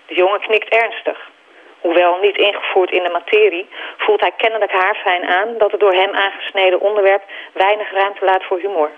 De 0.07 0.15
jongen 0.15 0.41
knikt 0.41 0.69
ernstig. 0.69 1.31
Hoewel 1.81 2.19
niet 2.21 2.37
ingevoerd 2.37 2.91
in 2.91 3.03
de 3.03 3.09
materie, 3.09 3.69
voelt 3.97 4.21
hij 4.21 4.33
kennelijk 4.37 4.73
haarfijn 4.73 5.27
aan 5.27 5.59
dat 5.59 5.71
het 5.71 5.81
door 5.81 5.95
hem 5.95 6.15
aangesneden 6.15 6.81
onderwerp 6.81 7.23
weinig 7.53 7.93
ruimte 7.93 8.25
laat 8.25 8.45
voor 8.45 8.59
humor. 8.59 8.91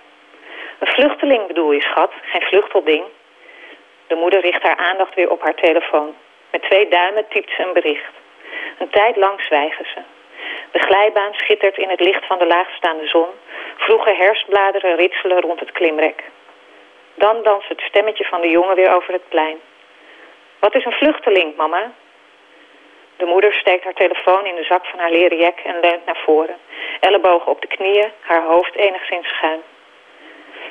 Een 0.78 0.92
vluchteling 0.92 1.46
bedoel 1.46 1.72
je, 1.72 1.80
schat, 1.80 2.12
geen 2.22 2.42
vluchtelding. 2.42 3.04
De 4.06 4.14
moeder 4.14 4.40
richt 4.40 4.62
haar 4.62 4.76
aandacht 4.76 5.14
weer 5.14 5.30
op 5.30 5.42
haar 5.42 5.54
telefoon. 5.54 6.14
Met 6.50 6.62
twee 6.62 6.88
duimen 6.88 7.28
typt 7.28 7.50
ze 7.50 7.62
een 7.62 7.72
bericht. 7.72 8.22
Een 8.78 8.90
tijd 8.90 9.16
lang 9.16 9.40
zwijgen 9.40 9.86
ze. 9.94 10.00
De 10.70 10.78
glijbaan 10.78 11.34
schittert 11.34 11.78
in 11.78 11.88
het 11.88 12.00
licht 12.00 12.26
van 12.26 12.38
de 12.38 12.46
laagstaande 12.46 13.06
zon. 13.06 13.28
Vroege 13.76 14.14
herfstbladeren 14.14 14.96
ritselen 14.96 15.40
rond 15.40 15.60
het 15.60 15.72
klimrek. 15.72 16.22
Dan 17.14 17.42
danst 17.42 17.68
het 17.68 17.80
stemmetje 17.80 18.24
van 18.24 18.40
de 18.40 18.48
jongen 18.48 18.76
weer 18.76 18.94
over 18.94 19.12
het 19.12 19.28
plein. 19.28 19.58
Wat 20.58 20.74
is 20.74 20.84
een 20.84 20.92
vluchteling, 20.92 21.56
mama? 21.56 21.92
De 23.16 23.24
moeder 23.24 23.52
steekt 23.52 23.84
haar 23.84 23.94
telefoon 23.94 24.46
in 24.46 24.54
de 24.54 24.64
zak 24.64 24.86
van 24.86 24.98
haar 24.98 25.10
leren 25.10 25.38
jek 25.38 25.60
en 25.64 25.80
leunt 25.80 26.04
naar 26.06 26.20
voren. 26.24 26.56
Ellebogen 27.00 27.50
op 27.52 27.60
de 27.60 27.66
knieën, 27.66 28.12
haar 28.20 28.42
hoofd 28.42 28.74
enigszins 28.74 29.28
schuin. 29.28 29.60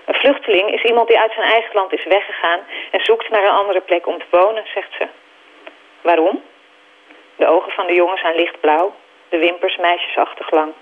Een 0.06 0.14
vluchteling 0.14 0.72
is 0.72 0.84
iemand 0.84 1.08
die 1.08 1.20
uit 1.20 1.34
zijn 1.34 1.52
eigen 1.52 1.76
land 1.76 1.94
is 1.94 2.04
weggegaan... 2.04 2.60
en 2.92 3.04
zoekt 3.04 3.30
naar 3.30 3.44
een 3.44 3.60
andere 3.62 3.82
plek 3.82 4.08
om 4.08 4.20
te 4.20 4.26
wonen, 4.30 4.64
zegt 4.74 4.94
ze. 4.98 5.08
Waarom? 6.02 6.44
De 7.44 7.50
ogen 7.50 7.72
van 7.72 7.88
de 7.88 7.94
jongen 7.94 8.18
zijn 8.18 8.36
lichtblauw, 8.36 8.94
de 9.30 9.38
wimpers 9.38 9.78
meisjesachtig 9.78 10.52
lang. 10.52 10.74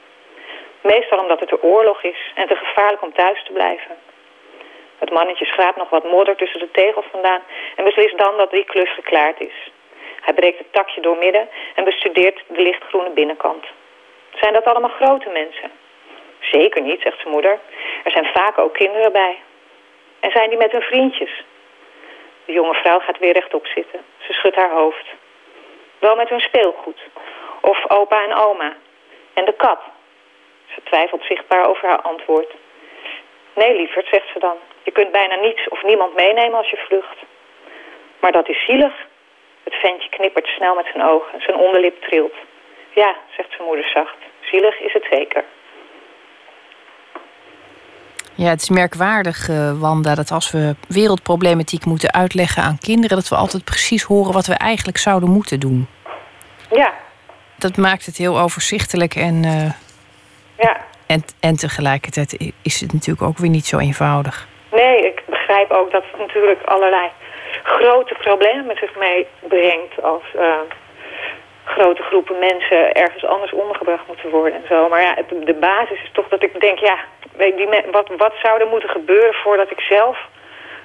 Meestal 0.81 1.19
omdat 1.19 1.39
het 1.39 1.49
de 1.49 1.63
oorlog 1.63 2.03
is 2.03 2.31
en 2.35 2.47
te 2.47 2.55
gevaarlijk 2.55 3.01
om 3.01 3.13
thuis 3.13 3.43
te 3.43 3.51
blijven. 3.51 3.95
Het 4.97 5.11
mannetje 5.11 5.45
schraapt 5.45 5.77
nog 5.77 5.89
wat 5.89 6.03
modder 6.03 6.35
tussen 6.35 6.59
de 6.59 6.71
tegels 6.71 7.05
vandaan 7.11 7.41
en 7.75 7.83
beslist 7.83 8.17
dan 8.17 8.37
dat 8.37 8.51
die 8.51 8.63
klus 8.65 8.93
geklaard 8.93 9.39
is. 9.39 9.71
Hij 10.21 10.33
breekt 10.33 10.57
het 10.57 10.73
takje 10.73 11.01
doormidden 11.01 11.49
en 11.75 11.83
bestudeert 11.83 12.43
de 12.47 12.61
lichtgroene 12.61 13.09
binnenkant. 13.09 13.65
Zijn 14.33 14.53
dat 14.53 14.65
allemaal 14.65 14.97
grote 15.01 15.29
mensen? 15.29 15.71
Zeker 16.39 16.81
niet, 16.81 17.01
zegt 17.01 17.19
zijn 17.19 17.33
moeder. 17.33 17.59
Er 18.03 18.11
zijn 18.11 18.29
vaak 18.33 18.57
ook 18.57 18.73
kinderen 18.73 19.11
bij. 19.11 19.37
En 20.19 20.31
zijn 20.31 20.49
die 20.49 20.57
met 20.57 20.71
hun 20.71 20.81
vriendjes? 20.81 21.43
De 22.45 22.53
jonge 22.53 22.73
vrouw 22.73 22.99
gaat 22.99 23.19
weer 23.19 23.33
rechtop 23.33 23.65
zitten. 23.65 23.99
Ze 24.17 24.33
schudt 24.33 24.55
haar 24.55 24.71
hoofd. 24.71 25.05
Wel 26.01 26.15
met 26.15 26.29
hun 26.29 26.39
speelgoed. 26.39 26.99
Of 27.61 27.89
opa 27.89 28.23
en 28.23 28.33
oma. 28.33 28.73
En 29.33 29.45
de 29.45 29.53
kat. 29.53 29.79
Ze 30.73 30.81
twijfelt 30.83 31.23
zichtbaar 31.23 31.65
over 31.69 31.87
haar 31.87 32.01
antwoord. 32.01 32.53
Nee, 33.53 33.75
lieverd, 33.75 34.07
zegt 34.07 34.27
ze 34.33 34.39
dan. 34.39 34.57
Je 34.83 34.91
kunt 34.91 35.11
bijna 35.11 35.35
niets 35.35 35.67
of 35.67 35.83
niemand 35.83 36.15
meenemen 36.15 36.57
als 36.57 36.69
je 36.69 36.77
vlucht. 36.77 37.17
Maar 38.19 38.31
dat 38.31 38.49
is 38.49 38.65
zielig. 38.65 38.93
Het 39.63 39.73
ventje 39.73 40.09
knippert 40.09 40.47
snel 40.47 40.75
met 40.75 40.85
zijn 40.93 41.07
ogen. 41.07 41.41
Zijn 41.41 41.57
onderlip 41.57 42.01
trilt. 42.01 42.35
Ja, 42.93 43.15
zegt 43.35 43.51
zijn 43.51 43.67
moeder 43.67 43.89
zacht. 43.89 44.17
Zielig 44.39 44.79
is 44.79 44.93
het 44.93 45.07
zeker. 45.09 45.43
Ja, 48.43 48.49
het 48.49 48.61
is 48.61 48.69
merkwaardig, 48.69 49.49
uh, 49.49 49.79
Wanda, 49.79 50.15
dat 50.15 50.31
als 50.31 50.51
we 50.51 50.75
wereldproblematiek 50.87 51.85
moeten 51.85 52.13
uitleggen 52.13 52.63
aan 52.63 52.77
kinderen, 52.79 53.17
dat 53.17 53.29
we 53.29 53.35
altijd 53.35 53.63
precies 53.63 54.03
horen 54.03 54.33
wat 54.33 54.45
we 54.45 54.53
eigenlijk 54.53 54.97
zouden 54.97 55.29
moeten 55.29 55.59
doen. 55.59 55.87
Ja. 56.71 56.93
Dat 57.57 57.77
maakt 57.77 58.05
het 58.05 58.17
heel 58.17 58.39
overzichtelijk 58.39 59.15
en, 59.15 59.43
uh, 59.43 59.71
ja. 60.57 60.77
en, 61.05 61.23
en 61.39 61.55
tegelijkertijd 61.55 62.53
is 62.61 62.81
het 62.81 62.93
natuurlijk 62.93 63.27
ook 63.27 63.37
weer 63.37 63.49
niet 63.49 63.65
zo 63.65 63.77
eenvoudig. 63.77 64.47
Nee, 64.71 65.05
ik 65.05 65.23
begrijp 65.29 65.71
ook 65.71 65.91
dat 65.91 66.03
het 66.11 66.19
natuurlijk 66.19 66.61
allerlei 66.65 67.09
grote 67.63 68.15
problemen 68.19 68.65
met 68.65 68.77
zich 68.77 68.95
meebrengt 68.95 70.03
als 70.03 70.23
uh, 70.35 70.55
grote 71.63 72.01
groepen 72.01 72.39
mensen 72.39 72.93
ergens 72.93 73.25
anders 73.25 73.53
ondergebracht 73.53 74.07
moeten 74.07 74.29
worden 74.29 74.53
en 74.53 74.67
zo. 74.67 74.89
Maar 74.89 75.01
ja, 75.01 75.15
de 75.45 75.57
basis 75.59 76.03
is 76.03 76.11
toch 76.11 76.27
dat 76.27 76.43
ik 76.43 76.59
denk, 76.59 76.79
ja, 76.79 76.97
die, 77.37 77.67
wat, 77.91 78.09
wat 78.17 78.33
zou 78.43 78.59
er 78.59 78.67
moeten 78.67 78.89
gebeuren 78.89 79.33
voordat 79.33 79.71
ik 79.71 79.79
zelf 79.79 80.17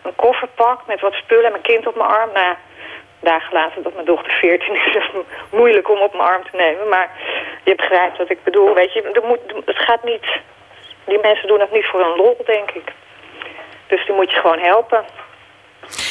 een 0.03 0.15
koffer 0.15 0.49
pak 0.49 0.87
met 0.87 1.01
wat 1.01 1.13
spullen 1.13 1.45
en 1.45 1.51
mijn 1.51 1.63
kind 1.63 1.87
op 1.87 1.97
mijn 1.97 2.09
arm? 2.09 2.31
Nou 2.33 2.47
ja, 2.47 2.57
daar 3.21 3.41
gelaten 3.41 3.83
dat 3.83 3.95
mijn 3.95 4.07
dochter 4.07 4.33
14 4.33 4.75
is, 4.75 4.95
is 5.03 5.11
moeilijk 5.51 5.91
om 5.91 5.99
op 5.99 6.13
mijn 6.13 6.29
arm 6.29 6.43
te 6.51 6.57
nemen. 6.57 6.89
Maar 6.89 7.11
je 7.65 7.75
begrijpt 7.75 8.19
wat 8.19 8.31
ik 8.31 8.45
bedoel. 8.45 8.75
Weet 8.75 8.93
je, 8.93 9.03
er 9.03 9.27
moet, 9.27 9.65
het 9.65 9.79
gaat 9.79 10.05
niet. 10.05 10.27
Die 11.05 11.21
mensen 11.21 11.49
doen 11.49 11.61
het 11.61 11.73
niet 11.73 11.87
voor 11.87 12.01
een 12.01 12.17
lol, 12.17 12.37
denk 12.47 12.71
ik. 12.71 12.93
Dus 13.87 14.07
die 14.07 14.15
moet 14.15 14.31
je 14.31 14.41
gewoon 14.41 14.59
helpen. 14.59 15.05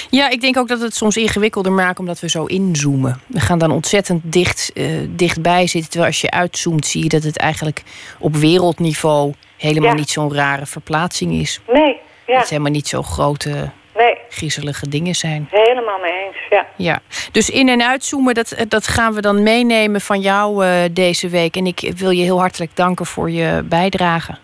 Ja, 0.10 0.30
ik 0.30 0.42
denk 0.42 0.58
ook 0.58 0.68
dat 0.68 0.80
het 0.80 0.96
soms 0.96 1.18
ingewikkelder 1.18 1.72
maakt 1.72 2.00
omdat 2.00 2.20
we 2.20 2.30
zo 2.30 2.46
inzoomen. 2.46 3.22
We 3.28 3.40
gaan 3.40 3.60
dan 3.60 3.72
ontzettend 3.72 4.22
dicht, 4.34 4.72
uh, 4.74 4.86
dichtbij 5.10 5.68
zitten. 5.68 5.90
Terwijl 5.90 6.12
als 6.12 6.22
je 6.22 6.32
uitzoomt 6.32 6.86
zie 6.86 7.04
je 7.04 7.10
dat 7.10 7.24
het 7.24 7.38
eigenlijk 7.38 7.84
op 8.20 8.36
wereldniveau 8.36 9.34
helemaal 9.58 9.94
niet 9.94 10.10
zo'n 10.10 10.34
rare 10.34 10.66
verplaatsing 10.66 11.34
is. 11.34 11.60
Nee, 11.68 12.00
ja. 12.26 12.34
Dat 12.34 12.38
het 12.40 12.50
helemaal 12.50 12.72
niet 12.72 12.88
zo 12.88 13.02
grote 13.02 13.72
nee. 13.96 14.18
griezelige 14.30 14.90
dingen 14.90 15.16
zijn. 15.16 15.48
Helemaal 15.52 16.00
mee 16.00 16.12
eens, 16.26 16.38
ja. 16.50 16.66
ja. 16.76 17.00
Dus 17.32 17.50
in- 17.50 17.70
en 17.70 17.82
uitzoomen, 17.84 18.34
dat, 18.34 18.56
dat 18.68 18.88
gaan 18.88 19.14
we 19.14 19.22
dan 19.22 19.44
meenemen 19.44 20.02
van 20.02 20.20
jou 20.20 20.66
uh, 20.66 20.72
deze 20.92 21.30
week. 21.30 21.56
En 21.56 21.66
ik 21.66 21.94
wil 21.96 22.10
je 22.10 22.24
heel 22.24 22.40
hartelijk 22.40 22.76
danken 22.76 23.06
voor 23.06 23.30
je 23.30 23.62
bijdrage. 23.66 24.36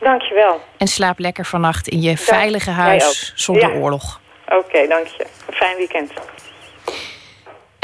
Dank 0.00 0.22
je 0.22 0.34
wel. 0.34 0.60
En 0.76 0.86
slaap 0.86 1.18
lekker 1.18 1.44
vannacht 1.44 1.88
in 1.88 2.00
je 2.00 2.06
dank. 2.06 2.18
veilige 2.18 2.70
huis 2.70 3.32
zonder 3.34 3.74
ja. 3.74 3.80
oorlog. 3.80 4.20
Oké, 4.44 4.54
okay, 4.56 4.86
dank 4.86 5.06
je. 5.06 5.26
Een 5.46 5.54
fijn 5.54 5.76
weekend. 5.76 6.12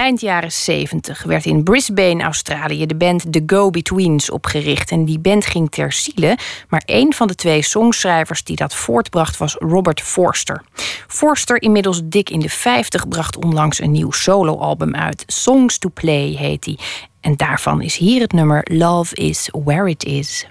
Eind 0.03 0.21
jaren 0.21 0.53
70 0.53 1.23
werd 1.23 1.45
in 1.45 1.63
Brisbane, 1.63 2.23
Australië, 2.23 2.87
de 2.87 2.95
band 2.95 3.33
The 3.33 3.43
Go-Betweens 3.47 4.31
opgericht. 4.31 4.91
En 4.91 5.05
die 5.05 5.19
band 5.19 5.47
ging 5.47 5.71
ter 5.71 5.93
ziele, 5.93 6.39
maar 6.69 6.83
één 6.85 7.13
van 7.13 7.27
de 7.27 7.35
twee 7.35 7.63
songschrijvers 7.63 8.45
die 8.45 8.57
dat 8.57 8.75
voortbracht 8.75 9.37
was 9.37 9.55
Robert 9.59 10.01
Forster. 10.01 10.63
Forster, 11.09 11.63
inmiddels 11.63 12.01
dik 12.05 12.31
in 12.31 12.41
de 12.41 12.49
50, 12.49 13.09
bracht 13.09 13.45
onlangs 13.45 13.81
een 13.81 13.91
nieuw 13.91 14.11
soloalbum 14.11 14.95
uit. 14.95 15.25
Songs 15.27 15.79
to 15.79 15.91
Play 15.95 16.35
heet 16.39 16.65
hij. 16.65 16.79
En 17.21 17.37
daarvan 17.37 17.83
is 17.83 17.97
hier 17.97 18.21
het 18.21 18.33
nummer 18.33 18.61
Love 18.71 19.15
is 19.15 19.49
Where 19.65 19.89
It 19.89 20.05
Is. 20.05 20.47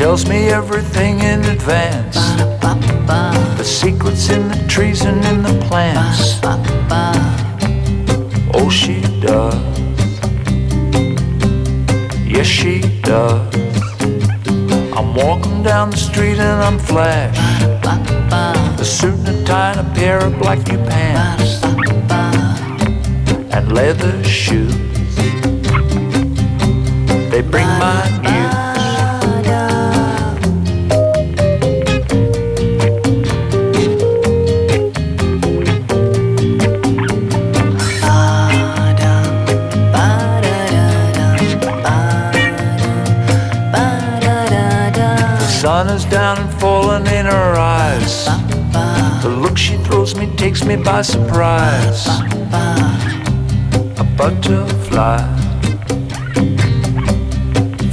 Tells 0.00 0.26
me 0.26 0.48
everything 0.48 1.20
in 1.20 1.44
advance. 1.44 2.16
The 3.58 3.62
secrets 3.62 4.30
in 4.30 4.48
the 4.48 4.56
trees 4.66 5.02
and 5.04 5.22
in 5.26 5.42
the 5.42 5.66
plants. 5.66 6.40
Oh, 8.54 8.70
she 8.70 9.02
does. 9.20 9.60
Yes, 12.24 12.46
she 12.46 12.80
does. 13.02 13.54
I'm 14.96 15.14
walking 15.14 15.62
down 15.62 15.90
the 15.90 15.98
street 15.98 16.38
and 16.38 16.62
I'm 16.62 16.78
flash. 16.78 17.36
A 18.80 18.84
suit 18.84 19.18
and 19.18 19.28
a 19.28 19.44
tie 19.44 19.72
and 19.72 19.86
a 19.86 19.94
pair 19.94 20.24
of 20.24 20.38
black 20.38 20.66
new 20.66 20.78
pants. 20.78 21.62
And 23.54 23.70
leather 23.70 24.24
shoes. 24.24 24.74
They 27.30 27.42
bring 27.42 27.68
my 27.84 28.00
news. 28.22 28.39
She 50.10 50.18
me 50.18 50.26
takes 50.36 50.64
me 50.64 50.74
by 50.76 51.02
surprise. 51.02 52.06
A 53.96 54.04
butterfly 54.16 55.18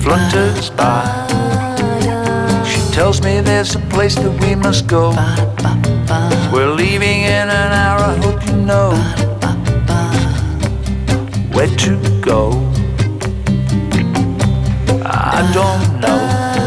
flutters 0.01 0.71
by. 0.71 1.03
She 2.65 2.81
tells 2.91 3.21
me 3.21 3.41
there's 3.41 3.75
a 3.75 3.79
place 3.93 4.15
that 4.15 4.33
we 4.41 4.55
must 4.55 4.87
go. 4.87 5.11
We're 6.51 6.73
leaving 6.73 7.21
in 7.21 7.49
an 7.49 7.71
hour, 7.83 7.99
I 7.99 8.15
hope 8.23 8.43
you 8.47 8.55
know 8.71 8.91
where 11.53 11.67
to 11.67 12.21
go. 12.21 12.51
I 15.05 15.51
don't 15.53 15.99
know. 16.01 16.66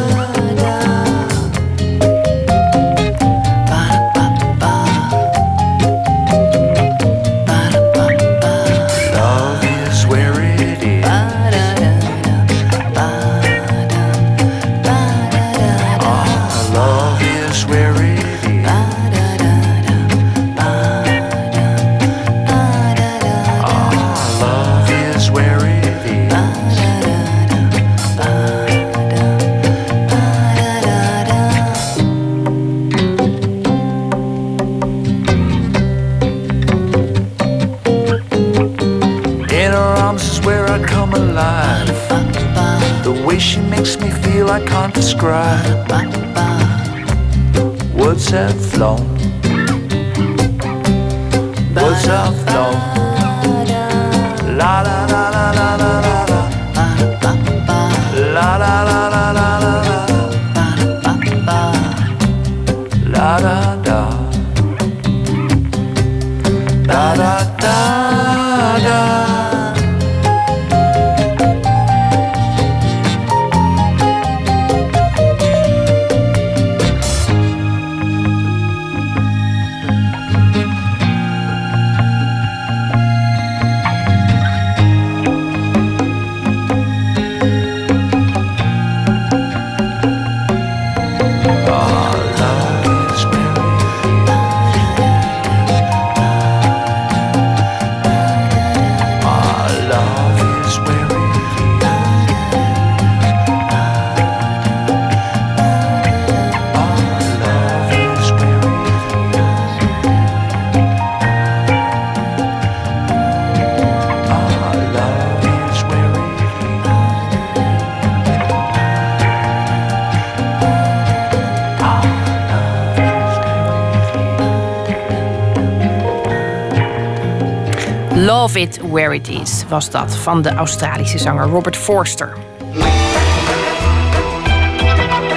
Love 128.50 128.62
It 128.62 128.80
Where 128.90 129.14
It 129.14 129.28
Is 129.28 129.64
was 129.68 129.90
dat 129.90 130.16
van 130.16 130.42
de 130.42 130.50
Australische 130.54 131.18
zanger 131.18 131.46
Robert 131.46 131.76
Forster. 131.76 132.36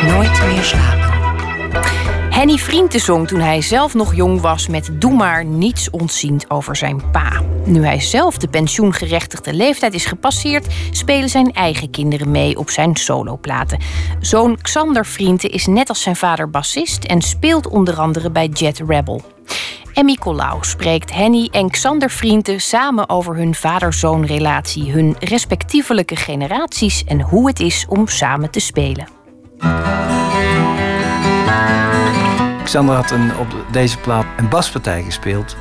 Nooit 0.07 0.41
meer 0.45 0.63
slapen. 0.63 1.11
Henny 2.29 2.57
Vrienden 2.57 2.99
zong 2.99 3.27
toen 3.27 3.39
hij 3.39 3.61
zelf 3.61 3.93
nog 3.93 4.15
jong 4.15 4.41
was 4.41 4.67
met 4.67 4.89
Doe 4.93 5.13
maar 5.13 5.45
niets 5.45 5.89
ontziend 5.89 6.49
over 6.49 6.75
zijn 6.75 7.11
pa. 7.11 7.41
Nu 7.65 7.85
hij 7.85 7.99
zelf 7.99 8.37
de 8.37 8.47
pensioengerechtigde 8.47 9.53
leeftijd 9.53 9.93
is 9.93 10.05
gepasseerd, 10.05 10.73
spelen 10.91 11.29
zijn 11.29 11.51
eigen 11.51 11.89
kinderen 11.89 12.31
mee 12.31 12.57
op 12.57 12.69
zijn 12.69 12.95
soloplaten. 12.95 13.79
Zoon 14.19 14.61
Xander 14.61 15.05
Vrienden 15.05 15.51
is 15.51 15.65
net 15.65 15.89
als 15.89 16.01
zijn 16.01 16.15
vader 16.15 16.49
bassist 16.49 17.03
en 17.03 17.21
speelt 17.21 17.67
onder 17.67 17.99
andere 17.99 18.31
bij 18.31 18.47
Jet 18.47 18.81
Rebel. 18.87 19.32
Emmy 19.93 20.15
Colau 20.15 20.63
spreekt 20.63 21.13
Henny 21.13 21.49
en 21.51 21.69
Xander 21.69 22.09
Vrienden 22.09 22.61
samen 22.61 23.09
over 23.09 23.35
hun 23.35 23.55
vader-zoon-relatie, 23.55 24.91
hun 24.91 25.15
respectievelijke 25.19 26.15
generaties 26.15 27.03
en 27.03 27.21
hoe 27.21 27.47
het 27.47 27.59
is 27.59 27.85
om 27.89 28.07
samen 28.07 28.51
te 28.51 28.59
spelen. 28.59 29.07
Xander 32.73 32.95
had 32.95 33.11
een, 33.11 33.37
op 33.37 33.55
deze 33.71 33.97
plaat 33.97 34.25
een 34.37 34.49
baspartij 34.49 35.03
gespeeld. 35.03 35.55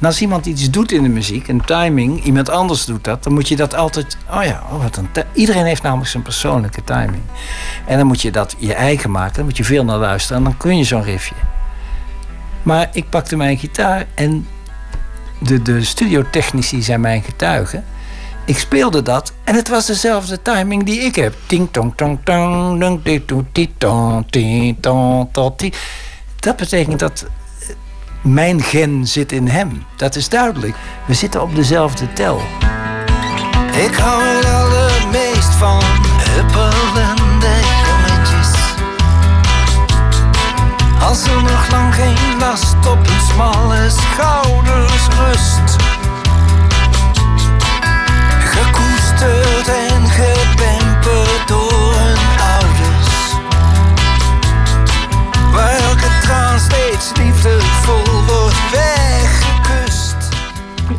En 0.00 0.06
als 0.06 0.20
iemand 0.20 0.46
iets 0.46 0.70
doet 0.70 0.92
in 0.92 1.02
de 1.02 1.08
muziek, 1.08 1.48
een 1.48 1.64
timing, 1.64 2.24
iemand 2.24 2.50
anders 2.50 2.84
doet 2.84 3.04
dat, 3.04 3.24
dan 3.24 3.32
moet 3.32 3.48
je 3.48 3.56
dat 3.56 3.74
altijd. 3.74 4.16
Oh 4.30 4.44
ja, 4.44 4.62
oh 4.72 4.82
wat 4.82 4.96
een 4.96 5.08
iedereen 5.32 5.64
heeft 5.64 5.82
namelijk 5.82 6.08
zijn 6.08 6.22
persoonlijke 6.22 6.84
timing. 6.84 7.22
En 7.86 7.98
dan 7.98 8.06
moet 8.06 8.22
je 8.22 8.30
dat 8.30 8.54
je 8.58 8.74
eigen 8.74 9.10
maken, 9.10 9.34
dan 9.34 9.44
moet 9.44 9.56
je 9.56 9.64
veel 9.64 9.84
naar 9.84 9.98
luisteren 9.98 10.38
en 10.38 10.44
dan 10.44 10.56
kun 10.56 10.76
je 10.76 10.84
zo'n 10.84 11.02
riffje. 11.02 11.34
Maar 12.62 12.88
ik 12.92 13.08
pakte 13.08 13.36
mijn 13.36 13.58
gitaar 13.58 14.04
en 14.14 14.46
de, 15.38 15.62
de 15.62 15.84
studiotechnici 15.84 16.82
zijn 16.82 17.00
mijn 17.00 17.22
getuigen. 17.22 17.84
Ik 18.46 18.58
speelde 18.58 19.02
dat 19.02 19.32
en 19.44 19.54
het 19.54 19.68
was 19.68 19.86
dezelfde 19.86 20.42
timing 20.42 20.84
die 20.84 21.00
ik 21.00 21.16
heb. 21.16 21.34
Ting 21.46 21.68
tong 21.70 21.92
tong 21.96 22.18
tong 22.24 22.80
dong 22.80 23.02
di 23.02 23.24
ti 23.52 23.74
tong 23.78 24.30
ti 24.30 24.76
tong 24.80 25.28
to 25.32 25.54
ti. 25.56 25.72
Dat 26.40 26.56
betekent 26.56 26.98
dat 26.98 27.26
eh, 27.60 27.68
mijn 28.22 28.62
gen 28.62 29.06
zit 29.06 29.32
in 29.32 29.48
hem. 29.48 29.84
Dat 29.96 30.16
is 30.16 30.28
duidelijk. 30.28 30.74
We 31.06 31.14
zitten 31.14 31.42
op 31.42 31.54
dezelfde 31.54 32.12
tel. 32.12 32.40
Ik 33.84 33.94
hou 33.94 34.22
het 34.22 34.44
allermeest 34.44 35.54
van 35.54 35.82
huppelende 36.18 37.54
jongetjes. 37.86 38.52
Als 41.02 41.26
er 41.26 41.42
nog 41.42 41.70
lang 41.70 41.94
geen 41.94 42.38
last 42.38 42.74
op 42.74 43.06
hun 43.06 43.20
smalle 43.20 43.90
schouders 43.90 45.06
rust. 45.18 45.95
Gekoesterd 49.26 49.68
en 49.68 50.06
gepemperd 50.06 51.48
door 51.48 51.94
hun 51.94 52.16
ouders. 52.40 53.32
Waar 55.52 55.78
elke 55.78 56.08
traan 56.22 56.58
steeds 56.58 57.12
liefdevol 57.16 58.24
wordt 58.26 58.70
weggekust. 58.70 60.16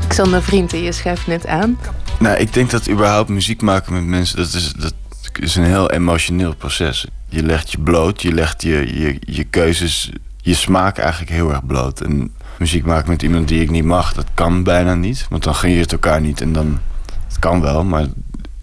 Xander 0.07 0.43
Vrienden, 0.43 0.83
je 0.83 0.91
schuift 0.91 1.27
net 1.27 1.47
aan. 1.47 1.77
Nou, 2.19 2.37
ik 2.37 2.53
denk 2.53 2.69
dat 2.69 2.89
überhaupt 2.89 3.29
muziek 3.29 3.61
maken 3.61 3.93
met 3.93 4.05
mensen, 4.05 4.37
dat 4.37 4.53
is, 4.53 4.73
dat 4.73 4.93
is 5.39 5.55
een 5.55 5.63
heel 5.63 5.91
emotioneel 5.91 6.55
proces. 6.55 7.07
Je 7.29 7.43
legt 7.43 7.71
je 7.71 7.79
bloot, 7.79 8.21
je 8.21 8.33
legt 8.33 8.61
je, 8.61 8.99
je, 8.99 9.17
je 9.19 9.43
keuzes, 9.43 10.11
je 10.41 10.53
smaak 10.53 10.97
eigenlijk 10.97 11.31
heel 11.31 11.49
erg 11.49 11.65
bloot. 11.65 12.01
En 12.01 12.31
muziek 12.57 12.85
maken 12.85 13.09
met 13.09 13.21
iemand 13.21 13.47
die 13.47 13.61
ik 13.61 13.69
niet 13.69 13.83
mag, 13.83 14.13
dat 14.13 14.27
kan 14.33 14.63
bijna 14.63 14.93
niet. 14.93 15.25
Want 15.29 15.43
dan 15.43 15.55
gun 15.55 15.69
je 15.69 15.79
het 15.79 15.91
elkaar 15.91 16.21
niet 16.21 16.41
en 16.41 16.53
dan... 16.53 16.79
Het 17.27 17.39
kan 17.39 17.61
wel, 17.61 17.83
maar 17.83 18.05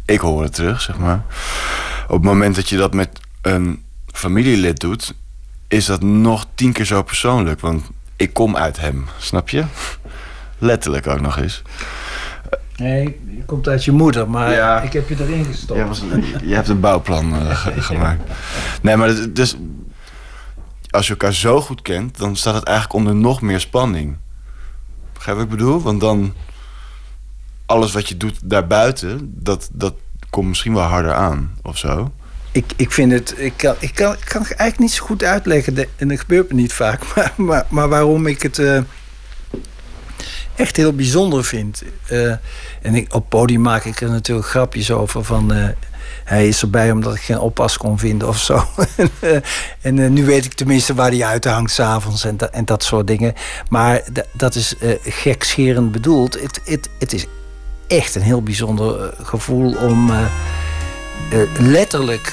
ik 0.05 0.21
hoor 0.21 0.43
het 0.43 0.55
terug, 0.55 0.81
zeg 0.81 0.99
maar. 0.99 1.25
Op 2.05 2.15
het 2.15 2.23
moment 2.25 2.55
dat 2.55 2.69
je 2.69 2.77
dat 2.77 2.95
met 2.95 3.09
een 3.43 3.83
familielid 4.13 4.81
doet... 4.81 5.15
is 5.69 5.85
dat 5.87 6.03
nog 6.03 6.47
tien 6.55 6.73
keer 6.73 6.85
zo 6.85 7.03
persoonlijk. 7.03 7.61
Want 7.61 7.85
ik 8.17 8.33
kom 8.33 8.57
uit 8.57 8.81
hem, 8.81 9.07
snap 9.19 9.49
je? 9.49 9.65
Letterlijk 10.59 11.07
ook 11.07 11.21
nog 11.21 11.39
eens. 11.39 11.63
Nee, 12.77 13.21
je 13.37 13.43
komt 13.47 13.69
uit 13.69 13.85
je 13.85 13.93
moeder, 13.93 14.31
maar 14.31 14.53
Ja. 14.53 14.81
ik 14.81 14.93
heb 14.93 15.09
je 15.09 15.17
erin 15.21 15.45
gestopt. 15.45 15.79
Jij 15.79 15.89
was, 15.89 16.03
je 16.45 16.55
hebt 16.55 16.69
een 16.69 16.81
bouwplan 16.81 17.35
eh, 17.35 17.57
ge- 17.57 17.83
gemaakt. 17.93 18.31
Nee, 18.83 18.97
maar 18.97 19.09
het- 19.09 19.37
dus 19.37 19.57
als 20.91 21.05
je 21.07 21.11
elkaar 21.13 21.33
zo 21.33 21.61
goed 21.61 21.83
kent, 21.83 22.19
dan 22.19 22.37
staat 22.37 22.55
het 22.55 22.65
eigenlijk 22.65 22.97
onder 22.97 23.15
nog 23.15 23.41
meer 23.41 23.61
spanning. 23.61 24.17
Begrijp 25.13 25.37
wat 25.37 25.47
ik 25.47 25.53
bedoel? 25.53 25.81
Want 25.83 26.01
dan 26.01 26.35
alles 27.67 27.93
wat 27.93 28.09
je 28.09 28.17
doet 28.17 28.39
daarbuiten, 28.45 29.33
dat, 29.35 29.69
dat 29.73 29.95
komt 30.31 30.49
misschien 30.49 30.75
wel 30.75 30.83
harder 30.83 31.13
aan 31.13 31.59
of 31.63 31.79
zo. 31.79 32.13
Ik, 32.53 32.73
ik 32.77 32.93
vind 32.93 33.13
het, 33.13 33.35
ik 33.37 33.53
kan, 33.57 33.75
ik, 33.79 33.95
kan, 33.95 34.13
ik 34.13 34.25
kan 34.25 34.43
het 34.43 34.51
eigenlijk 34.51 34.79
niet 34.79 34.91
zo 34.91 35.05
goed 35.05 35.23
uitleggen. 35.25 35.77
En 35.97 36.09
dat 36.09 36.21
gebeurt 36.21 36.49
me 36.49 36.55
niet 36.55 36.73
vaak. 36.73 37.01
Maar, 37.15 37.33
maar, 37.37 37.67
maar 37.69 37.89
waarom 37.89 38.27
ik 38.27 38.43
het 38.43 38.59
eh, 38.59 38.79
echt 40.57 40.77
heel 40.77 40.93
bijzonder 40.93 41.45
vind. 41.45 41.83
Eh, 42.07 42.31
en 42.83 42.95
ik, 42.95 43.15
op 43.15 43.29
podium 43.29 43.61
maak 43.61 43.85
ik 43.85 44.01
er 44.01 44.11
natuurlijk 44.11 44.49
grapjes 44.49 44.91
over 44.91 45.25
van. 45.25 45.53
eh, 45.53 45.69
hij 46.25 46.49
is 46.49 46.63
erbij 46.63 46.91
omdat 46.91 47.15
ik 47.15 47.21
geen 47.21 47.39
oppas 47.39 47.77
kon 47.77 47.99
vinden 47.99 48.29
of 48.29 48.39
zo. 48.39 48.65
en 49.81 50.13
nu 50.13 50.25
weet 50.25 50.45
ik 50.45 50.55
tenminste 50.55 50.95
waar 50.95 51.11
hij 51.11 51.25
uithangt 51.25 51.71
s'avonds 51.73 52.25
en, 52.25 52.53
en 52.53 52.65
dat 52.65 52.85
soort 52.85 53.07
dingen. 53.07 53.35
Maar 53.69 54.03
dat 54.33 54.55
is 54.55 54.75
gekscherend 55.03 55.93
bedoeld. 55.93 56.39
Het 56.99 57.13
is 57.13 57.27
echt 57.87 58.15
een 58.15 58.23
heel 58.23 58.43
bijzonder 58.43 59.01
eh, 59.01 59.27
gevoel 59.27 59.75
om. 59.77 60.11
eh, 60.11 60.25
eh, 61.31 61.49
letterlijk 61.59 62.33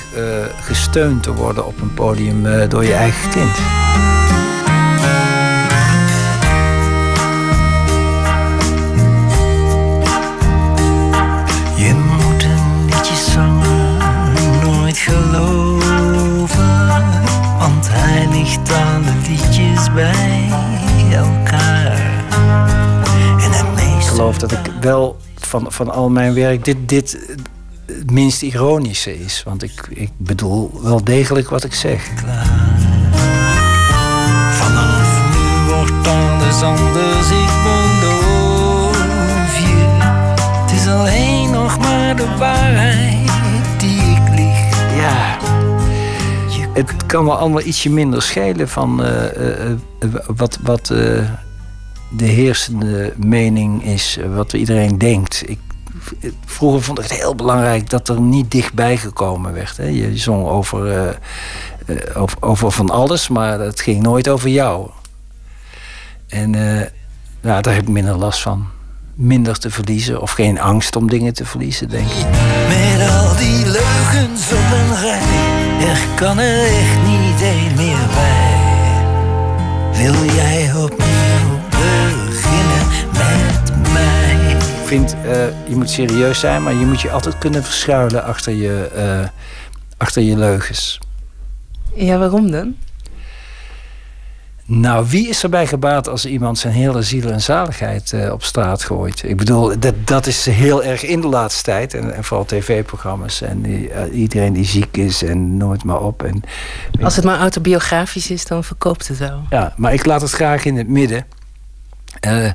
gesteund 0.62 1.24
te 1.24 1.34
worden 1.34 1.66
op 1.66 1.82
een 1.82 1.94
podium 1.94 2.70
door 2.70 2.86
je 2.86 2.94
eigen 2.94 3.30
kind. 3.30 3.56
Je 11.78 11.94
moet 11.94 12.44
een 12.44 12.86
liedje 12.86 13.16
zangen, 13.32 13.98
nooit 14.64 14.98
geloven. 14.98 16.88
Want 17.58 17.88
hij 17.90 18.28
ligt 18.32 18.72
alle 18.72 19.12
liedjes 19.28 19.94
bij 19.94 20.50
elkaar. 21.12 22.24
En 23.40 23.52
het 23.52 23.80
Ik 24.00 24.08
geloof 24.08 24.38
dat 24.38 24.52
ik 24.52 24.72
wel 24.82 25.18
van, 25.52 25.72
van 25.72 25.90
al 25.90 26.10
mijn 26.10 26.34
werk 26.34 26.66
dit, 26.66 26.78
dit 26.86 27.38
het 27.86 28.12
minst 28.12 28.42
ironische 28.42 29.20
is. 29.20 29.44
Want 29.44 29.64
ik, 29.64 29.88
ik 29.90 30.10
bedoel 30.18 30.82
wel 30.84 31.04
degelijk 31.04 31.50
wat 31.50 31.64
ik 31.64 31.74
zeg. 31.74 32.10
Vanaf 34.52 35.10
nu 35.34 35.74
wordt 35.74 36.08
alles 36.08 36.62
anders, 36.62 37.30
ik 37.30 37.52
beloof 37.64 38.98
je. 39.58 39.88
Het 40.62 40.72
is 40.72 40.88
alleen 40.88 41.52
nog 41.52 41.80
maar 41.80 42.16
de 42.16 42.36
waarheid 42.38 43.30
die 43.78 44.02
ik 44.02 44.30
lieg. 44.36 44.96
Ja. 44.96 45.38
Het 46.74 47.06
kan 47.06 47.26
wel 47.26 47.38
allemaal 47.38 47.62
ietsje 47.62 47.90
minder 47.90 48.22
schelen 48.22 48.70
van 48.70 49.04
eh, 49.04 49.26
eh, 49.26 49.72
eh, 49.72 50.10
wat, 50.36 50.60
wat 50.62 50.90
eh, 50.90 51.24
de 52.12 52.26
heersende 52.26 53.14
mening 53.18 53.84
is, 53.84 54.18
eh, 54.18 54.36
wat 54.36 54.54
iedereen 54.54 54.98
denkt. 54.98 55.44
Ik, 55.50 55.60
vroeger 56.46 56.82
vond 56.82 56.98
ik 56.98 57.04
het 57.04 57.14
heel 57.14 57.36
belangrijk 57.36 57.90
dat 57.90 58.10
er 58.10 58.22
niet 58.22 58.52
dichtbij 58.52 58.98
gekomen 58.98 59.54
werd. 59.54 59.78
Hè. 59.78 59.86
Je 59.86 60.18
zong 60.18 60.48
over, 60.48 60.88
eh, 60.88 61.10
eh, 61.86 62.18
over, 62.22 62.38
over 62.40 62.72
van 62.72 62.90
alles, 62.90 63.28
maar 63.28 63.60
het 63.60 63.82
ging 63.82 64.02
nooit 64.02 64.28
over 64.30 64.50
jou. 64.50 64.90
En 66.28 66.50
nou, 67.42 67.62
daar 67.62 67.74
heb 67.74 67.84
ik 67.84 67.90
minder 67.90 68.16
last 68.16 68.42
van. 68.42 68.68
Minder 69.14 69.60
te 69.60 69.70
verliezen 69.70 70.22
of 70.22 70.32
geen 70.32 70.60
angst 70.60 70.96
om 70.96 71.10
dingen 71.10 71.34
te 71.34 71.46
verliezen, 71.46 71.90
denk 71.90 72.08
ik. 72.08 72.26
Met 72.68 73.10
al 73.10 73.36
die 73.36 73.66
leugens 73.66 74.52
op 74.52 74.72
een 74.72 74.96
rij, 75.02 75.90
er 75.90 76.00
kan 76.16 76.40
er 76.40 76.64
echt 76.64 77.02
niet 77.06 77.42
één 77.42 77.76
meer 77.76 78.08
bij. 78.14 78.50
Wil 79.94 80.36
jij 80.36 80.72
beginnen 80.74 81.21
vind, 84.98 85.14
eh, 85.14 85.68
je 85.68 85.76
moet 85.76 85.90
serieus 85.90 86.40
zijn, 86.40 86.64
maar 86.64 86.74
je 86.74 86.86
moet 86.86 87.02
je 87.02 87.12
altijd 87.12 87.38
kunnen 87.38 87.64
verschuilen 87.64 88.24
achter 88.24 88.54
je, 88.54 88.90
eh, 88.96 89.28
achter 89.98 90.22
je 90.22 90.38
leugens. 90.38 91.00
Ja, 91.96 92.18
waarom 92.18 92.52
dan? 92.52 92.76
Nou, 94.66 95.06
wie 95.10 95.30
is 95.30 95.44
erbij 95.44 95.68
gebaat 95.68 96.08
als 96.08 96.26
iemand 96.26 96.58
zijn 96.58 96.74
hele 96.74 97.02
ziel 97.02 97.32
en 97.32 97.42
zaligheid 97.42 98.14
eh, 98.14 98.32
op 98.32 98.44
straat 98.44 98.84
gooit? 98.84 99.24
Ik 99.24 99.38
bedoel, 99.38 99.80
dat, 99.80 99.94
dat 100.06 100.28
is 100.28 100.46
heel 100.46 100.84
erg 100.84 101.04
in 101.04 101.22
de 101.22 101.28
laatste 101.28 101.64
tijd. 101.64 101.94
En, 101.94 102.16
en 102.16 102.24
vooral 102.24 102.46
tv-programma's 102.46 103.42
en 103.42 103.62
die, 103.62 104.12
iedereen 104.12 104.54
die 104.54 104.66
ziek 104.66 104.98
is 104.98 105.24
en 105.24 105.60
het 105.70 105.84
maar 105.84 106.02
op. 106.02 106.24
En, 106.24 106.44
Als 107.02 107.16
het 107.16 107.26
maar 107.26 107.40
autobiografisch 107.40 108.32
is, 108.32 108.46
dan 108.46 108.64
verkoopt 108.64 109.08
het 109.08 109.18
wel. 109.18 109.42
Ja, 109.50 109.74
maar 109.78 109.94
ik 109.94 110.06
laat 110.06 110.22
het 110.22 110.32
graag 110.32 110.66
in 110.66 110.78
het 110.78 110.88
midden. 110.88 111.26
Eh, 112.20 112.50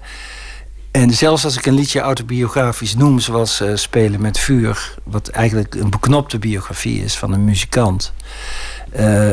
en 0.97 1.15
zelfs 1.15 1.45
als 1.45 1.57
ik 1.57 1.67
een 1.67 1.75
liedje 1.75 2.01
autobiografisch 2.01 2.95
noem, 2.95 3.21
zoals 3.21 3.61
eh, 3.61 3.75
Spelen 3.75 4.21
met 4.21 4.39
Vuur, 4.39 4.95
wat 5.05 5.29
eigenlijk 5.29 5.75
een 5.75 5.91
beknopte 5.91 6.39
biografie 6.39 7.05
is 7.05 7.17
van 7.17 7.33
een 7.33 7.45
muzikant. 7.45 8.13
eh, 8.93 9.31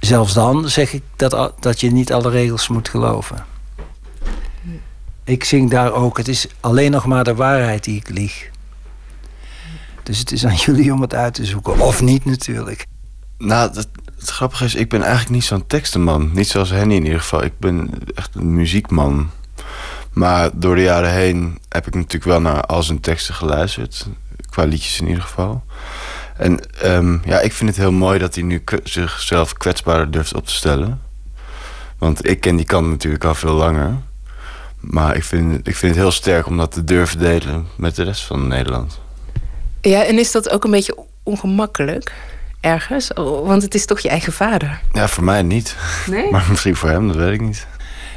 zelfs 0.00 0.32
dan 0.32 0.68
zeg 0.68 0.92
ik 0.92 1.02
dat, 1.16 1.52
dat 1.60 1.80
je 1.80 1.90
niet 1.90 2.12
alle 2.12 2.30
regels 2.30 2.68
moet 2.68 2.88
geloven. 2.88 3.44
Ik 5.24 5.44
zing 5.44 5.70
daar 5.70 5.92
ook, 5.92 6.16
het 6.16 6.28
is 6.28 6.46
alleen 6.60 6.90
nog 6.90 7.06
maar 7.06 7.24
de 7.24 7.34
waarheid 7.34 7.84
die 7.84 7.96
ik 7.96 8.08
lieg. 8.08 8.50
Dus 10.02 10.18
het 10.18 10.32
is 10.32 10.46
aan 10.46 10.56
jullie 10.66 10.92
om 10.92 11.00
het 11.00 11.14
uit 11.14 11.34
te 11.34 11.44
zoeken. 11.44 11.78
Of 11.78 12.02
niet 12.02 12.24
natuurlijk. 12.24 12.86
Nou, 13.38 13.70
het 14.18 14.30
grappige 14.30 14.64
is, 14.64 14.74
ik 14.74 14.88
ben 14.88 15.02
eigenlijk 15.02 15.30
niet 15.30 15.44
zo'n 15.44 15.66
tekstenman. 15.66 16.30
Niet 16.32 16.48
zoals 16.48 16.70
Henny 16.70 16.94
in 16.94 17.04
ieder 17.04 17.20
geval. 17.20 17.44
Ik 17.44 17.58
ben 17.58 17.90
echt 18.14 18.34
een 18.34 18.54
muziekman. 18.54 19.30
Maar 20.14 20.50
door 20.52 20.74
de 20.74 20.82
jaren 20.82 21.12
heen 21.12 21.58
heb 21.68 21.86
ik 21.86 21.94
natuurlijk 21.94 22.24
wel 22.24 22.40
naar 22.40 22.60
al 22.60 22.82
zijn 22.82 23.00
teksten 23.00 23.34
geluisterd. 23.34 24.06
Qua 24.50 24.64
liedjes 24.64 25.00
in 25.00 25.06
ieder 25.06 25.22
geval. 25.22 25.64
En 26.36 26.70
ehm, 26.80 27.18
ja, 27.24 27.40
ik 27.40 27.52
vind 27.52 27.70
het 27.70 27.78
heel 27.78 27.92
mooi 27.92 28.18
dat 28.18 28.34
hij 28.34 28.44
nu 28.44 28.62
zichzelf 28.82 29.52
kwetsbaarder 29.52 30.10
durft 30.10 30.34
op 30.34 30.46
te 30.46 30.52
stellen. 30.52 31.00
Want 31.98 32.28
ik 32.28 32.40
ken 32.40 32.56
die 32.56 32.66
kant 32.66 32.86
natuurlijk 32.86 33.24
al 33.24 33.34
veel 33.34 33.54
langer. 33.54 33.96
Maar 34.80 35.16
ik 35.16 35.24
vind, 35.24 35.68
ik 35.68 35.76
vind 35.76 35.94
het 35.94 36.00
heel 36.02 36.12
sterk 36.12 36.46
om 36.46 36.56
dat 36.56 36.72
te 36.72 36.84
durven 36.84 37.18
delen 37.18 37.66
met 37.76 37.96
de 37.96 38.02
rest 38.02 38.22
van 38.22 38.48
Nederland. 38.48 39.00
Ja, 39.80 40.04
en 40.04 40.18
is 40.18 40.32
dat 40.32 40.50
ook 40.50 40.64
een 40.64 40.70
beetje 40.70 40.96
ongemakkelijk? 41.22 42.12
Ergens? 42.60 43.10
Want 43.44 43.62
het 43.62 43.74
is 43.74 43.86
toch 43.86 44.00
je 44.00 44.08
eigen 44.08 44.32
vader? 44.32 44.80
Ja, 44.92 45.08
voor 45.08 45.24
mij 45.24 45.42
niet. 45.42 45.76
Nee? 46.06 46.30
Maar 46.32 46.46
misschien 46.48 46.76
voor 46.76 46.88
hem, 46.88 47.06
dat 47.06 47.16
weet 47.16 47.32
ik 47.32 47.40
niet. 47.40 47.66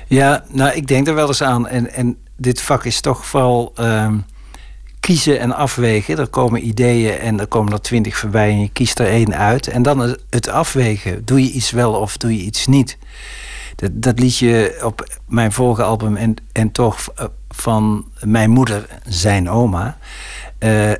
Ja, 0.07 0.43
nou, 0.51 0.71
ik 0.75 0.87
denk 0.87 1.07
er 1.07 1.15
wel 1.15 1.27
eens 1.27 1.43
aan. 1.43 1.67
En, 1.67 1.91
en 1.91 2.17
dit 2.35 2.61
vak 2.61 2.85
is 2.85 3.01
toch 3.01 3.25
vooral 3.25 3.71
ehm, 3.75 4.17
kiezen 4.99 5.39
en 5.39 5.55
afwegen. 5.55 6.17
Er 6.17 6.27
komen 6.27 6.67
ideeën 6.67 7.19
en 7.19 7.39
er 7.39 7.47
komen 7.47 7.73
er 7.73 7.81
twintig 7.81 8.17
voorbij 8.17 8.49
en 8.49 8.61
je 8.61 8.69
kiest 8.69 8.99
er 8.99 9.07
één 9.07 9.35
uit. 9.35 9.67
En 9.67 9.81
dan 9.81 10.17
het 10.29 10.49
afwegen. 10.49 11.25
Doe 11.25 11.43
je 11.43 11.51
iets 11.51 11.71
wel 11.71 11.93
of 11.93 12.17
doe 12.17 12.37
je 12.37 12.43
iets 12.43 12.67
niet? 12.67 12.97
Dat, 13.75 13.91
dat 13.93 14.19
liedje 14.19 14.79
op 14.83 15.17
mijn 15.27 15.51
vorige 15.51 15.83
album 15.83 16.15
en, 16.15 16.35
en 16.51 16.71
toch 16.71 16.99
eh, 17.15 17.25
van 17.49 18.05
mijn 18.21 18.49
moeder, 18.49 18.87
zijn 19.05 19.49
oma. 19.49 19.97
Uh, 20.59 20.91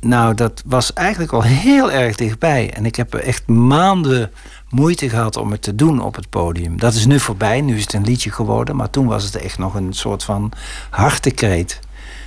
nou, 0.00 0.34
dat 0.34 0.62
was 0.66 0.92
eigenlijk 0.92 1.32
al 1.32 1.42
heel 1.42 1.92
erg 1.92 2.16
dichtbij. 2.16 2.72
En 2.72 2.86
ik 2.86 2.96
heb 2.96 3.14
echt 3.14 3.46
maanden 3.46 4.30
moeite 4.70 5.08
gehad 5.08 5.36
om 5.36 5.50
het 5.50 5.62
te 5.62 5.74
doen 5.74 6.02
op 6.02 6.14
het 6.14 6.30
podium. 6.30 6.78
Dat 6.78 6.94
is 6.94 7.06
nu 7.06 7.20
voorbij, 7.20 7.60
nu 7.60 7.76
is 7.76 7.82
het 7.82 7.92
een 7.92 8.04
liedje 8.04 8.30
geworden. 8.30 8.76
Maar 8.76 8.90
toen 8.90 9.06
was 9.06 9.24
het 9.24 9.36
echt 9.36 9.58
nog 9.58 9.74
een 9.74 9.92
soort 9.92 10.24
van 10.24 10.52
hartekreet. 10.90 11.78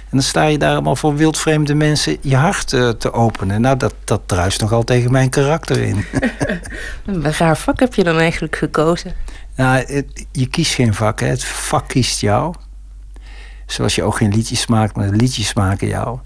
En 0.04 0.20
dan 0.20 0.22
sta 0.22 0.44
je 0.44 0.58
daar 0.58 0.74
allemaal 0.74 0.96
voor 0.96 1.16
wildvreemde 1.16 1.74
mensen 1.74 2.18
je 2.22 2.36
hart 2.36 2.72
uh, 2.72 2.90
te 2.90 3.14
openen. 3.14 3.62
Nou, 3.62 3.78
dat, 3.78 3.94
dat 4.04 4.22
druist 4.26 4.62
nogal 4.62 4.84
tegen 4.84 5.12
mijn 5.12 5.30
karakter 5.30 5.78
in. 5.78 6.06
een 7.06 7.34
raar 7.34 7.58
vak 7.58 7.80
heb 7.80 7.94
je 7.94 8.04
dan 8.04 8.18
eigenlijk 8.18 8.56
gekozen? 8.56 9.14
Nou, 9.56 10.04
je 10.32 10.46
kiest 10.46 10.74
geen 10.74 10.94
vak, 10.94 11.20
hè. 11.20 11.28
het 11.28 11.44
vak 11.44 11.88
kiest 11.88 12.20
jou. 12.22 12.54
Zoals 13.66 13.96
je 13.96 14.04
ook 14.04 14.18
geen 14.18 14.34
liedjes 14.34 14.68
maakt, 14.68 14.96
maar 14.96 15.10
liedjes 15.10 15.54
maken 15.54 15.88
jou. 15.88 16.20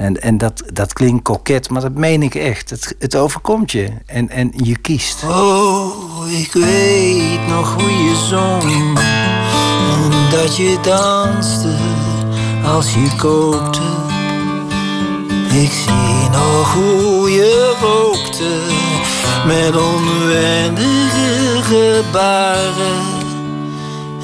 En, 0.00 0.22
en 0.22 0.38
dat, 0.38 0.62
dat 0.72 0.92
klinkt 0.92 1.22
koket, 1.22 1.70
maar 1.70 1.80
dat 1.80 1.94
meen 1.94 2.22
ik 2.22 2.34
echt. 2.34 2.70
Het, 2.70 2.94
het 2.98 3.16
overkomt 3.16 3.72
je 3.72 3.88
en, 4.06 4.28
en 4.28 4.52
je 4.56 4.76
kiest. 4.76 5.24
Oh, 5.24 6.30
ik 6.30 6.52
weet 6.52 7.46
nog 7.48 7.74
hoe 7.74 7.90
je 7.90 8.26
zong. 8.28 8.62
En 8.62 8.94
dat 10.30 10.56
je 10.56 10.78
danste 10.82 11.74
als 12.64 12.94
je 12.94 13.10
kookte. 13.16 13.80
Ik 15.62 15.70
zie 15.70 16.28
nog 16.32 16.74
hoe 16.74 17.30
je 17.30 17.76
rookte 17.80 18.58
met 19.46 19.76
onwendige 19.76 21.62
gebaren. 21.62 23.02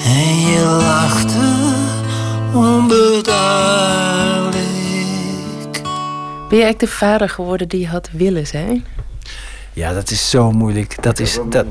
En 0.04 0.40
je 0.40 0.64
lachte 0.64 1.74
onbeduidelijk. 2.52 4.55
Ben 6.48 6.58
je 6.58 6.64
eigenlijk 6.64 6.92
de 6.92 6.98
vader 6.98 7.28
geworden 7.28 7.68
die 7.68 7.80
je 7.80 7.88
had 7.88 8.10
willen 8.12 8.46
zijn? 8.46 8.84
Ja, 9.72 9.92
dat 9.92 10.10
is 10.10 10.30
zo 10.30 10.52
moeilijk. 10.52 11.02
Dat 11.02 11.18
is, 11.18 11.38
dat... 11.50 11.66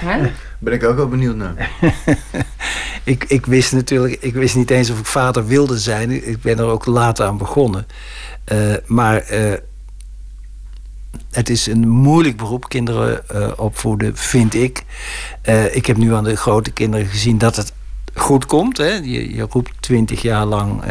Ben 0.58 0.72
ik 0.72 0.84
ook 0.84 0.96
wel 0.96 1.08
benieuwd 1.08 1.36
naar. 1.36 1.70
ik, 3.04 3.24
ik 3.24 3.46
wist 3.46 3.72
natuurlijk, 3.72 4.16
ik 4.20 4.34
wist 4.34 4.56
niet 4.56 4.70
eens 4.70 4.90
of 4.90 4.98
ik 4.98 5.06
vader 5.06 5.46
wilde 5.46 5.78
zijn. 5.78 6.28
Ik 6.28 6.40
ben 6.40 6.58
er 6.58 6.64
ook 6.64 6.86
later 6.86 7.26
aan 7.26 7.38
begonnen. 7.38 7.86
Uh, 8.52 8.74
maar 8.86 9.32
uh, 9.32 9.52
het 11.30 11.48
is 11.48 11.66
een 11.66 11.88
moeilijk 11.88 12.36
beroep, 12.36 12.68
kinderen 12.68 13.22
uh, 13.34 13.48
opvoeden, 13.56 14.16
vind 14.16 14.54
ik. 14.54 14.84
ik 15.72 15.86
heb 15.86 15.96
nu 15.96 16.14
aan 16.14 16.24
de 16.24 16.36
grote 16.36 16.70
kinderen 16.70 17.06
gezien 17.06 17.38
dat 17.38 17.56
het 17.56 17.72
goed 18.14 18.46
komt. 18.46 18.76
Hè? 18.76 18.92
Je, 18.92 19.34
je 19.34 19.46
roept 19.50 19.72
twintig 19.80 20.22
jaar 20.22 20.44
lang 20.44 20.82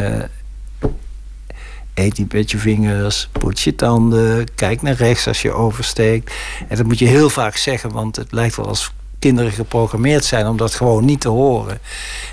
eet 1.98 2.18
niet 2.18 2.32
met 2.32 2.50
je 2.50 2.58
vingers, 2.58 3.28
poets 3.32 3.64
je 3.64 3.74
tanden, 3.74 4.54
kijk 4.54 4.82
naar 4.82 4.94
rechts 4.94 5.26
als 5.26 5.42
je 5.42 5.52
oversteekt. 5.52 6.32
En 6.68 6.76
dat 6.76 6.86
moet 6.86 6.98
je 6.98 7.06
heel 7.06 7.30
vaak 7.30 7.56
zeggen, 7.56 7.92
want 7.92 8.16
het 8.16 8.32
lijkt 8.32 8.56
wel 8.56 8.68
als 8.68 8.92
kinderen 9.18 9.52
geprogrammeerd 9.52 10.24
zijn 10.24 10.46
om 10.46 10.56
dat 10.56 10.74
gewoon 10.74 11.04
niet 11.04 11.20
te 11.20 11.28
horen. 11.28 11.78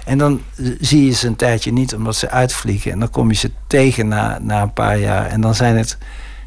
En 0.05 0.17
dan 0.17 0.41
zie 0.79 1.05
je 1.05 1.11
ze 1.11 1.27
een 1.27 1.35
tijdje 1.35 1.71
niet 1.71 1.95
omdat 1.95 2.15
ze 2.15 2.29
uitvliegen. 2.29 2.91
En 2.91 2.99
dan 2.99 3.09
kom 3.09 3.29
je 3.29 3.35
ze 3.35 3.51
tegen 3.67 4.07
na, 4.07 4.39
na 4.41 4.61
een 4.61 4.73
paar 4.73 4.97
jaar. 4.97 5.25
En 5.25 5.41
dan 5.41 5.55
zijn 5.55 5.77
het 5.77 5.97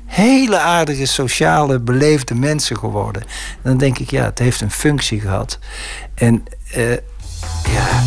hele 0.04 0.58
aardige, 0.58 1.06
sociale, 1.06 1.80
beleefde 1.80 2.34
mensen 2.34 2.78
geworden. 2.78 3.22
En 3.22 3.62
dan 3.62 3.78
denk 3.78 3.98
ik, 3.98 4.10
ja, 4.10 4.24
het 4.24 4.38
heeft 4.38 4.60
een 4.60 4.70
functie 4.70 5.20
gehad. 5.20 5.58
En 6.14 6.44
uh, 6.76 6.90
ja. 7.64 8.02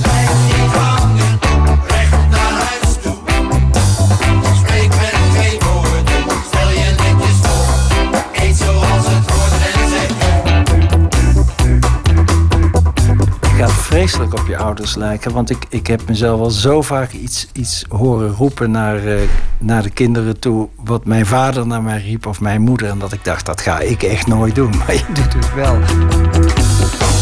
Vreselijk 13.91 14.33
op 14.33 14.47
je 14.47 14.57
ouders 14.57 14.95
lijken. 14.95 15.31
Want 15.31 15.49
ik, 15.49 15.65
ik 15.69 15.87
heb 15.87 16.07
mezelf 16.07 16.39
al 16.39 16.49
zo 16.49 16.81
vaak 16.81 17.11
iets, 17.11 17.47
iets 17.53 17.85
horen 17.89 18.29
roepen 18.29 18.71
naar, 18.71 19.03
uh, 19.03 19.21
naar 19.57 19.83
de 19.83 19.89
kinderen 19.89 20.39
toe. 20.39 20.67
Wat 20.75 21.05
mijn 21.05 21.25
vader 21.25 21.67
naar 21.67 21.83
mij 21.83 22.01
riep 22.01 22.25
of 22.25 22.41
mijn 22.41 22.61
moeder. 22.61 22.89
En 22.89 22.99
dat 22.99 23.13
ik 23.13 23.23
dacht, 23.23 23.45
dat 23.45 23.61
ga 23.61 23.79
ik 23.79 24.03
echt 24.03 24.27
nooit 24.27 24.55
doen. 24.55 24.71
Maar 24.77 24.93
je 24.93 25.05
doet 25.13 25.33
het 25.33 25.53
wel. 25.53 25.79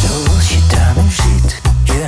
Zoals 0.05 0.53
je 0.53 0.67
daar 0.70 0.93
nu 1.03 1.09
ziet, 1.09 1.61
je 1.84 2.07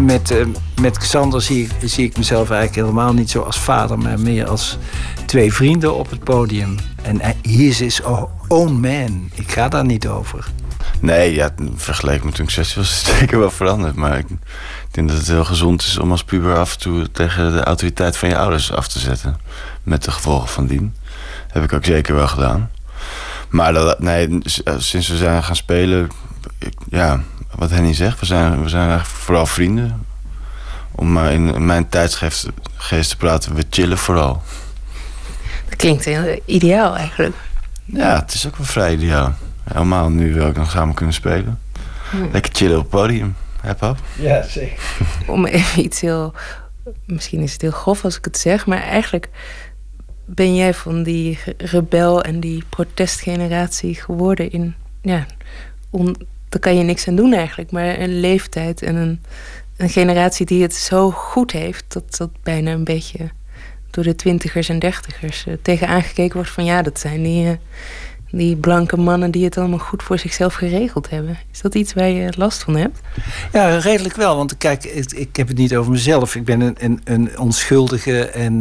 Met... 0.00 0.30
Uh, 0.30 0.46
met 0.80 0.98
Xander 0.98 1.42
zie, 1.42 1.68
zie 1.80 2.04
ik 2.04 2.16
mezelf 2.16 2.50
eigenlijk 2.50 2.80
helemaal 2.80 3.12
niet 3.12 3.30
zo 3.30 3.40
als 3.40 3.58
vader, 3.58 3.98
maar 3.98 4.20
meer 4.20 4.48
als 4.48 4.78
twee 5.26 5.52
vrienden 5.52 5.94
op 5.94 6.10
het 6.10 6.24
podium. 6.24 6.76
En 7.02 7.20
hij 7.20 7.36
is 7.42 7.78
his 7.78 8.00
own 8.48 8.72
man. 8.72 9.30
Ik 9.34 9.52
ga 9.52 9.68
daar 9.68 9.84
niet 9.84 10.06
over. 10.08 10.48
Nee, 11.00 11.34
ja, 11.34 11.50
vergeleken 11.76 12.24
met 12.24 12.34
toen 12.34 12.44
ik 12.44 12.50
16 12.50 12.82
was, 12.82 12.90
is 12.90 13.06
het 13.06 13.16
zeker 13.18 13.38
wel 13.38 13.50
veranderd. 13.50 13.94
Maar 13.94 14.18
ik 14.18 14.26
denk 14.90 15.08
dat 15.08 15.16
het 15.16 15.26
heel 15.26 15.44
gezond 15.44 15.82
is 15.82 15.98
om 15.98 16.10
als 16.10 16.24
puber 16.24 16.56
af 16.56 16.72
en 16.72 16.78
toe 16.78 17.10
tegen 17.10 17.52
de 17.52 17.64
autoriteit 17.64 18.16
van 18.16 18.28
je 18.28 18.36
ouders 18.36 18.72
af 18.72 18.88
te 18.88 18.98
zetten. 18.98 19.38
Met 19.82 20.04
de 20.04 20.10
gevolgen 20.10 20.48
van 20.48 20.66
dien. 20.66 20.94
Heb 21.48 21.62
ik 21.62 21.72
ook 21.72 21.84
zeker 21.84 22.14
wel 22.14 22.28
gedaan. 22.28 22.70
Maar 23.48 23.72
dat, 23.72 24.00
nee, 24.00 24.38
sinds 24.76 25.08
we 25.08 25.16
zijn 25.16 25.42
gaan 25.42 25.56
spelen, 25.56 26.10
ik, 26.66 26.74
ja, 26.88 27.20
wat 27.54 27.70
Henny 27.70 27.94
zegt, 27.94 28.20
we 28.20 28.26
zijn, 28.26 28.62
we 28.62 28.68
zijn 28.68 28.88
eigenlijk 28.88 29.18
vooral 29.18 29.46
vrienden 29.46 30.06
om 30.96 31.12
maar 31.12 31.32
in 31.32 31.66
mijn 31.66 31.88
tijdsgeest 31.88 32.48
te 33.08 33.16
praten, 33.16 33.54
we 33.54 33.64
chillen 33.70 33.98
vooral. 33.98 34.42
Dat 35.68 35.76
klinkt 35.76 36.04
heel 36.04 36.40
ideaal 36.44 36.96
eigenlijk. 36.96 37.36
Ja, 37.84 38.20
het 38.20 38.34
is 38.34 38.46
ook 38.46 38.56
wel 38.56 38.66
vrij 38.66 38.92
ideaal. 38.92 39.34
Helemaal 39.64 40.08
nu 40.08 40.34
wil 40.34 40.48
ik 40.48 40.56
nog 40.56 40.70
samen 40.70 40.94
kunnen 40.94 41.14
spelen. 41.14 41.60
Lekker 42.32 42.54
chillen 42.54 42.76
op 42.76 42.82
het 42.82 42.90
podium. 42.90 43.36
Heb 43.60 43.82
op? 43.82 43.98
Ja, 44.18 44.42
zeker. 44.42 44.78
Om 45.26 45.46
even 45.46 45.84
iets 45.84 46.00
heel... 46.00 46.34
Misschien 47.04 47.40
is 47.40 47.52
het 47.52 47.62
heel 47.62 47.70
grof 47.70 48.04
als 48.04 48.16
ik 48.16 48.24
het 48.24 48.38
zeg, 48.38 48.66
maar 48.66 48.82
eigenlijk 48.82 49.28
ben 50.24 50.56
jij 50.56 50.74
van 50.74 51.02
die 51.02 51.38
rebel 51.56 52.22
en 52.22 52.40
die 52.40 52.64
protestgeneratie 52.68 53.94
geworden 53.94 54.50
in... 54.50 54.74
Ja, 55.02 55.26
on, 55.90 56.16
daar 56.48 56.60
kan 56.60 56.76
je 56.76 56.82
niks 56.82 57.08
aan 57.08 57.16
doen 57.16 57.32
eigenlijk, 57.32 57.70
maar 57.70 58.00
een 58.00 58.20
leeftijd 58.20 58.82
en 58.82 58.96
een 58.96 59.20
een 59.76 59.88
generatie 59.88 60.46
die 60.46 60.62
het 60.62 60.74
zo 60.74 61.10
goed 61.10 61.52
heeft, 61.52 61.84
dat 61.88 62.16
dat 62.16 62.30
bijna 62.42 62.72
een 62.72 62.84
beetje 62.84 63.30
door 63.90 64.04
de 64.04 64.14
twintigers 64.14 64.68
en 64.68 64.78
dertigers 64.78 65.46
uh, 65.46 65.54
tegen 65.62 65.88
aangekeken 65.88 66.36
wordt 66.36 66.50
van 66.50 66.64
ja, 66.64 66.82
dat 66.82 67.00
zijn 67.00 67.22
die, 67.22 67.44
uh, 67.44 67.52
die 68.30 68.56
blanke 68.56 68.96
mannen 68.96 69.30
die 69.30 69.44
het 69.44 69.58
allemaal 69.58 69.78
goed 69.78 70.02
voor 70.02 70.18
zichzelf 70.18 70.54
geregeld 70.54 71.10
hebben. 71.10 71.38
Is 71.52 71.60
dat 71.60 71.74
iets 71.74 71.94
waar 71.94 72.08
je 72.08 72.32
last 72.36 72.62
van 72.62 72.76
hebt? 72.76 73.00
Ja, 73.52 73.78
redelijk 73.78 74.16
wel. 74.16 74.36
Want 74.36 74.56
kijk, 74.56 74.84
ik, 75.14 75.36
heb 75.36 75.48
het 75.48 75.56
niet 75.56 75.76
over 75.76 75.92
mezelf. 75.92 76.34
Ik 76.34 76.44
ben 76.44 76.60
een, 76.60 76.76
een, 76.78 77.00
een 77.04 77.38
onschuldige 77.38 78.26
en 78.26 78.60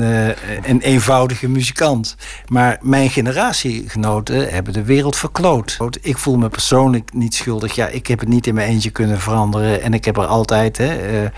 een 0.63 0.81
eenvoudige 0.81 1.47
muzikant. 1.47 2.15
Maar 2.47 2.77
mijn 2.81 3.09
generatiegenoten 3.09 4.49
hebben 4.49 4.73
de 4.73 4.83
wereld 4.83 5.15
verkloot. 5.15 5.77
Ik 6.01 6.17
voel 6.17 6.37
me 6.37 6.49
persoonlijk 6.49 7.13
niet 7.13 7.35
schuldig. 7.35 7.75
Ja, 7.75 7.87
ik 7.87 8.07
heb 8.07 8.19
het 8.19 8.29
niet 8.29 8.47
in 8.47 8.53
mijn 8.53 8.69
eentje 8.69 8.89
kunnen 8.89 9.19
veranderen. 9.19 9.81
En 9.81 9.93
ik 9.93 10.05
heb 10.05 10.17
er 10.17 10.25
altijd... 10.25 10.77
Hè, 10.77 11.21
uh, 11.23 11.29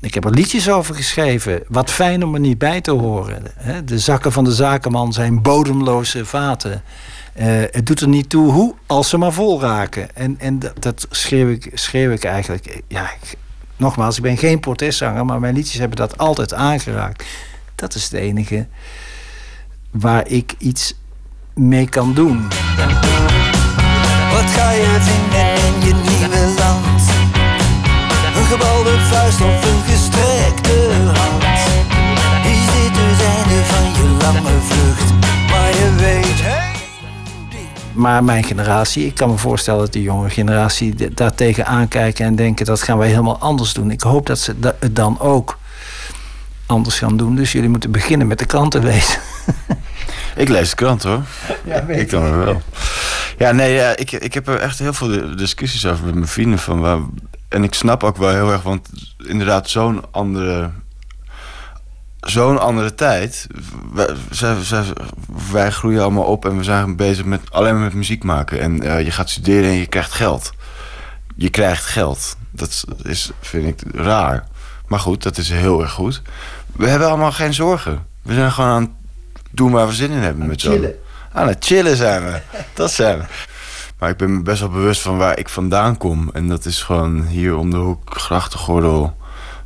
ik 0.00 0.14
heb 0.14 0.24
er 0.24 0.30
liedjes 0.30 0.70
over 0.70 0.94
geschreven. 0.94 1.62
Wat 1.68 1.90
fijn 1.90 2.24
om 2.24 2.34
er 2.34 2.40
niet 2.40 2.58
bij 2.58 2.80
te 2.80 2.90
horen. 2.90 3.42
De 3.84 3.98
zakken 3.98 4.32
van 4.32 4.44
de 4.44 4.52
zakenman 4.52 5.12
zijn 5.12 5.42
bodemloze 5.42 6.24
vaten. 6.24 6.82
Uh, 7.36 7.44
het 7.70 7.86
doet 7.86 8.00
er 8.00 8.08
niet 8.08 8.28
toe 8.28 8.52
hoe, 8.52 8.74
als 8.86 9.08
ze 9.08 9.16
maar 9.16 9.32
vol 9.32 9.60
raken. 9.60 10.16
En, 10.16 10.36
en 10.38 10.58
dat, 10.58 10.82
dat 10.82 11.06
schreeuw, 11.10 11.48
ik, 11.48 11.70
schreeuw 11.74 12.10
ik 12.10 12.24
eigenlijk. 12.24 12.82
Ja, 12.88 13.02
ik, 13.02 13.36
nogmaals, 13.76 14.16
ik 14.16 14.22
ben 14.22 14.36
geen 14.36 14.60
protestzanger, 14.60 15.24
maar 15.24 15.40
mijn 15.40 15.54
liedjes 15.54 15.78
hebben 15.78 15.96
dat 15.96 16.18
altijd 16.18 16.54
aangeraakt. 16.54 17.24
Dat 17.74 17.94
is 17.94 18.04
het 18.04 18.12
enige 18.12 18.66
waar 19.90 20.28
ik 20.28 20.54
iets 20.58 20.94
mee 21.54 21.88
kan 21.88 22.14
doen. 22.14 22.48
Wat 24.32 24.50
ga 24.50 24.70
je 24.70 24.98
vinden 25.00 25.54
in 25.64 25.86
je 25.86 25.94
nieuwe 25.94 26.54
land? 26.58 27.02
Een 28.36 28.44
gebalde 28.44 28.98
vuist 28.98 29.40
of 29.40 29.64
een 29.64 29.82
gestrekte 29.86 30.90
hand? 31.14 31.42
Is 32.44 32.64
dit 32.72 32.96
het 32.96 33.20
einde 33.22 33.64
van 33.64 33.90
lange 34.16 34.60
vlucht. 34.60 35.12
Maar 35.50 35.70
je 35.70 35.94
weet. 35.96 36.59
Maar 37.92 38.24
mijn 38.24 38.44
generatie, 38.44 39.06
ik 39.06 39.14
kan 39.14 39.30
me 39.30 39.36
voorstellen 39.36 39.80
dat 39.80 39.92
de 39.92 40.02
jonge 40.02 40.30
generatie 40.30 40.94
d- 40.94 41.16
daar 41.16 41.34
tegen 41.34 41.66
aankijken 41.66 42.24
en 42.26 42.36
denken 42.36 42.66
dat 42.66 42.82
gaan 42.82 42.98
wij 42.98 43.08
helemaal 43.08 43.38
anders 43.38 43.72
doen. 43.72 43.90
Ik 43.90 44.00
hoop 44.00 44.26
dat 44.26 44.38
ze 44.38 44.54
het 44.80 44.96
dan 44.96 45.20
ook 45.20 45.58
anders 46.66 46.98
gaan 46.98 47.16
doen. 47.16 47.34
Dus 47.36 47.52
jullie 47.52 47.68
moeten 47.68 47.90
beginnen 47.90 48.26
met 48.26 48.38
de 48.38 48.46
kranten 48.46 48.84
lezen. 48.84 49.20
Ik 50.36 50.48
lees 50.48 50.70
de 50.70 50.76
krant 50.76 51.02
hoor. 51.02 51.22
Ja, 51.64 51.84
weet 51.84 52.00
ik 52.00 52.10
dan 52.10 52.22
weer 52.22 52.44
wel. 52.44 52.62
Ja, 53.38 53.52
nee, 53.52 53.72
ja, 53.74 53.96
ik, 53.96 54.12
ik 54.12 54.34
heb 54.34 54.48
er 54.48 54.58
echt 54.58 54.78
heel 54.78 54.92
veel 54.92 55.36
discussies 55.36 55.86
over 55.86 56.04
met 56.04 56.14
mijn 56.14 56.26
vrienden. 56.28 56.58
Van 56.58 56.80
waar, 56.80 56.98
en 57.48 57.64
ik 57.64 57.74
snap 57.74 58.02
ook 58.04 58.16
wel 58.16 58.30
heel 58.30 58.52
erg, 58.52 58.62
want 58.62 58.88
inderdaad, 59.26 59.70
zo'n 59.70 60.02
andere. 60.10 60.70
Zo'n 62.20 62.58
andere 62.60 62.94
tijd. 62.94 63.46
Wij, 63.92 64.08
zij, 64.30 64.62
zij- 64.62 64.84
wij 65.52 65.70
groeien 65.70 66.02
allemaal 66.02 66.24
op 66.24 66.44
en 66.44 66.56
we 66.56 66.62
zijn 66.64 66.96
bezig 66.96 67.24
met 67.24 67.40
alleen 67.50 67.74
maar 67.74 67.82
met 67.82 67.94
muziek 67.94 68.24
maken. 68.24 68.60
En 68.60 68.82
eh, 68.82 69.04
je 69.04 69.10
gaat 69.10 69.30
studeren 69.30 69.70
en 69.70 69.76
je 69.76 69.86
krijgt 69.86 70.12
geld. 70.12 70.50
Je 71.36 71.50
krijgt 71.50 71.84
geld. 71.84 72.36
Dat 72.50 72.84
is, 73.02 73.30
vind 73.40 73.66
ik 73.66 73.94
raar. 73.94 74.44
Maar 74.86 75.00
goed, 75.00 75.22
dat 75.22 75.36
is 75.38 75.48
heel 75.50 75.80
erg 75.82 75.92
goed. 75.92 76.22
We 76.72 76.88
hebben 76.88 77.08
allemaal 77.08 77.32
geen 77.32 77.54
zorgen. 77.54 78.06
We 78.22 78.34
zijn 78.34 78.52
gewoon 78.52 78.70
aan 78.70 78.82
het 78.82 79.42
doen 79.50 79.70
waar 79.72 79.86
we 79.86 79.92
zin 79.92 80.10
in 80.10 80.18
hebben 80.18 80.46
met 80.46 80.60
chillen. 80.60 80.94
Aan 81.32 81.48
het 81.48 81.64
chillen 81.64 81.96
zijn 81.96 82.24
we. 82.24 82.40
Dat 82.74 82.90
zijn 82.92 83.18
we. 83.18 83.24
Maar 83.98 84.10
ik 84.10 84.16
ben 84.16 84.36
me 84.36 84.42
best 84.42 84.60
wel 84.60 84.68
bewust 84.68 85.00
van 85.00 85.16
waar 85.16 85.38
ik 85.38 85.48
vandaan 85.48 85.96
kom. 85.96 86.30
En 86.32 86.48
dat 86.48 86.64
is 86.64 86.82
gewoon 86.82 87.22
hier 87.26 87.56
om 87.56 87.70
de 87.70 87.76
hoek, 87.76 88.14
grachtengordel. 88.20 89.16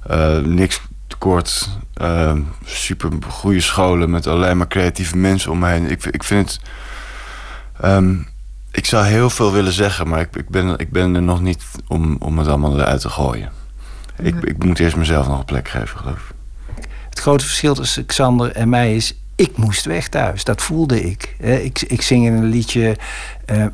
eh, 0.07 0.39
niks 0.39 0.81
tekort. 1.07 1.69
Eh, 1.95 2.33
super 2.65 3.11
goede 3.29 3.61
scholen 3.61 4.11
met 4.11 4.27
alleen 4.27 4.57
maar 4.57 4.69
creatieve 4.69 5.17
mensen 5.17 5.51
om 5.51 5.59
me 5.59 5.69
heen. 5.69 5.91
Ik, 5.91 6.05
ik 6.05 6.23
vind 6.25 6.53
het... 6.53 6.61
ehm, 7.81 8.15
ik 8.71 8.87
zou 8.87 9.05
heel 9.05 9.31
veel 9.31 9.53
willen 9.53 9.73
zeggen, 9.73 10.09
maar 10.09 10.21
ik, 10.21 10.37
ik, 10.37 10.49
ben, 10.49 10.79
ik 10.79 10.91
ben 10.91 11.15
er 11.15 11.23
nog 11.23 11.41
niet 11.41 11.65
om, 11.89 12.17
om 12.19 12.39
het 12.39 12.49
allemaal 12.49 12.79
eruit 12.81 13.01
te 13.01 13.09
gooien. 13.09 13.51
Ik, 14.23 14.35
ik 14.43 14.65
moet 14.65 14.79
eerst 14.79 14.97
mezelf 14.97 15.27
nog 15.29 15.39
een 15.39 15.45
plek 15.45 15.69
geven, 15.69 15.99
geloof 15.99 16.17
ik. 16.31 16.35
Het 17.09 17.19
grote 17.21 17.45
verschil 17.45 17.75
tussen 17.75 18.07
Xander 18.07 18.53
en 18.53 18.69
mij 18.69 18.95
is... 18.95 19.15
ik 19.37 19.57
moest 19.57 19.85
weg 19.85 20.09
thuis, 20.09 20.45
dat 20.45 20.63
voelde 20.63 21.03
ik. 21.03 21.35
Hè, 21.39 21.55
Ik, 21.57 21.83
ik 21.83 22.03
zing 22.03 22.27
in 22.27 22.33
een 22.33 22.45
liedje... 22.49 22.97
eh, 23.45 23.67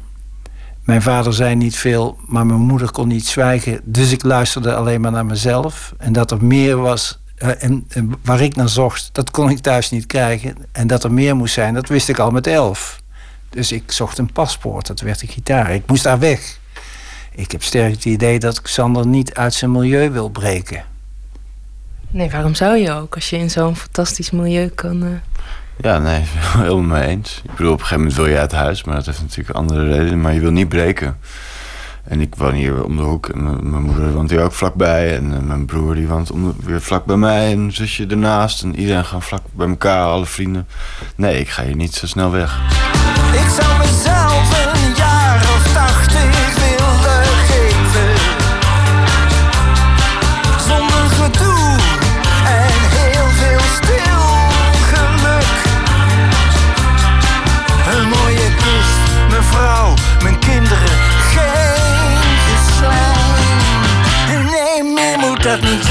mijn 0.84 1.02
vader 1.02 1.32
zei 1.34 1.54
niet 1.54 1.76
veel, 1.76 2.18
maar 2.26 2.46
mijn 2.46 2.60
moeder 2.60 2.90
kon 2.90 3.08
niet 3.08 3.26
zwijgen. 3.26 3.80
Dus 3.84 4.12
ik 4.12 4.22
luisterde 4.22 4.74
alleen 4.74 5.00
maar 5.00 5.12
naar 5.12 5.26
mezelf. 5.26 5.94
En 5.98 6.12
dat 6.12 6.30
er 6.30 6.44
meer 6.44 6.76
was 6.76 7.20
en, 7.40 7.84
en 7.88 8.14
waar 8.24 8.40
ik 8.40 8.56
naar 8.56 8.68
zocht, 8.68 9.08
dat 9.12 9.30
kon 9.30 9.50
ik 9.50 9.58
thuis 9.58 9.90
niet 9.90 10.06
krijgen. 10.06 10.56
En 10.72 10.86
dat 10.86 11.04
er 11.04 11.12
meer 11.12 11.36
moest 11.36 11.54
zijn, 11.54 11.74
dat 11.74 11.88
wist 11.88 12.08
ik 12.08 12.18
al 12.18 12.30
met 12.30 12.46
elf. 12.46 13.00
Dus 13.50 13.72
ik 13.72 13.92
zocht 13.92 14.18
een 14.18 14.32
paspoort, 14.32 14.86
dat 14.86 15.00
werd 15.00 15.22
een 15.22 15.28
gitaar. 15.28 15.70
Ik 15.74 15.86
moest 15.86 16.02
daar 16.02 16.18
weg. 16.18 16.58
Ik 17.34 17.52
heb 17.52 17.62
sterk 17.62 17.92
het 17.92 18.04
idee 18.04 18.38
dat 18.38 18.62
Xander 18.62 19.06
niet 19.06 19.34
uit 19.34 19.54
zijn 19.54 19.70
milieu 19.72 20.10
wil 20.10 20.28
breken. 20.28 20.84
Nee, 22.10 22.30
waarom 22.30 22.54
zou 22.54 22.76
je 22.76 22.92
ook? 22.92 23.14
Als 23.14 23.30
je 23.30 23.36
in 23.36 23.50
zo'n 23.50 23.76
fantastisch 23.76 24.30
milieu 24.30 24.68
kan... 24.68 25.02
eh, 25.04 25.08
Ja, 25.76 25.98
nee, 25.98 26.22
helemaal 26.56 26.98
mee 26.98 27.06
eens. 27.08 27.40
Ik 27.44 27.50
bedoel, 27.56 27.72
op 27.72 27.78
een 27.80 27.84
gegeven 27.86 27.98
moment 28.02 28.16
wil 28.16 28.26
je 28.26 28.38
uit 28.38 28.52
huis, 28.52 28.84
maar 28.84 28.94
dat 28.94 29.06
heeft 29.06 29.20
natuurlijk 29.20 29.56
andere 29.56 29.88
redenen. 29.88 30.20
Maar 30.20 30.34
je 30.34 30.40
wil 30.40 30.50
niet 30.50 30.68
breken. 30.68 31.18
En 32.10 32.20
ik 32.20 32.34
woon 32.36 32.52
hier 32.54 32.84
om 32.84 32.96
de 32.96 33.02
hoek. 33.02 33.28
En 33.28 33.70
mijn- 33.70 33.82
moeder 33.82 34.12
woont 34.12 34.30
hier 34.30 34.42
ook 34.42 34.52
vlakbij. 34.52 35.16
En 35.16 35.32
eh, 35.34 35.40
mijn 35.40 35.64
broer 35.64 35.94
die 35.94 36.08
woont 36.08 36.30
weer 36.64 36.80
vlak 36.80 37.04
bij 37.04 37.16
mij. 37.16 37.52
En 37.52 37.72
zusje 37.72 38.06
ernaast. 38.06 38.62
En 38.62 38.76
iedereen 38.78 39.04
gaat 39.04 39.24
vlak 39.24 39.42
bij 39.52 39.68
elkaar, 39.68 40.04
alle 40.04 40.26
vrienden. 40.26 40.66
Nee, 41.16 41.40
ik 41.40 41.48
ga 41.48 41.62
hier 41.62 41.76
niet 41.76 41.94
zo 41.94 42.06
snel 42.06 42.30
weg. 42.30 42.58
Ik 43.32 43.48
zou 43.60 43.78
mezelf 43.78 44.39
meer 65.50 65.58
moet 65.62 65.82
dat 65.82 65.89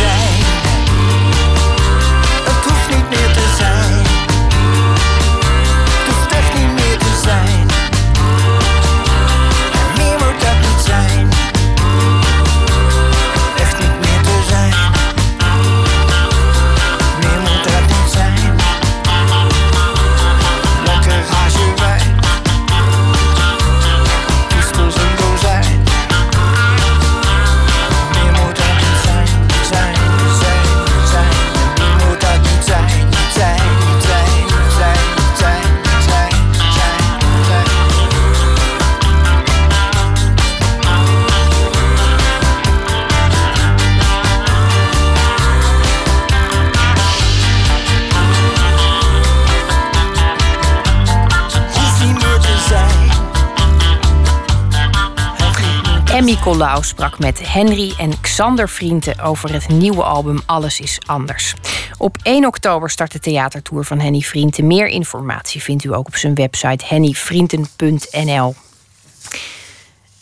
Colau 56.41 56.83
sprak 56.83 57.19
met 57.19 57.51
Henry 57.51 57.93
en 57.97 58.21
Xander 58.21 58.69
Vrienden 58.69 59.19
over 59.19 59.53
het 59.53 59.67
nieuwe 59.67 60.03
album 60.03 60.39
Alles 60.45 60.79
is 60.79 60.99
Anders. 61.05 61.53
Op 61.97 62.17
1 62.23 62.45
oktober 62.45 62.89
start 62.89 63.11
de 63.11 63.19
theatertour 63.19 63.85
van 63.85 63.99
Henny 63.99 64.21
Vrienden. 64.21 64.67
Meer 64.67 64.87
informatie 64.87 65.61
vindt 65.61 65.83
u 65.83 65.93
ook 65.93 66.07
op 66.07 66.15
zijn 66.15 66.35
website 66.35 66.85
hennyvrienden.nl. 66.87 68.55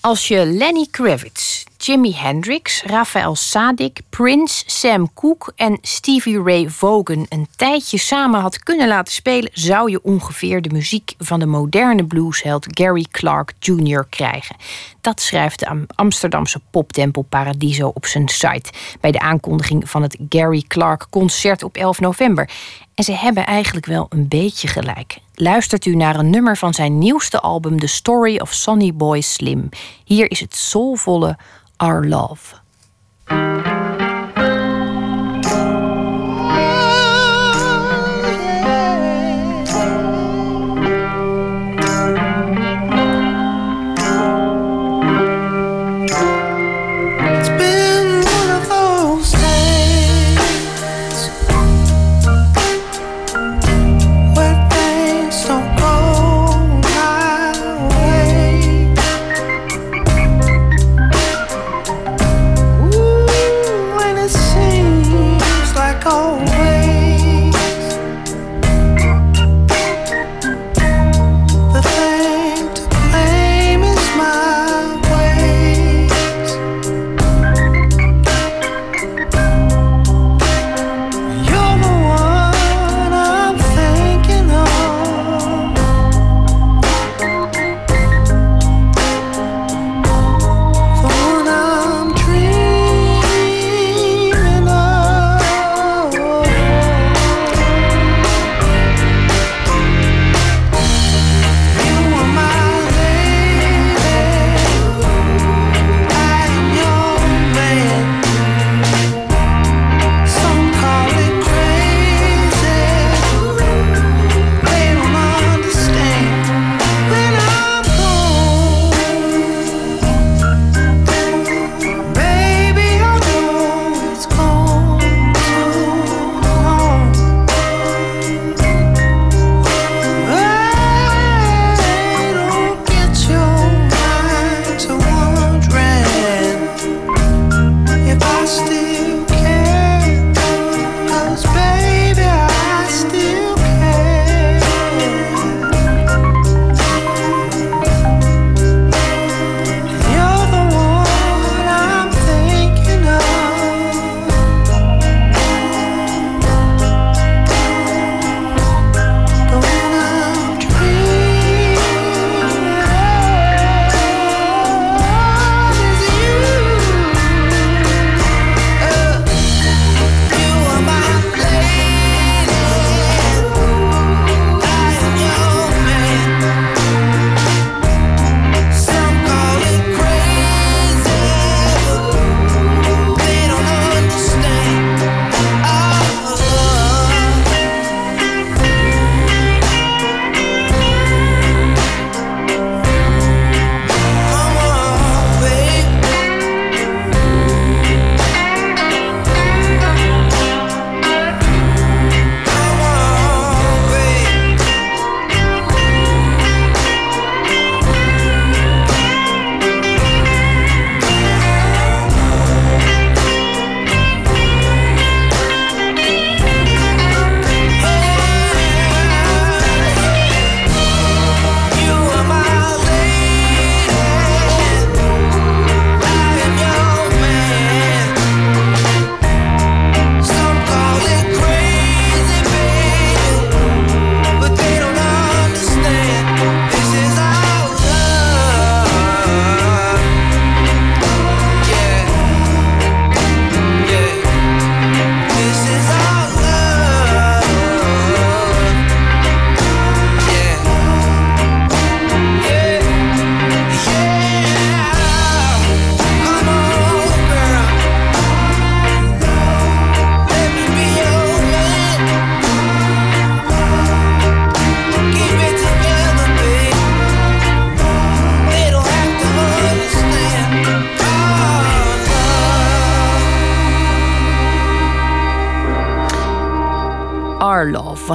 Als 0.07 0.27
je 0.27 0.45
Lenny 0.45 0.87
Kravitz, 0.91 1.63
Jimi 1.77 2.13
Hendrix, 2.13 2.83
Raphael 2.83 3.35
Sadik, 3.35 3.99
Prince, 4.09 4.63
Sam 4.65 5.13
Cooke 5.13 5.51
en 5.55 5.77
Stevie 5.81 6.41
Ray 6.41 6.69
Vaughan 6.69 7.25
een 7.29 7.47
tijdje 7.55 7.97
samen 7.97 8.39
had 8.39 8.63
kunnen 8.63 8.87
laten 8.87 9.13
spelen, 9.13 9.49
zou 9.53 9.91
je 9.91 10.03
ongeveer 10.03 10.61
de 10.61 10.69
muziek 10.69 11.13
van 11.17 11.39
de 11.39 11.45
moderne 11.45 12.05
bluesheld 12.05 12.65
Gary 12.69 13.05
Clark 13.11 13.53
Jr. 13.59 14.07
krijgen. 14.09 14.55
Dat 15.01 15.21
schrijft 15.21 15.59
de 15.59 15.67
Am- 15.67 15.85
Amsterdamse 15.95 16.61
poptempel 16.71 17.21
Paradiso 17.21 17.91
op 17.93 18.05
zijn 18.05 18.27
site 18.27 18.71
bij 19.01 19.11
de 19.11 19.19
aankondiging 19.19 19.89
van 19.89 20.01
het 20.01 20.17
Gary 20.29 20.63
Clark 20.67 21.07
concert 21.09 21.63
op 21.63 21.75
11 21.75 21.99
november. 21.99 22.49
En 22.95 23.03
ze 23.03 23.11
hebben 23.11 23.45
eigenlijk 23.45 23.85
wel 23.85 24.05
een 24.09 24.27
beetje 24.27 24.67
gelijk. 24.67 25.17
Luistert 25.39 25.85
u 25.85 25.95
naar 25.95 26.15
een 26.15 26.29
nummer 26.29 26.57
van 26.57 26.73
zijn 26.73 26.97
nieuwste 26.97 27.39
album 27.39 27.79
The 27.79 27.87
Story 27.87 28.39
of 28.39 28.53
Sonny 28.53 28.93
Boy 28.93 29.21
Slim. 29.21 29.69
Hier 30.03 30.31
is 30.31 30.39
het 30.39 30.55
soulvolle 30.55 31.37
Our 31.75 32.07
Love. 32.07 32.55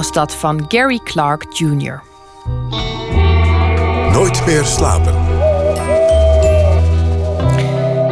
Was 0.03 0.11
dat 0.11 0.35
van 0.35 0.65
Gary 0.67 0.99
Clark 1.03 1.45
Jr. 1.53 2.01
Nooit 4.11 4.45
meer 4.45 4.63
slapen. 4.63 5.13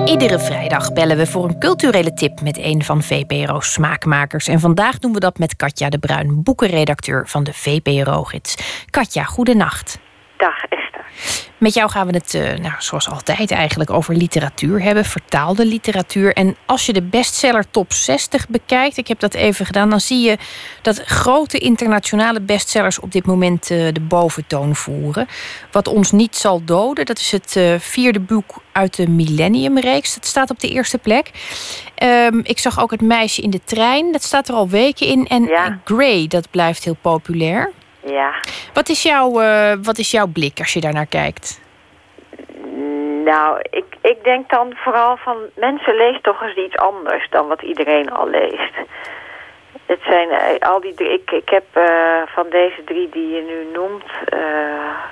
Iedere 0.05 0.39
vrijdag 0.39 0.93
bellen 0.93 1.17
we 1.17 1.27
voor 1.27 1.43
een 1.43 1.59
culturele 1.59 2.13
tip 2.13 2.41
met 2.41 2.57
een 2.57 2.83
van 2.83 3.03
VPRO's 3.03 3.73
smaakmakers. 3.73 4.47
En 4.47 4.59
vandaag 4.59 4.99
doen 4.99 5.13
we 5.13 5.19
dat 5.19 5.37
met 5.37 5.55
Katja 5.55 5.89
de 5.89 5.99
Bruin, 5.99 6.43
boekenredacteur 6.43 7.27
van 7.27 7.43
de 7.43 7.53
VPRO-gids. 7.53 8.83
Katja, 8.89 9.23
goedenacht. 9.23 9.99
Dag. 10.37 10.80
Met 11.57 11.73
jou 11.73 11.89
gaan 11.89 12.07
we 12.07 12.13
het, 12.13 12.33
uh, 12.33 12.53
nou, 12.53 12.73
zoals 12.79 13.09
altijd 13.09 13.51
eigenlijk, 13.51 13.89
over 13.89 14.15
literatuur 14.15 14.81
hebben, 14.81 15.05
vertaalde 15.05 15.65
literatuur. 15.65 16.33
En 16.33 16.55
als 16.65 16.85
je 16.85 16.93
de 16.93 17.01
bestseller 17.01 17.65
top 17.71 17.93
60 17.93 18.47
bekijkt, 18.47 18.97
ik 18.97 19.07
heb 19.07 19.19
dat 19.19 19.33
even 19.33 19.65
gedaan, 19.65 19.89
dan 19.89 19.99
zie 19.99 20.19
je 20.21 20.37
dat 20.81 21.01
grote 21.05 21.57
internationale 21.57 22.41
bestsellers 22.41 22.99
op 22.99 23.11
dit 23.11 23.25
moment 23.25 23.69
uh, 23.69 23.87
de 23.93 24.01
boventoon 24.01 24.75
voeren. 24.75 25.27
Wat 25.71 25.87
ons 25.87 26.11
niet 26.11 26.35
zal 26.35 26.61
doden, 26.65 27.05
dat 27.05 27.19
is 27.19 27.31
het 27.31 27.55
uh, 27.57 27.79
vierde 27.79 28.19
boek 28.19 28.61
uit 28.71 28.95
de 28.95 29.09
Millennium-reeks. 29.09 30.13
Dat 30.13 30.25
staat 30.25 30.49
op 30.49 30.59
de 30.59 30.69
eerste 30.69 30.97
plek. 30.97 31.31
Um, 32.03 32.39
ik 32.43 32.59
zag 32.59 32.79
ook 32.79 32.91
het 32.91 33.01
meisje 33.01 33.41
in 33.41 33.49
de 33.49 33.61
trein, 33.63 34.11
dat 34.11 34.23
staat 34.23 34.47
er 34.47 34.55
al 34.55 34.69
weken 34.69 35.07
in. 35.07 35.27
En 35.27 35.43
ja. 35.43 35.79
Grey, 35.85 36.27
dat 36.27 36.49
blijft 36.51 36.83
heel 36.83 36.97
populair. 37.01 37.71
Ja. 38.05 38.33
Wat 38.73 38.89
is, 38.89 39.03
jouw, 39.03 39.41
uh, 39.41 39.73
wat 39.81 39.97
is 39.97 40.11
jouw 40.11 40.27
blik 40.27 40.59
als 40.59 40.73
je 40.73 40.79
daarnaar 40.79 41.05
kijkt? 41.05 41.61
Nou, 43.25 43.59
ik, 43.69 43.85
ik 44.01 44.23
denk 44.23 44.49
dan 44.49 44.73
vooral 44.75 45.17
van... 45.17 45.37
mensen 45.55 45.95
lezen 45.95 46.21
toch 46.21 46.41
eens 46.41 46.55
iets 46.55 46.77
anders 46.77 47.29
dan 47.29 47.47
wat 47.47 47.61
iedereen 47.61 48.11
al 48.11 48.27
leest. 48.27 48.73
Het 49.85 49.99
zijn 50.03 50.29
uh, 50.29 50.69
al 50.69 50.79
die 50.79 50.93
drie... 50.93 51.13
Ik, 51.13 51.31
ik 51.31 51.49
heb 51.49 51.65
uh, 51.73 51.83
van 52.25 52.49
deze 52.49 52.83
drie 52.85 53.09
die 53.09 53.29
je 53.29 53.41
nu 53.41 53.71
noemt... 53.73 54.11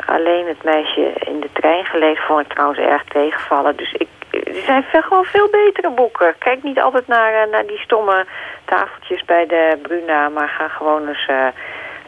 alleen 0.06 0.48
het 0.48 0.64
meisje 0.64 1.14
in 1.20 1.40
de 1.40 1.50
trein 1.54 1.86
gelezen. 1.86 2.24
Vond 2.24 2.42
ik 2.42 2.54
trouwens 2.54 2.80
erg 2.80 3.04
tegenvallen. 3.04 3.76
Dus 3.76 3.94
ik, 3.94 4.08
er 4.32 4.64
zijn 4.66 5.04
gewoon 5.04 5.26
veel 5.26 5.50
betere 5.50 5.90
boeken. 5.90 6.36
Kijk 6.38 6.64
niet 6.64 6.80
altijd 6.80 7.08
naar, 7.08 7.50
naar 7.50 7.66
die 7.66 7.80
stomme 7.80 8.26
tafeltjes 8.66 9.24
bij 9.26 9.46
de 9.46 9.80
Bruna... 9.82 10.30
maar 10.30 10.50
ga 10.50 10.68
gewoon 10.68 11.08
eens 11.08 11.28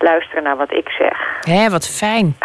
luisteren 0.01 0.43
naar 0.43 0.57
wat 0.57 0.71
ik 0.73 0.89
zeg. 0.89 1.17
Hé, 1.41 1.69
wat 1.69 1.87
fijn. 1.87 2.37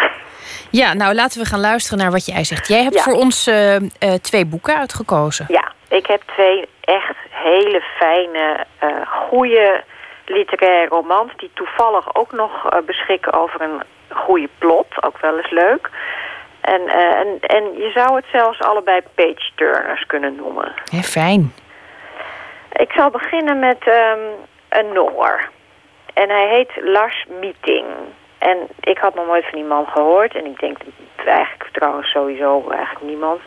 Ja, 0.71 0.93
nou 0.93 1.13
laten 1.13 1.39
we 1.41 1.45
gaan 1.47 1.59
luisteren 1.59 1.99
naar 1.99 2.11
wat 2.11 2.25
jij 2.25 2.43
zegt. 2.43 2.67
Jij 2.67 2.83
hebt 2.83 2.95
Ja. 2.95 3.01
voor 3.01 3.13
ons 3.13 3.47
eh, 3.47 3.75
eh, 3.75 3.81
twee 4.21 4.45
boeken 4.45 4.77
uitgekozen. 4.77 5.45
Ja, 5.47 5.71
ik 5.89 6.05
heb 6.07 6.21
twee 6.25 6.67
echt 6.81 7.15
hele 7.29 7.81
fijne, 7.97 8.65
eh 8.79 8.87
goede 9.29 9.83
literaire 10.25 10.87
romans... 10.87 11.31
die 11.37 11.51
toevallig 11.53 12.15
ook 12.15 12.31
nog 12.31 12.51
beschikken 12.85 13.33
over 13.33 13.61
een 13.61 13.81
goede 14.09 14.49
plot. 14.57 15.03
Ook 15.03 15.17
wel 15.21 15.37
eens 15.37 15.49
leuk. 15.51 15.89
En, 16.61 16.81
en, 16.87 17.27
en 17.41 17.63
je 17.77 17.91
zou 17.93 18.15
het 18.15 18.25
zelfs 18.31 18.59
allebei 18.61 18.99
page-turners 19.15 20.05
kunnen 20.05 20.35
noemen. 20.35 20.73
Hé, 20.91 21.01
fijn. 21.01 21.53
Ik 22.71 22.91
zal 22.91 23.09
beginnen 23.09 23.59
met 23.59 23.77
ehm, 23.87 24.19
een 24.69 24.93
Noor. 24.93 25.49
En 26.21 26.29
hij 26.29 26.47
heet 26.47 26.71
Lars 26.83 27.25
Meeting. 27.39 27.85
En 28.37 28.57
ik 28.79 28.97
had 28.97 29.15
nog 29.15 29.25
nooit 29.25 29.43
van 29.43 29.59
die 29.59 29.67
man 29.67 29.87
gehoord. 29.87 30.35
En 30.35 30.45
ik 30.45 30.59
denk 30.59 30.77
eigenlijk 31.25 31.69
trouwens 31.71 32.11
sowieso 32.11 32.69
eigenlijk 32.69 33.05
niemand. 33.05 33.41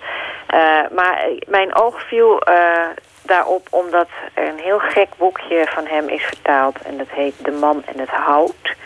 Eh, 0.46 0.80
maar 0.90 1.28
mijn 1.48 1.74
oog 1.74 2.02
viel 2.02 2.40
eh, 2.40 2.88
daarop 3.22 3.66
omdat 3.70 4.08
er 4.34 4.48
een 4.48 4.58
heel 4.58 4.78
gek 4.78 5.08
boekje 5.16 5.66
van 5.68 5.86
hem 5.86 6.08
is 6.08 6.24
vertaald. 6.24 6.82
En 6.82 6.98
dat 6.98 7.10
heet 7.10 7.44
De 7.44 7.50
Man 7.50 7.82
en 7.86 7.98
het 8.00 8.10
Hout. 8.10 8.76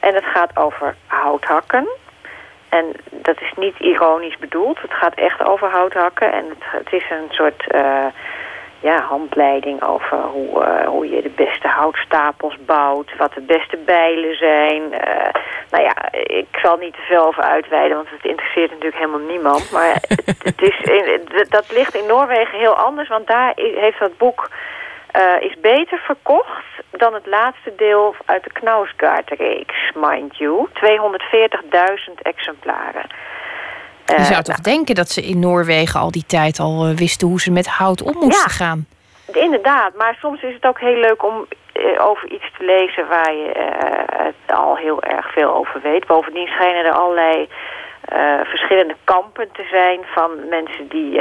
En 0.00 0.14
het 0.14 0.24
gaat 0.24 0.56
over 0.56 0.96
houthakken. 1.06 1.88
En 2.68 2.92
dat 3.10 3.40
is 3.40 3.52
niet 3.56 3.78
ironisch 3.78 4.38
bedoeld. 4.38 4.82
Het 4.82 4.94
gaat 4.94 5.14
echt 5.14 5.44
over 5.44 5.68
houthakken. 5.68 6.32
En 6.32 6.48
het, 6.48 6.64
het 6.84 6.92
is 6.92 7.10
een 7.10 7.28
soort 7.30 7.70
eh, 7.70 8.06
ja, 8.80 9.02
handleiding 9.02 9.82
over 9.82 10.18
hoe, 10.18 10.64
eh, 10.64 10.86
hoe 10.86 11.10
je 11.10 11.22
de 11.22 11.32
beste 11.36 11.68
houtstapels 11.68 12.56
bouwt. 12.64 13.16
Wat 13.16 13.32
de 13.32 13.40
beste 13.40 13.76
bijlen 13.76 14.36
zijn. 14.36 14.92
Eh, 14.92 15.42
nou 15.70 15.84
ja, 15.84 16.12
ik 16.12 16.48
zal 16.62 16.76
niet 16.76 16.92
te 16.92 17.02
veel 17.02 17.26
over 17.26 17.42
uitweiden, 17.42 17.96
want 17.96 18.10
het 18.10 18.24
interesseert 18.24 18.70
natuurlijk 18.70 18.96
helemaal 18.96 19.26
niemand. 19.28 19.70
Maar 19.72 19.92
het, 20.24 20.42
het 20.42 20.62
is, 20.62 21.48
dat 21.48 21.72
ligt 21.72 21.94
in 21.94 22.06
Noorwegen 22.06 22.58
heel 22.58 22.76
anders, 22.76 23.08
want 23.08 23.26
daar 23.26 23.52
heeft 23.56 23.98
dat 23.98 24.18
boek 24.18 24.48
eh, 25.10 25.40
is 25.40 25.60
beter 25.60 25.98
verkocht 25.98 26.64
dan 26.90 27.14
het 27.14 27.26
laatste 27.26 27.72
deel 27.76 28.14
uit 28.24 28.44
de 28.44 28.52
Knausgaard-reeks, 28.52 29.92
mind 29.94 30.36
you. 30.36 30.68
240.000 30.68 32.14
exemplaren. 32.22 33.06
Je 34.10 34.16
Eh, 34.16 34.24
zou 34.24 34.42
toch 34.42 34.60
denken 34.60 34.94
dat 34.94 35.08
ze 35.08 35.22
in 35.22 35.38
Noorwegen 35.38 36.00
al 36.00 36.10
die 36.10 36.24
tijd 36.26 36.58
al 36.58 36.84
eh, 36.86 36.96
wisten 36.96 37.28
hoe 37.28 37.40
ze 37.40 37.50
met 37.50 37.66
hout 37.68 38.02
om 38.02 38.14
moesten 38.14 38.50
Ja. 38.50 38.64
gaan. 38.64 38.86
Inderdaad, 39.32 39.94
maar 39.96 40.16
soms 40.20 40.42
is 40.42 40.54
het 40.54 40.66
ook 40.66 40.80
heel 40.80 40.96
leuk 41.00 41.24
om 41.24 41.46
eh, 41.72 42.06
over 42.06 42.30
iets 42.32 42.50
te 42.58 42.64
lezen 42.64 43.08
waar 43.08 43.32
je 43.32 43.50
het 44.16 44.56
al 44.56 44.76
heel 44.76 45.02
erg 45.02 45.32
veel 45.32 45.54
over 45.54 45.80
weet. 45.82 46.06
Bovendien 46.06 46.46
schijnen 46.46 46.84
er 46.84 46.92
allerlei 46.92 47.48
verschillende 48.44 48.96
kampen 49.04 49.48
te 49.52 49.66
zijn 49.70 50.00
van 50.14 50.30
mensen 50.48 50.88
die 50.88 51.20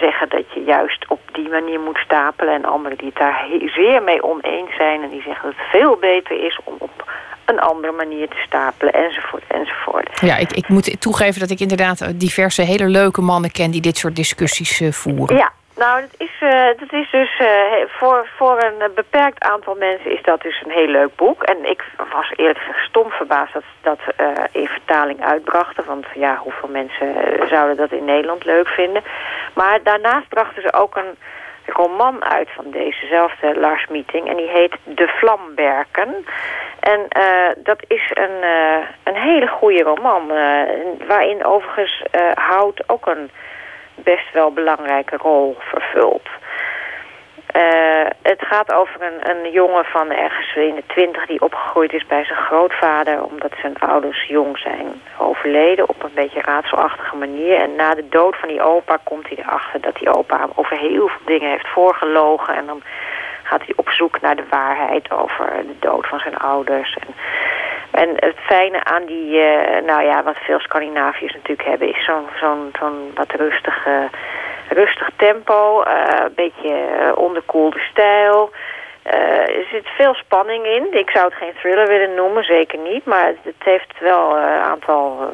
zeggen 0.00 0.28
dat 0.28 0.44
je 0.54 0.62
juist 0.64 1.04
op 1.08 1.20
die 1.32 1.48
manier 1.48 1.80
moet 1.80 1.98
stapelen 1.98 2.54
en 2.54 2.64
anderen 2.64 2.98
die 2.98 3.06
het 3.08 3.16
daar 3.18 3.46
zeer 3.64 4.02
mee 4.02 4.22
oneens 4.22 4.74
zijn 4.76 5.02
en 5.02 5.08
die 5.08 5.22
zeggen 5.22 5.42
dat 5.48 5.58
het 5.58 5.68
veel 5.80 5.96
beter 5.96 6.44
is 6.44 6.58
om 6.64 6.74
op 6.78 7.10
een 7.48 7.60
andere 7.60 7.92
manier 7.92 8.28
te 8.28 8.36
stapelen 8.46 8.92
enzovoort 8.92 9.42
enzovoort. 9.48 10.20
Ja, 10.20 10.36
ik, 10.36 10.52
ik 10.52 10.68
moet 10.68 11.00
toegeven 11.00 11.40
dat 11.40 11.50
ik 11.50 11.60
inderdaad 11.60 12.00
eh, 12.00 12.08
diverse 12.14 12.62
hele 12.62 12.88
leuke 12.88 13.20
mannen 13.20 13.50
ken 13.50 13.70
die 13.70 13.80
dit 13.80 13.96
soort 13.96 14.16
discussies 14.16 14.80
eh, 14.80 14.92
voeren. 14.92 15.36
Ja, 15.36 15.52
nou, 15.76 16.00
dat 16.00 16.14
is, 16.16 16.30
eh, 16.40 16.66
dat 16.78 16.92
is 16.92 17.10
dus 17.10 17.42
voor, 17.86 18.28
voor 18.36 18.62
een 18.62 18.94
beperkt 18.94 19.42
aantal 19.42 19.74
mensen 19.74 20.12
is 20.12 20.22
dat 20.22 20.42
dus 20.42 20.62
een 20.64 20.70
heel 20.70 20.86
leuk 20.86 21.16
boek. 21.16 21.42
En 21.42 21.70
ik 21.70 21.84
was 22.12 22.32
eerlijk 22.36 22.58
gezegd 22.58 22.88
stom 22.88 23.10
verbaasd 23.10 23.52
dat 23.52 23.62
ze 23.62 23.78
dat 23.82 23.98
eh, 24.16 24.44
in 24.52 24.66
vertaling 24.66 25.24
uitbrachten. 25.24 25.84
Want 25.84 26.06
ja, 26.14 26.36
hoeveel 26.36 26.68
mensen 26.68 27.14
zouden 27.48 27.76
dat 27.76 27.92
in 27.92 28.04
Nederland 28.04 28.44
leuk 28.44 28.68
vinden. 28.68 29.02
Maar 29.54 29.80
daarnaast 29.82 30.28
brachten 30.28 30.62
ze 30.62 30.72
ook 30.72 30.96
een 30.96 31.16
roman 31.72 32.24
uit 32.24 32.48
van 32.54 32.70
dezezelfde 32.70 33.60
Lars 33.60 33.86
Meeting. 33.86 34.28
En 34.28 34.36
die 34.36 34.48
heet 34.48 34.76
De 34.84 35.08
Vlamberken. 35.08 36.26
En 36.80 37.08
eh, 37.08 37.50
dat 37.56 37.84
is 37.86 38.10
een, 38.14 38.42
eh, 38.42 38.86
een 39.04 39.16
hele 39.16 39.46
goede 39.48 39.82
roman. 39.82 40.30
eh, 40.30 41.06
waarin 41.06 41.44
overigens 41.44 42.02
hout 42.34 42.82
ook 42.86 43.06
een 43.06 43.30
best 43.94 44.32
wel 44.32 44.52
belangrijke 44.52 45.16
rol 45.16 45.56
vervult. 45.58 46.28
Eh, 47.48 48.06
het 48.22 48.42
gaat 48.46 48.72
over 48.72 49.02
een, 49.02 49.36
een 49.36 49.50
jongen 49.52 49.84
van 49.84 50.10
ergens 50.10 50.56
in 50.56 50.74
de 50.74 50.82
twintig 50.86 51.26
die 51.26 51.40
opgegroeid 51.40 51.92
is 51.92 52.06
bij 52.06 52.24
zijn 52.24 52.38
grootvader... 52.38 53.24
omdat 53.24 53.52
zijn 53.60 53.78
ouders 53.78 54.24
jong 54.26 54.58
zijn 54.58 55.00
overleden 55.18 55.88
op 55.88 56.02
een 56.02 56.14
beetje 56.14 56.40
raadselachtige 56.40 57.16
manier. 57.16 57.56
En 57.56 57.74
na 57.76 57.94
de 57.94 58.08
dood 58.08 58.36
van 58.36 58.48
die 58.48 58.62
opa 58.62 58.98
komt 59.02 59.28
hij 59.28 59.36
erachter 59.36 59.80
dat 59.80 59.94
die 59.94 60.14
opa 60.14 60.38
hem 60.38 60.50
over 60.54 60.76
heel 60.76 61.08
veel 61.08 61.26
dingen 61.26 61.50
heeft 61.50 61.68
voorgelogen. 61.68 62.54
En 62.54 62.66
dan 62.66 62.82
gaat 63.42 63.64
hij 63.64 63.74
op 63.76 63.88
zoek 63.90 64.20
naar 64.20 64.36
de 64.36 64.46
waarheid 64.50 65.10
over 65.10 65.46
de 65.66 65.76
dood 65.78 66.06
van 66.06 66.18
zijn 66.18 66.36
ouders. 66.36 66.96
En, 67.00 67.14
en 67.90 68.08
het 68.16 68.36
fijne 68.36 68.84
aan 68.84 69.04
die, 69.04 69.40
eh, 69.40 69.84
nou 69.84 70.02
ja, 70.02 70.22
wat 70.22 70.36
veel 70.36 70.60
Scandinaviërs 70.60 71.34
natuurlijk 71.34 71.68
hebben... 71.68 71.88
is 71.88 72.04
zo'n 72.04 72.26
zo'n 72.40 72.72
zo'n 72.78 73.10
wat 73.14 73.32
rustige, 73.32 74.08
rustig 74.68 75.10
tempo, 75.16 75.82
eh, 75.82 76.24
een 76.24 76.34
beetje 76.34 76.68
eh, 76.68 77.18
onderkoelde 77.18 77.78
stijl... 77.78 78.50
Eh, 79.02 79.58
er 79.58 79.66
zit 79.70 79.86
veel 79.86 80.14
spanning 80.14 80.66
in. 80.66 80.98
Ik 80.98 81.10
zou 81.10 81.24
het 81.24 81.34
geen 81.34 81.52
thriller 81.60 81.86
willen 81.86 82.14
noemen, 82.14 82.44
zeker 82.44 82.78
niet. 82.78 83.04
Maar 83.04 83.32
het, 83.42 83.54
heeft 83.58 84.00
wel 84.00 84.36
een 84.36 84.62
aantal 84.62 85.30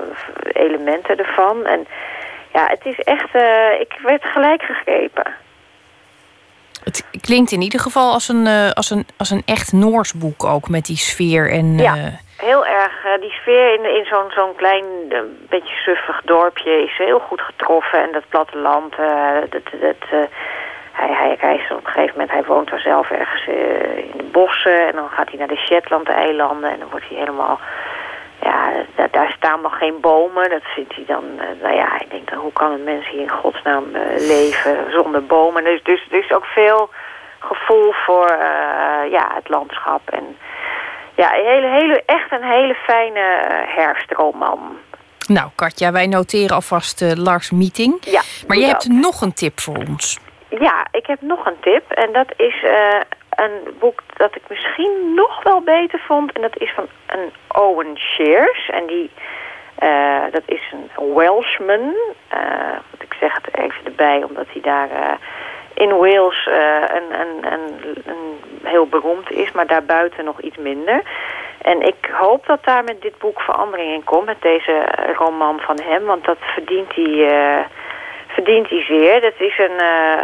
elementen 0.52 1.16
ervan. 1.16 1.66
En 1.66 1.86
ja, 2.52 2.66
het 2.66 2.84
is 2.84 2.98
echt... 2.98 3.34
ik 3.80 3.98
werd 4.02 4.24
gelijk 4.24 4.62
gegrepen. 4.62 5.34
Het 6.84 7.04
klinkt 7.20 7.52
in 7.52 7.60
ieder 7.60 7.80
geval 7.80 8.12
als 8.12 8.28
een, 8.28 8.72
als 8.74 8.90
een, 8.90 9.06
als 9.16 9.30
een 9.30 9.42
echt 9.44 9.72
Noors 9.72 10.12
boek 10.12 10.44
ook, 10.44 10.68
met 10.68 10.86
die 10.86 10.96
sfeer 10.96 11.50
en... 11.50 11.78
Ja. 11.78 11.94
Heel 12.36 12.66
erg. 12.66 13.04
eh, 13.04 13.20
die 13.20 13.30
sfeer 13.30 13.74
in, 13.74 13.96
in 13.96 14.04
zo'n 14.04 14.30
zo'n 14.30 14.54
klein, 14.54 14.84
eh, 15.08 15.18
beetje 15.48 15.74
suffig 15.74 16.20
dorpje 16.24 16.82
is 16.82 16.96
heel 16.96 17.18
goed 17.18 17.40
getroffen. 17.40 18.02
En 18.02 18.12
dat 18.12 18.28
platteland, 18.28 18.94
eh, 18.94 19.40
dat, 19.50 19.62
dat, 19.80 19.96
eh, 20.10 20.18
hij, 20.92 21.12
hij 21.12 21.36
reist 21.40 21.70
op 21.70 21.76
een 21.76 21.92
gegeven 21.92 22.12
moment, 22.12 22.30
hij 22.30 22.44
woont 22.44 22.70
daar 22.70 22.80
zelf 22.80 23.10
ergens 23.10 23.46
in 23.46 24.16
de 24.16 24.28
bossen. 24.32 24.86
En 24.86 24.92
dan 24.94 25.08
gaat 25.08 25.28
hij 25.28 25.38
naar 25.38 25.48
de 25.48 25.56
Shetland-eilanden 25.56 26.70
en 26.70 26.78
dan 26.78 26.90
wordt 26.90 27.08
hij 27.08 27.18
helemaal... 27.18 27.60
Ja, 28.42 28.70
daar, 29.10 29.34
staan 29.36 29.60
nog 29.60 29.78
geen 29.78 30.00
bomen. 30.00 30.50
Dat 30.50 30.62
vindt 30.62 30.94
hij 30.94 31.04
dan... 31.06 31.24
nou 31.62 31.74
ja, 31.74 31.86
hij 31.88 32.06
denkt 32.08 32.30
dan, 32.30 32.38
hoe 32.38 32.52
kan 32.52 32.72
een 32.72 32.84
mens 32.84 33.08
hier 33.08 33.20
in 33.20 33.30
godsnaam 33.30 33.84
leven 34.18 34.90
zonder 34.90 35.26
bomen? 35.26 35.64
Dus, 35.64 35.82
dus 35.82 36.06
er 36.10 36.18
is 36.18 36.32
ook 36.32 36.44
veel 36.44 36.88
gevoel 37.38 37.92
voor 37.92 38.28
ja, 39.10 39.30
het 39.34 39.48
landschap 39.48 40.00
en... 40.10 40.36
Ja, 41.16 41.38
een 41.38 41.44
hele, 41.44 41.66
hele, 41.66 42.02
echt 42.06 42.32
een 42.32 42.42
hele 42.42 42.74
fijne 42.74 43.20
eh, 43.20 43.76
herfstroman. 43.76 44.78
Nou, 45.28 45.50
Katja, 45.54 45.92
wij 45.92 46.06
noteren 46.06 46.54
alvast 46.54 47.02
uh, 47.02 47.12
Lars 47.12 47.50
Meeting. 47.50 47.96
Ja, 48.00 48.20
maar 48.46 48.56
je 48.56 48.66
hebt 48.66 48.88
nog 48.88 49.20
een 49.20 49.32
tip 49.32 49.60
voor 49.60 49.76
ons. 49.88 50.18
Ja, 50.48 50.86
ik 50.90 51.06
heb 51.06 51.20
nog 51.20 51.46
een 51.46 51.60
tip. 51.60 51.90
En 51.90 52.12
dat 52.12 52.32
is 52.36 52.62
uh, 52.62 53.00
een 53.30 53.74
boek 53.78 54.02
dat 54.16 54.36
ik 54.36 54.42
misschien 54.48 55.14
nog 55.14 55.42
wel 55.42 55.60
beter 55.60 55.98
vond. 56.06 56.32
En 56.32 56.42
dat 56.42 56.58
is 56.58 56.72
van 56.74 56.86
een 57.06 57.32
Owen 57.48 57.98
Shears. 57.98 58.68
En 58.68 58.86
die, 58.86 59.10
uh, 59.82 60.22
dat 60.30 60.42
is 60.46 60.72
een 60.72 61.14
Welshman. 61.14 61.94
Uh, 62.34 62.78
ik 62.98 63.14
zeg 63.20 63.34
het 63.34 63.58
even 63.58 63.84
erbij, 63.84 64.22
omdat 64.28 64.46
hij 64.52 64.60
daar 64.60 65.18
in 65.74 65.96
Wales 65.96 66.46
een, 66.46 67.20
een, 67.20 67.52
een, 67.52 67.94
een, 68.06 68.40
heel 68.62 68.86
beroemd 68.86 69.30
is. 69.30 69.52
Maar 69.52 69.66
daarbuiten 69.66 70.24
nog 70.24 70.40
iets 70.40 70.56
minder. 70.56 71.02
En 71.62 71.82
ik 71.82 72.10
hoop 72.12 72.46
dat 72.46 72.64
daar 72.64 72.84
met 72.84 73.02
dit 73.02 73.18
boek 73.18 73.40
verandering 73.40 73.92
in 73.92 74.04
komt. 74.04 74.26
Met 74.26 74.42
deze 74.42 74.84
roman 75.16 75.60
van 75.60 75.78
hem. 75.84 76.04
Want 76.04 76.24
dat 76.24 76.38
verdient 76.40 76.94
hij 76.94 77.66
verdient 78.26 78.68
hij 78.68 78.82
zeer. 78.82 79.20
Dat 79.20 79.34
is 79.38 79.58
een, 79.58 79.80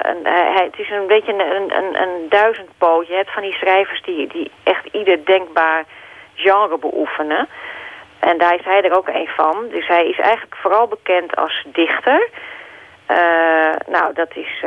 een, 0.09 0.27
het 0.55 0.79
is 0.79 0.91
een 0.91 1.07
beetje 1.07 1.33
een, 1.33 1.77
een, 1.77 2.03
een 2.03 3.27
van 3.27 3.43
die 3.43 3.53
schrijvers 3.53 4.03
die, 4.03 4.27
die 4.27 4.51
echt 4.63 4.87
ieder 4.93 5.25
denkbaar 5.25 5.85
genre 6.35 6.79
beoefenen. 6.79 7.49
En 8.21 8.39
daar 8.39 8.55
is 8.55 8.65
hij 8.65 8.83
er 8.83 8.97
ook 8.97 9.09
een 9.09 9.29
van. 9.29 9.69
Dus 9.71 9.87
hij 9.87 10.07
is 10.07 10.19
eigenlijk 10.19 10.57
vooral 10.57 10.87
bekend 10.87 11.37
als 11.37 11.67
dichter. 11.73 12.29
Nou, 13.87 14.15
dat 14.15 14.29
is... 14.35 14.65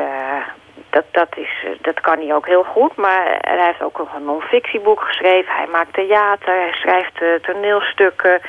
Dat, 0.94 1.06
dat, 1.12 1.38
is, 1.38 1.66
dat 1.82 2.02
kan 2.02 2.20
hij 2.20 2.34
ook 2.34 2.48
heel 2.48 2.64
goed, 2.64 2.96
maar 2.96 3.38
hij 3.42 3.66
heeft 3.66 3.82
ook 3.82 3.98
nog 3.98 4.14
een 4.16 4.26
non-fictieboek 4.26 5.02
geschreven. 5.02 5.56
Hij 5.56 5.68
maakt 5.68 5.94
theater, 5.94 6.54
hij 6.54 6.74
schrijft 6.74 7.44
toneelstukken. 7.44 8.42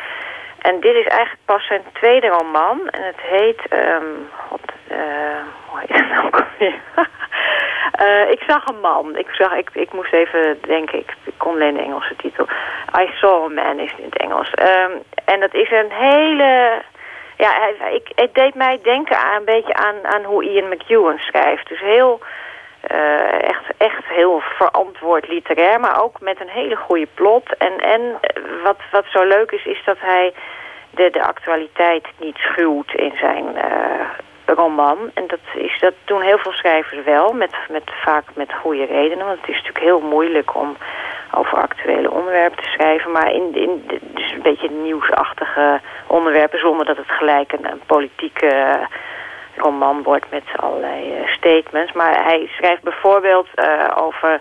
En 0.59 0.81
dit 0.81 0.95
is 0.95 1.07
eigenlijk 1.07 1.45
pas 1.45 1.67
zijn 1.67 1.83
tweede 1.93 2.27
roman. 2.27 2.89
En 2.89 3.03
het 3.03 3.21
heet... 3.21 3.61
Um, 3.73 4.29
God, 4.49 4.61
uh, 4.91 4.99
hoe 5.67 5.81
heet 5.81 5.97
het 5.97 6.09
nou 6.09 6.31
ik 8.37 8.43
zag 8.47 8.67
een 8.67 8.81
man. 8.81 9.17
Ik, 9.17 9.29
zag, 9.31 9.55
ik, 9.55 9.71
ik 9.73 9.93
moest 9.93 10.13
even 10.13 10.59
denken. 10.61 10.99
Ik, 10.99 11.15
ik 11.25 11.35
kon 11.37 11.53
alleen 11.53 11.75
de 11.75 11.83
Engelse 11.83 12.17
titel. 12.17 12.47
I 13.01 13.11
Saw 13.21 13.45
a 13.45 13.49
Man 13.49 13.79
is 13.79 13.95
in 13.97 14.05
het 14.05 14.17
Engels. 14.17 14.51
Um, 14.59 15.03
en 15.25 15.41
dat 15.41 15.55
is 15.55 15.71
een 15.71 15.91
hele... 15.91 16.83
Ja, 17.37 17.51
hij, 17.51 17.95
ik, 17.95 18.13
het 18.15 18.35
deed 18.35 18.55
mij 18.55 18.79
denken 18.83 19.19
aan, 19.19 19.37
een 19.37 19.45
beetje 19.45 19.75
aan, 19.75 20.07
aan 20.07 20.25
hoe 20.25 20.45
Ian 20.45 20.69
McEwan 20.69 21.19
schrijft. 21.19 21.69
Dus 21.69 21.81
heel... 21.81 22.21
Uh, 22.93 23.43
echt, 23.43 23.65
echt 23.77 24.05
heel 24.05 24.41
verantwoord 24.41 25.29
literair, 25.29 25.81
maar 25.81 26.03
ook 26.03 26.21
met 26.21 26.41
een 26.41 26.49
hele 26.49 26.77
goede 26.77 27.09
plot. 27.15 27.57
En, 27.57 27.79
en 27.79 28.21
wat, 28.63 28.79
wat 28.91 29.05
zo 29.09 29.25
leuk 29.25 29.51
is, 29.51 29.65
is 29.65 29.83
dat 29.85 29.97
hij 30.01 30.33
de, 30.91 31.11
de 31.11 31.23
actualiteit 31.23 32.07
niet 32.19 32.37
schuwt 32.37 32.95
in 32.95 33.13
zijn 33.17 33.45
uh, 33.57 34.09
roman. 34.47 35.11
En 35.15 35.27
dat, 35.27 35.39
is, 35.55 35.79
dat 35.81 35.95
doen 36.05 36.21
heel 36.21 36.39
veel 36.39 36.53
schrijvers 36.53 37.05
wel, 37.05 37.33
met, 37.33 37.57
met, 37.69 37.91
vaak 38.05 38.25
met 38.35 38.53
goede 38.53 38.85
redenen. 38.85 39.27
Want 39.27 39.41
het 39.41 39.49
is 39.49 39.57
natuurlijk 39.57 39.85
heel 39.85 40.01
moeilijk 40.01 40.55
om 40.55 40.77
over 41.35 41.59
actuele 41.59 42.11
onderwerpen 42.11 42.63
te 42.63 42.71
schrijven. 42.71 43.11
Maar 43.11 43.33
in, 43.33 43.55
in 43.55 43.85
dus 44.15 44.33
een 44.33 44.43
beetje 44.43 44.71
nieuwsachtige 44.71 45.81
onderwerpen, 46.07 46.59
zonder 46.59 46.87
dat 46.87 46.97
het 46.97 47.11
gelijk 47.11 47.53
een, 47.53 47.81
politieke 47.87 48.79
roman 49.57 50.03
wordt 50.03 50.31
met 50.31 50.45
allerlei 50.57 51.21
uh, 51.21 51.29
statements. 51.29 51.93
Maar 51.93 52.25
hij 52.25 52.51
schrijft 52.57 52.83
bijvoorbeeld 52.83 53.49
uh, 53.55 53.91
over 53.95 54.41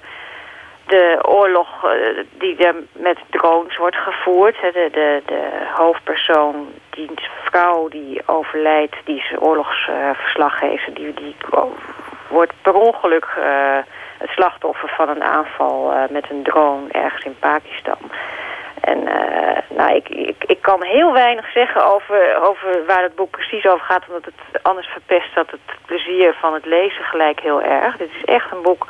de 0.94 1.20
oorlog 1.22 1.86
uh, 1.86 1.92
die 2.32 2.58
er 2.58 2.76
met 2.92 3.18
drones 3.30 3.78
wordt 3.78 3.96
gevoerd. 3.96 4.56
De, 4.62 4.90
de, 4.92 5.22
de 5.26 5.42
hoofdpersoon, 5.74 6.68
die 6.90 7.10
vrouw 7.44 7.88
die 7.88 8.22
overlijdt, 8.26 8.96
die 9.04 9.18
is 9.18 9.34
oorlogsverslaggever, 9.40 10.94
die, 10.94 11.14
die 11.14 11.36
wordt 12.28 12.54
per 12.62 12.74
ongeluk 12.74 13.28
het 14.18 14.30
slachtoffer 14.30 14.90
van 14.90 15.10
een 15.10 15.24
aanval 15.24 15.94
met 16.10 16.30
een 16.30 16.44
drone 16.44 16.92
ergens 16.92 17.24
in 17.24 17.36
Pakistan. 17.40 17.98
En 18.82 19.04
nou, 19.70 19.96
ik, 19.96 20.10
ik, 20.10 20.44
ik 20.46 20.62
kan 20.62 20.84
heel 20.84 21.14
weinig 21.14 21.52
zeggen 21.52 21.86
over, 21.86 22.42
over 22.42 22.86
waar 22.86 23.04
het 23.04 23.16
boek 23.16 23.30
precies 23.30 23.66
over 23.66 23.86
gaat... 23.86 24.04
omdat 24.08 24.26
het 24.26 24.64
anders 24.64 24.88
verpest 24.88 25.36
dat 25.36 25.52
het 25.52 25.78
plezier 25.86 26.34
van 26.34 26.54
het 26.54 26.66
lezen 26.66 27.04
gelijk 27.04 27.40
heel 27.40 27.62
erg. 27.62 27.98
Dit 27.98 28.10
is 28.10 28.26
echt 28.26 28.52
een 28.52 28.62
boek 28.62 28.88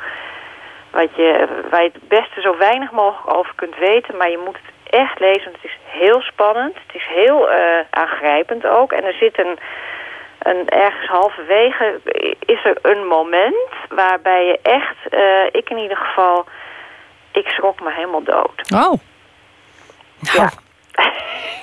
wat 0.94 1.14
je, 1.14 1.48
waar 1.70 1.82
je 1.82 1.90
het 1.92 2.08
beste 2.08 2.40
zo 2.40 2.56
weinig 2.56 2.90
mogelijk 2.90 3.36
over 3.36 3.54
kunt 3.54 3.76
weten... 3.76 4.16
maar 4.16 4.30
je 4.30 4.42
moet 4.44 4.56
het 4.56 4.94
echt 5.02 5.20
lezen, 5.20 5.44
want 5.44 5.56
het 5.56 5.64
is 5.64 5.78
heel 5.84 6.20
spannend. 6.20 6.74
Het 6.86 6.94
is 6.94 7.06
heel 7.06 7.50
uh, 7.50 7.56
aangrijpend 7.90 8.66
ook. 8.66 8.92
En 8.92 9.04
er 9.04 9.12
zit 9.12 9.38
een, 9.38 9.58
een 10.38 10.68
ergens 10.68 11.06
halverwege 11.06 12.00
is 12.38 12.64
er 12.64 12.78
een 12.82 13.06
moment... 13.06 13.70
waarbij 13.88 14.44
je 14.44 14.58
echt, 14.62 14.96
uh, 15.10 15.46
ik 15.60 15.70
in 15.70 15.78
ieder 15.78 15.96
geval... 15.96 16.44
ik 17.32 17.48
schrok 17.48 17.80
me 17.80 17.92
helemaal 17.92 18.22
dood. 18.22 18.72
Oh. 18.74 18.80
Nou. 18.80 18.98
Ja. 20.20 20.50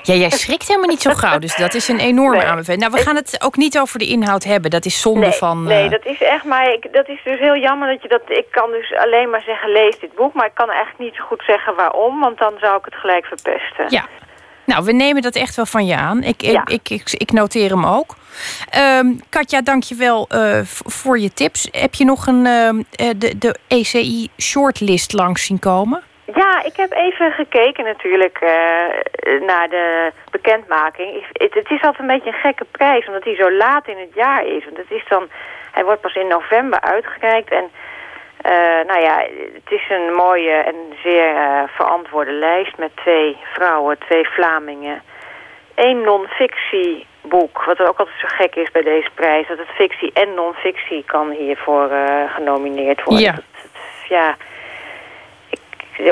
Ja, 0.04 0.14
jij 0.14 0.30
schrikt 0.30 0.68
helemaal 0.68 0.90
niet 0.90 1.02
zo 1.02 1.14
gauw, 1.14 1.40
dus 1.40 1.56
dat 1.56 1.74
is 1.74 1.88
een 1.88 2.00
enorme 2.00 2.38
nee. 2.38 2.46
aanbeveling. 2.46 2.82
Nou, 2.82 2.94
we 2.94 3.02
gaan 3.02 3.16
het 3.16 3.44
ook 3.44 3.56
niet 3.56 3.80
over 3.80 4.00
de 4.00 4.08
inhoud 4.08 4.44
hebben. 4.44 4.72
Dat 4.72 4.86
is 4.86 5.02
zonde 5.02 5.20
nee, 5.20 5.32
van... 5.32 5.64
Nee, 5.64 5.90
dat 5.90 6.06
is 6.06 6.22
echt 6.22 6.44
maar... 6.44 6.74
Ik, 6.74 6.94
dat 6.94 7.08
is 7.08 7.20
dus 7.24 7.40
heel 7.40 7.58
jammer 7.58 7.88
dat 7.88 8.02
je 8.02 8.08
dat... 8.08 8.22
Ik 8.26 8.46
kan 8.52 8.72
dus 8.72 8.94
alleen 8.96 9.30
maar 9.30 9.42
zeggen, 9.42 9.72
lees 9.72 10.00
dit 10.00 10.16
boek. 10.16 10.34
Maar 10.34 10.46
ik 10.46 10.54
kan 10.54 10.70
eigenlijk 10.70 11.00
niet 11.00 11.16
zo 11.16 11.24
goed 11.24 11.44
zeggen 11.46 11.76
waarom. 11.76 12.20
Want 12.20 12.38
dan 12.38 12.54
zou 12.60 12.78
ik 12.78 12.86
het 12.86 12.96
gelijk 12.96 13.26
verpesten. 13.26 13.86
Ja. 13.90 14.06
Nou, 14.66 14.86
we 14.86 14.92
nemen 14.92 15.22
dat 15.22 15.36
echt 15.36 15.56
wel 15.56 15.66
van 15.66 15.86
je 15.86 15.96
aan. 15.96 16.24
Ik, 16.24 16.42
ja. 16.42 16.66
ik, 16.66 16.90
ik, 16.90 17.12
ik, 17.12 17.32
noteer 17.32 17.70
hem 17.70 17.86
ook. 17.86 18.16
Um, 18.78 19.20
Katja, 19.30 19.62
dank 19.62 19.84
je 19.84 19.96
wel 19.96 20.28
uh, 20.30 20.60
voor 20.66 21.20
je 21.20 21.34
tips. 21.34 21.68
Heb 21.72 21.94
je 21.94 22.06
nog 22.06 22.28
een, 22.28 22.46
uh, 22.46 22.70
de, 23.18 23.38
de 23.38 23.56
ECI 23.68 24.30
shortlist 24.38 25.14
langs 25.14 25.46
zien 25.46 25.60
komen? 25.60 26.04
Ja, 26.36 26.64
ik 26.64 26.76
heb 26.76 26.92
even 26.92 27.32
gekeken 27.32 27.84
natuurlijk 27.84 28.40
uh, 28.42 29.42
naar 29.42 29.70
de 29.70 30.12
bekendmaking. 30.32 31.26
Het, 31.34 31.54
het, 31.54 31.70
is 31.70 31.82
altijd 31.82 32.00
een 32.00 32.16
beetje 32.16 32.32
een 32.32 32.40
gekke 32.40 32.66
prijs, 32.72 33.08
omdat 33.08 33.24
hij 33.24 33.36
zo 33.36 33.52
laat 33.52 33.88
in 33.88 33.98
het 33.98 34.14
jaar 34.14 34.46
is. 34.46 34.66
Want 34.66 34.78
het 34.78 34.92
is 34.92 35.04
dan, 35.10 35.30
hij 35.72 35.84
wordt 35.84 36.02
pas 36.02 36.16
in 36.16 36.28
november 36.28 36.82
uitgereikt. 36.82 37.52
En 37.52 37.70
uh, 38.46 38.86
nou 38.88 39.02
ja, 39.02 39.18
het 39.54 39.72
is 39.72 39.90
een 39.90 40.14
mooie 40.14 40.52
en 40.52 40.76
zeer 41.04 41.34
uh, 41.34 41.64
verantwoorde 41.68 42.32
lijst 42.32 42.78
met 42.78 42.92
twee 42.96 43.38
vrouwen, 43.54 43.98
twee 43.98 44.30
Vlamingen. 44.30 45.02
Eén 45.76 46.02
non-fictieboek, 46.02 47.64
wat 47.64 47.80
ook 47.80 48.00
altijd 48.00 48.20
zo 48.20 48.28
gek 48.28 48.56
is 48.56 48.72
bij 48.72 48.82
deze 48.82 49.10
prijs. 49.16 49.48
Dat 49.48 49.58
het 49.58 49.76
fictie 49.76 50.12
en 50.14 50.34
non-fictie 50.34 51.04
kan 51.06 51.30
hiervoor 51.30 51.90
genomineerd 52.36 53.04
worden. 53.04 53.24
Ja. 53.24 53.32
Dat, 53.32 53.44
dat, 53.62 54.08
ja 54.08 54.36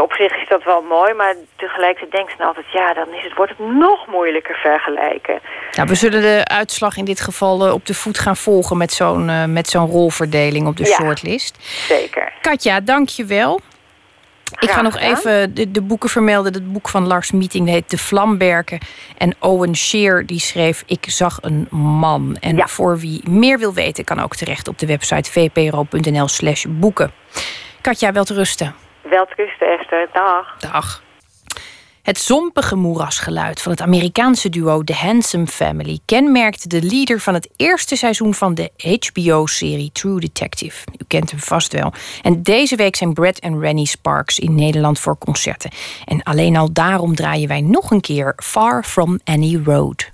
op 0.01 0.13
zich 0.13 0.36
is 0.41 0.47
dat 0.47 0.63
wel 0.63 0.82
mooi, 0.82 1.13
maar 1.13 1.36
tegelijkertijd 1.55 2.11
denkt 2.11 2.34
ze 2.38 2.43
altijd... 2.43 2.65
ja, 2.71 2.93
dan 2.93 3.13
is 3.13 3.23
het, 3.23 3.36
wordt 3.36 3.51
het 3.57 3.67
nog 3.67 4.07
moeilijker 4.07 4.55
vergelijken. 4.55 5.39
Nou, 5.71 5.88
we 5.88 5.95
zullen 5.95 6.21
de 6.21 6.41
uitslag 6.45 6.97
in 6.97 7.05
dit 7.05 7.21
geval 7.21 7.67
uh, 7.67 7.73
op 7.73 7.86
de 7.86 7.93
voet 7.93 8.19
gaan 8.19 8.38
volgen... 8.38 8.77
met 8.77 8.93
zo'n 8.93 9.53
met 9.53 9.67
zo'n 9.67 9.88
rolverdeling 9.88 10.67
op 10.67 10.77
de 10.77 10.86
ja, 10.86 10.95
shortlist. 10.95 11.57
zeker. 11.88 12.34
Katja, 12.41 12.80
dank 12.80 13.09
je 13.09 13.25
wel. 13.25 13.59
Ik 14.59 14.69
ga 14.69 14.82
nog 14.82 14.97
even 14.97 15.53
de, 15.53 15.71
de, 15.71 15.82
boeken 15.82 16.09
vermelden. 16.09 16.53
Het 16.53 16.73
boek 16.73 16.89
van 16.89 17.07
Lars 17.07 17.32
Meeting 17.32 17.67
heet 17.67 17.89
De 17.89 17.97
Vlamberken. 17.97 18.80
En 19.17 19.36
Owen 19.39 19.75
Shear 19.75 20.25
die 20.25 20.39
schreef 20.39 20.84
Ik 20.86 21.05
zag 21.07 21.38
een 21.41 21.67
man. 21.71 22.38
En 22.39 22.55
ja. 22.55 22.67
voor 22.67 22.99
wie 22.99 23.30
meer 23.30 23.59
wil 23.59 23.73
weten... 23.73 24.03
kan 24.03 24.19
ook 24.19 24.36
terecht 24.36 24.67
op 24.67 24.80
de 24.80 24.86
website 24.86 25.32
vpro.nl 25.32 26.27
slash 26.27 26.65
boeken. 26.69 27.11
Katja, 27.82 28.11
wel 28.11 28.23
te 28.23 28.34
rusten. 28.34 28.75
Welterusten, 29.10 29.80
Esther. 29.80 30.10
Dag. 30.14 30.57
Dag. 30.57 31.01
Het 32.01 32.18
zompige 32.18 32.76
moerasgeluid 32.76 33.62
van 33.62 33.72
het 33.72 33.82
Amerikaanse 33.82 34.49
duo 34.49 34.84
The 34.84 34.93
Handsome 34.93 35.47
Family 35.47 35.99
kenmerkte 36.05 36.68
de 36.68 36.82
leader 36.82 37.20
van 37.20 37.34
het 37.34 37.49
eerste 37.55 37.95
seizoen 37.95 38.34
van 38.34 38.55
de 38.55 38.72
HBO-serie 38.78 39.91
True 39.91 40.20
Detective. 40.20 40.86
U 40.97 41.03
kent 41.07 41.32
hem 41.32 41.39
vast 41.39 41.74
wel. 41.74 41.93
En 42.22 42.43
deze 42.43 42.76
week 42.76 42.95
zijn 42.95 43.14
Brad 43.14 43.38
en 43.39 43.60
Rennie 43.60 43.88
Sparks 43.88 44.39
in 44.39 44.55
Nederland 44.55 44.99
voor 44.99 45.18
concerten. 45.18 45.72
En 46.05 46.24
alleen 46.24 46.57
al 46.57 46.74
daarom 46.74 47.16
draaien 47.16 47.47
wij 47.47 47.62
nog 47.62 47.91
een 47.91 48.01
keer 48.01 48.34
Far 48.36 48.84
From 48.84 49.20
Any 49.24 49.62
Road. 49.66 50.10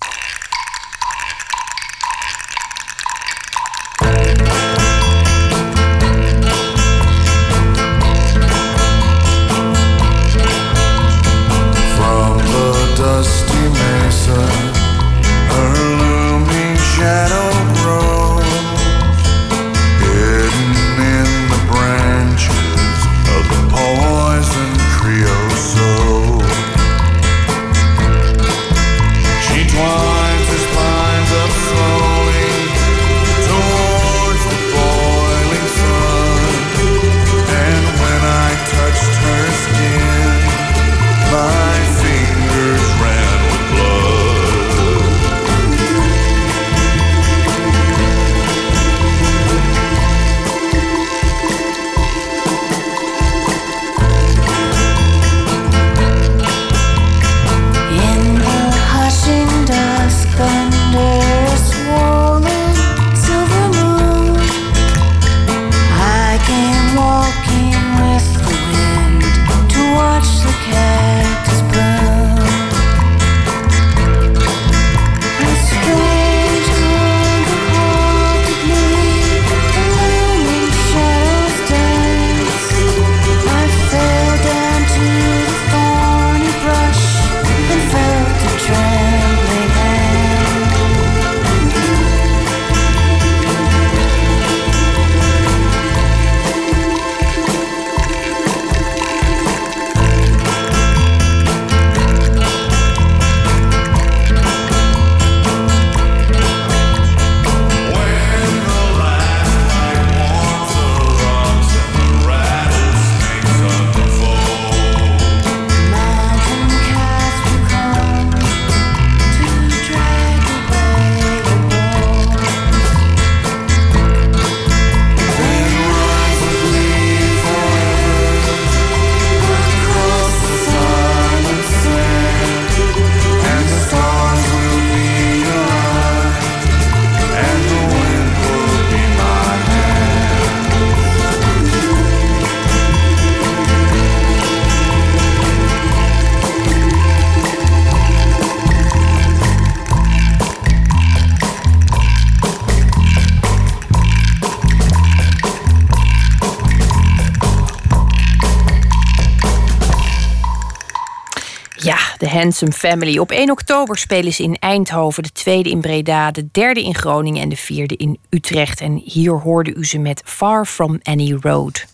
Handsome 162.45 162.71
Family. 162.71 163.17
Op 163.17 163.31
1 163.31 163.51
oktober 163.51 163.97
spelen 163.97 164.33
ze 164.33 164.43
in 164.43 164.57
Eindhoven, 164.59 165.23
de 165.23 165.31
tweede 165.31 165.69
in 165.69 165.81
Breda, 165.81 166.31
de 166.31 166.47
derde 166.51 166.83
in 166.83 166.95
Groningen 166.95 167.41
en 167.41 167.49
de 167.49 167.55
vierde 167.55 167.95
in 167.95 168.19
Utrecht. 168.29 168.81
En 168.81 169.01
hier 169.05 169.31
hoorde 169.31 169.73
u 169.73 169.85
ze 169.85 169.99
met 169.99 170.21
Far 170.25 170.65
From 170.65 170.99
Any 171.03 171.37
Road. 171.41 171.85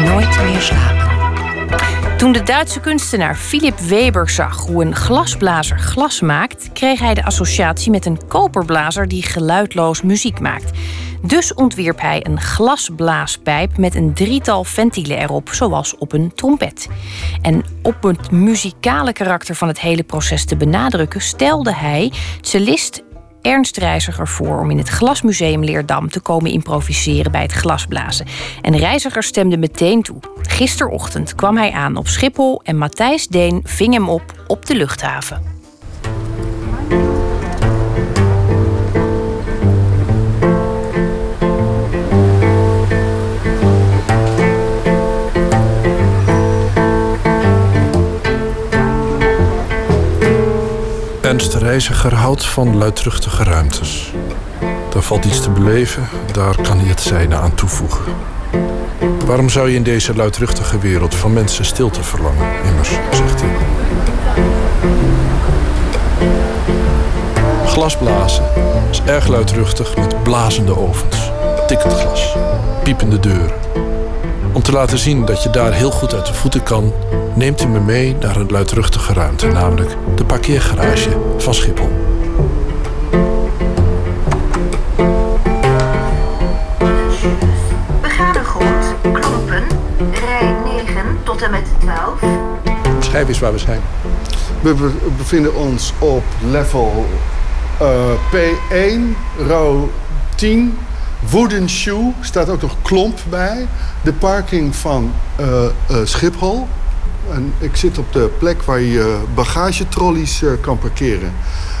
Nooit 0.00 0.42
meer 0.42 0.60
slapen. 0.60 1.04
Toen 2.16 2.32
de 2.32 2.42
Duitse 2.42 2.80
kunstenaar 2.80 3.36
Philip 3.36 3.78
Weber 3.78 4.30
zag 4.30 4.56
hoe 4.66 4.84
een 4.84 4.96
glasblazer 4.96 5.78
glas 5.78 6.20
maakt, 6.20 6.72
kreeg 6.72 6.98
hij 6.98 7.14
de 7.14 7.24
associatie 7.24 7.90
met 7.90 8.06
een 8.06 8.26
koperblazer 8.26 9.08
die 9.08 9.22
geluidloos 9.22 10.02
muziek 10.02 10.40
maakt. 10.40 10.73
Dus 11.26 11.54
ontwierp 11.54 12.00
hij 12.00 12.26
een 12.26 12.40
glasblaaspijp 12.40 13.78
met 13.78 13.94
een 13.94 14.14
drietal 14.14 14.64
ventielen 14.64 15.18
erop, 15.18 15.48
zoals 15.48 15.96
op 15.98 16.12
een 16.12 16.34
trompet. 16.34 16.88
En 17.42 17.64
op 17.82 18.02
het 18.02 18.30
muzikale 18.30 19.12
karakter 19.12 19.54
van 19.54 19.68
het 19.68 19.80
hele 19.80 20.02
proces 20.02 20.44
te 20.44 20.56
benadrukken, 20.56 21.20
stelde 21.20 21.74
hij 21.74 22.12
cellist 22.40 23.02
Ernst 23.42 23.76
Reiziger 23.76 24.28
voor 24.28 24.60
om 24.60 24.70
in 24.70 24.78
het 24.78 24.88
Glasmuseum 24.88 25.64
Leerdam 25.64 26.10
te 26.10 26.20
komen 26.20 26.50
improviseren 26.50 27.32
bij 27.32 27.42
het 27.42 27.52
glasblazen. 27.52 28.26
En 28.60 28.76
Reiziger 28.76 29.22
stemde 29.22 29.56
meteen 29.56 30.02
toe. 30.02 30.18
Gisterochtend 30.42 31.34
kwam 31.34 31.56
hij 31.56 31.72
aan 31.72 31.96
op 31.96 32.08
Schiphol 32.08 32.60
en 32.62 32.76
Matthijs 32.76 33.26
Deen 33.26 33.60
ving 33.64 33.92
hem 33.92 34.08
op 34.08 34.44
op 34.46 34.66
de 34.66 34.74
luchthaven. 34.74 35.42
Ernst 51.34 51.54
Reiziger 51.54 52.14
houdt 52.14 52.44
van 52.44 52.76
luidruchtige 52.76 53.44
ruimtes. 53.44 54.12
Daar 54.90 55.02
valt 55.02 55.24
iets 55.24 55.40
te 55.42 55.50
beleven, 55.50 56.08
daar 56.32 56.60
kan 56.62 56.78
hij 56.78 56.88
het 56.88 57.00
zijne 57.00 57.36
aan 57.36 57.54
toevoegen. 57.54 58.04
Waarom 59.26 59.48
zou 59.48 59.68
je 59.68 59.76
in 59.76 59.82
deze 59.82 60.14
luidruchtige 60.14 60.78
wereld 60.78 61.14
van 61.14 61.32
mensen 61.32 61.64
stilte 61.64 62.02
verlangen, 62.02 62.46
immers, 62.64 62.88
zegt 63.10 63.40
hij. 63.40 63.50
Glasblazen 67.66 68.44
is 68.90 69.02
erg 69.06 69.26
luidruchtig 69.26 69.96
met 69.96 70.22
blazende 70.22 70.78
ovens, 70.78 71.30
tikkend 71.66 71.92
glas, 71.92 72.36
piepende 72.82 73.20
deuren. 73.20 73.58
Om 74.54 74.62
te 74.62 74.72
laten 74.72 74.98
zien 74.98 75.24
dat 75.24 75.42
je 75.42 75.50
daar 75.50 75.72
heel 75.72 75.90
goed 75.90 76.14
uit 76.14 76.26
de 76.26 76.34
voeten 76.34 76.62
kan, 76.62 76.92
neemt 77.34 77.62
u 77.62 77.66
me 77.66 77.80
mee 77.80 78.16
naar 78.20 78.36
een 78.36 78.50
luidruchtige 78.50 79.12
ruimte, 79.12 79.46
namelijk 79.46 79.96
de 80.16 80.24
parkeergarage 80.24 81.16
van 81.38 81.54
Schiphol. 81.54 81.88
Begaangrond, 88.00 88.84
Klompen, 89.12 89.62
rij 90.12 90.54
9 90.64 91.18
tot 91.22 91.42
en 91.42 91.50
met 91.50 91.64
12. 91.80 92.20
Schrijf 93.00 93.28
eens 93.28 93.38
waar 93.38 93.52
we 93.52 93.58
zijn. 93.58 93.80
We 94.60 94.74
be- 94.74 95.10
bevinden 95.16 95.54
ons 95.54 95.92
op 95.98 96.22
level 96.50 97.06
eh, 97.80 97.86
P1, 98.32 99.00
row 99.46 99.84
10. 100.34 100.78
Wooden 101.30 101.68
Shoe, 101.70 102.12
staat 102.20 102.48
ook 102.48 102.62
nog 102.62 102.76
klomp 102.82 103.18
bij. 103.28 103.66
De 104.02 104.12
parking 104.12 104.76
van 104.76 105.12
eh, 105.36 105.64
eh, 105.64 105.70
Schiphol. 106.04 106.68
En 107.32 107.54
ik 107.58 107.76
zit 107.76 107.98
op 107.98 108.12
de 108.12 108.30
plek 108.38 108.62
waar 108.62 108.80
je 108.80 109.18
bagagetrollies 109.34 110.42
eh, 110.42 110.50
kan 110.60 110.78
parkeren. 110.78 111.32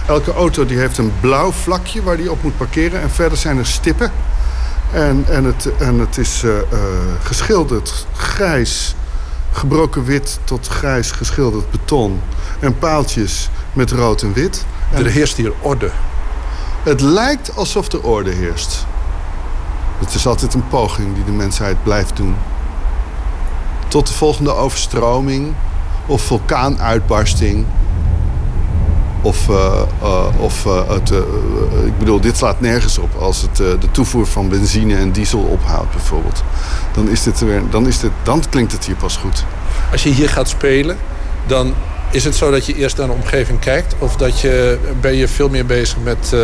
Elke 0.06 0.32
auto 0.32 0.66
die 0.66 0.78
heeft 0.78 0.98
een 0.98 1.12
blauw 1.20 1.52
vlakje 1.52 2.02
waar 2.02 2.16
die 2.16 2.30
op 2.30 2.42
moet 2.42 2.56
parkeren. 2.56 3.00
En 3.00 3.10
verder 3.10 3.38
zijn 3.38 3.58
er 3.58 3.66
stippen. 3.66 4.12
En, 4.92 5.24
en, 5.28 5.44
het, 5.44 5.68
en 5.78 5.98
het 5.98 6.18
is 6.18 6.44
geschilderd 7.22 8.06
grijs, 8.16 8.94
gebroken 9.52 10.04
wit 10.04 10.38
tot 10.44 10.66
grijs 10.66 11.10
geschilderd 11.10 11.70
beton. 11.70 12.20
En 12.60 12.78
paaltjes 12.78 13.50
met 13.72 13.90
rood 13.90 14.22
en 14.22 14.32
wit. 14.32 14.64
Er 14.92 15.06
heerst 15.06 15.36
hier 15.36 15.52
orde. 15.60 15.90
Het 16.82 17.00
lijkt 17.00 17.56
alsof 17.56 17.92
er 17.92 18.02
orde 18.02 18.30
heerst. 18.30 18.86
Het 20.04 20.14
is 20.14 20.26
altijd 20.26 20.54
een 20.54 20.68
poging 20.68 21.14
die 21.14 21.24
de 21.24 21.30
mensheid 21.32 21.82
blijft 21.82 22.16
doen. 22.16 22.34
Tot 23.88 24.06
de 24.06 24.12
volgende 24.12 24.54
overstroming 24.54 25.52
of 26.06 26.22
vulkaanuitbarsting. 26.22 27.66
Of, 29.20 29.48
eh, 29.48 29.82
eh, 30.02 30.26
of 30.38 30.66
eh, 30.66 30.88
het, 30.88 31.10
ik 31.86 31.98
bedoel, 31.98 32.20
dit 32.20 32.36
slaat 32.36 32.60
nergens 32.60 32.98
op. 32.98 33.14
Als 33.14 33.42
het 33.42 33.56
de 33.56 33.90
toevoer 33.90 34.26
van 34.26 34.48
benzine 34.48 34.96
en 34.96 35.12
diesel 35.12 35.40
ophoudt 35.40 35.90
bijvoorbeeld. 35.90 36.42
Dan, 36.92 37.08
is 37.08 37.22
dit 37.22 37.40
weer, 37.40 37.62
dan, 37.70 37.86
is 37.86 37.98
dit, 37.98 38.10
dan 38.22 38.42
klinkt 38.50 38.72
het 38.72 38.86
hier 38.86 38.96
pas 38.96 39.16
goed. 39.16 39.44
Als 39.92 40.02
je 40.02 40.10
hier 40.10 40.28
gaat 40.28 40.48
spelen, 40.48 40.96
dan 41.46 41.74
is 42.10 42.24
het 42.24 42.36
zo 42.36 42.50
dat 42.50 42.66
je 42.66 42.74
eerst 42.74 42.96
naar 42.96 43.06
de 43.06 43.12
omgeving 43.12 43.58
kijkt? 43.58 43.94
Of 43.98 44.16
dat 44.16 44.40
je, 44.40 44.78
ben 45.00 45.14
je 45.14 45.28
veel 45.28 45.48
meer 45.48 45.66
bezig 45.66 45.96
met 46.02 46.36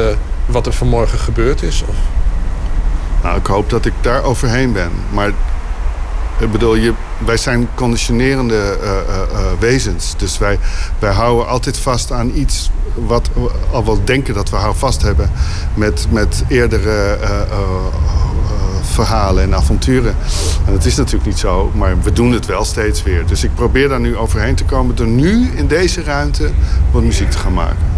wat 0.47 0.67
er 0.67 0.73
vanmorgen 0.73 1.19
gebeurd 1.19 1.63
is? 1.63 1.83
Of? 1.89 1.97
Nou, 3.23 3.39
ik 3.39 3.47
hoop 3.47 3.71
dat 3.71 3.85
ik 3.85 3.93
daar 4.01 4.23
overheen 4.23 4.73
ben. 4.73 4.91
Maar 5.13 5.33
ik 6.41 6.53
bedoel, 6.53 6.75
je, 6.75 6.93
wij 7.19 7.37
zijn 7.37 7.69
conditionerende 7.75 8.55
eh, 8.83 8.91
eh, 8.91 9.23
eh, 9.23 9.59
wezens. 9.59 10.15
Dus 10.17 10.39
wij, 10.39 10.59
wij 10.99 11.13
houden 11.13 11.49
altijd 11.49 11.79
vast 11.79 12.13
aan 12.13 12.31
iets 12.35 12.71
wat 12.95 13.31
we 13.35 13.51
al 13.71 13.85
wel 13.85 14.05
denken 14.05 14.35
dat 14.35 14.51
we 14.51 14.57
houvast 14.57 15.03
hebben 15.03 15.31
met, 15.75 16.07
met 16.11 16.45
eerdere 16.49 17.19
verhalen 18.83 19.43
en 19.43 19.55
avonturen. 19.55 20.17
En 20.67 20.73
dat 20.73 20.85
is 20.85 20.97
natuurlijk 20.97 21.27
niet 21.27 21.39
zo, 21.39 21.71
maar 21.75 22.03
we 22.03 22.13
doen 22.13 22.33
het 22.33 22.47
wel 22.47 22.65
steeds 22.65 23.03
weer. 23.03 23.27
Dus 23.27 23.45
ik 23.45 23.55
probeer 23.55 23.89
daar 23.89 24.01
nu 24.01 24.17
overheen 24.17 24.55
te 24.55 24.65
komen 24.65 24.95
door 24.97 25.07
nu 25.07 25.51
in 25.55 25.67
deze 25.67 26.03
ruimte 26.03 26.51
wat 26.91 27.03
muziek 27.03 27.31
te 27.31 27.39
gaan 27.39 27.55
maken. 27.55 27.90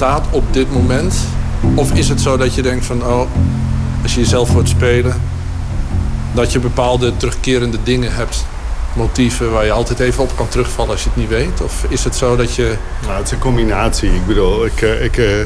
Ontstaat 0.00 0.34
op 0.34 0.52
dit 0.52 0.72
moment? 0.72 1.14
Of 1.74 1.92
is 1.92 2.08
het 2.08 2.20
zo 2.20 2.36
dat 2.36 2.54
je 2.54 2.62
denkt 2.62 2.84
van, 2.84 3.06
oh, 3.06 3.26
als 4.02 4.14
je 4.14 4.20
jezelf 4.20 4.52
wordt 4.52 4.68
spelen, 4.68 5.20
dat 6.32 6.52
je 6.52 6.58
bepaalde 6.58 7.16
terugkerende 7.16 7.78
dingen 7.82 8.14
hebt, 8.14 8.44
motieven 8.92 9.52
waar 9.52 9.64
je 9.64 9.72
altijd 9.72 10.00
even 10.00 10.22
op 10.22 10.36
kan 10.36 10.48
terugvallen 10.48 10.92
als 10.92 11.02
je 11.02 11.08
het 11.08 11.18
niet 11.18 11.28
weet? 11.28 11.60
Of 11.62 11.84
is 11.88 12.04
het 12.04 12.16
zo 12.16 12.36
dat 12.36 12.54
je. 12.54 12.76
Nou, 13.02 13.16
het 13.16 13.26
is 13.26 13.32
een 13.32 13.38
combinatie. 13.38 14.14
Ik 14.14 14.26
bedoel, 14.26 14.64
ik, 14.64 14.82
eh, 14.82 15.04
ik, 15.04 15.16
eh, 15.16 15.40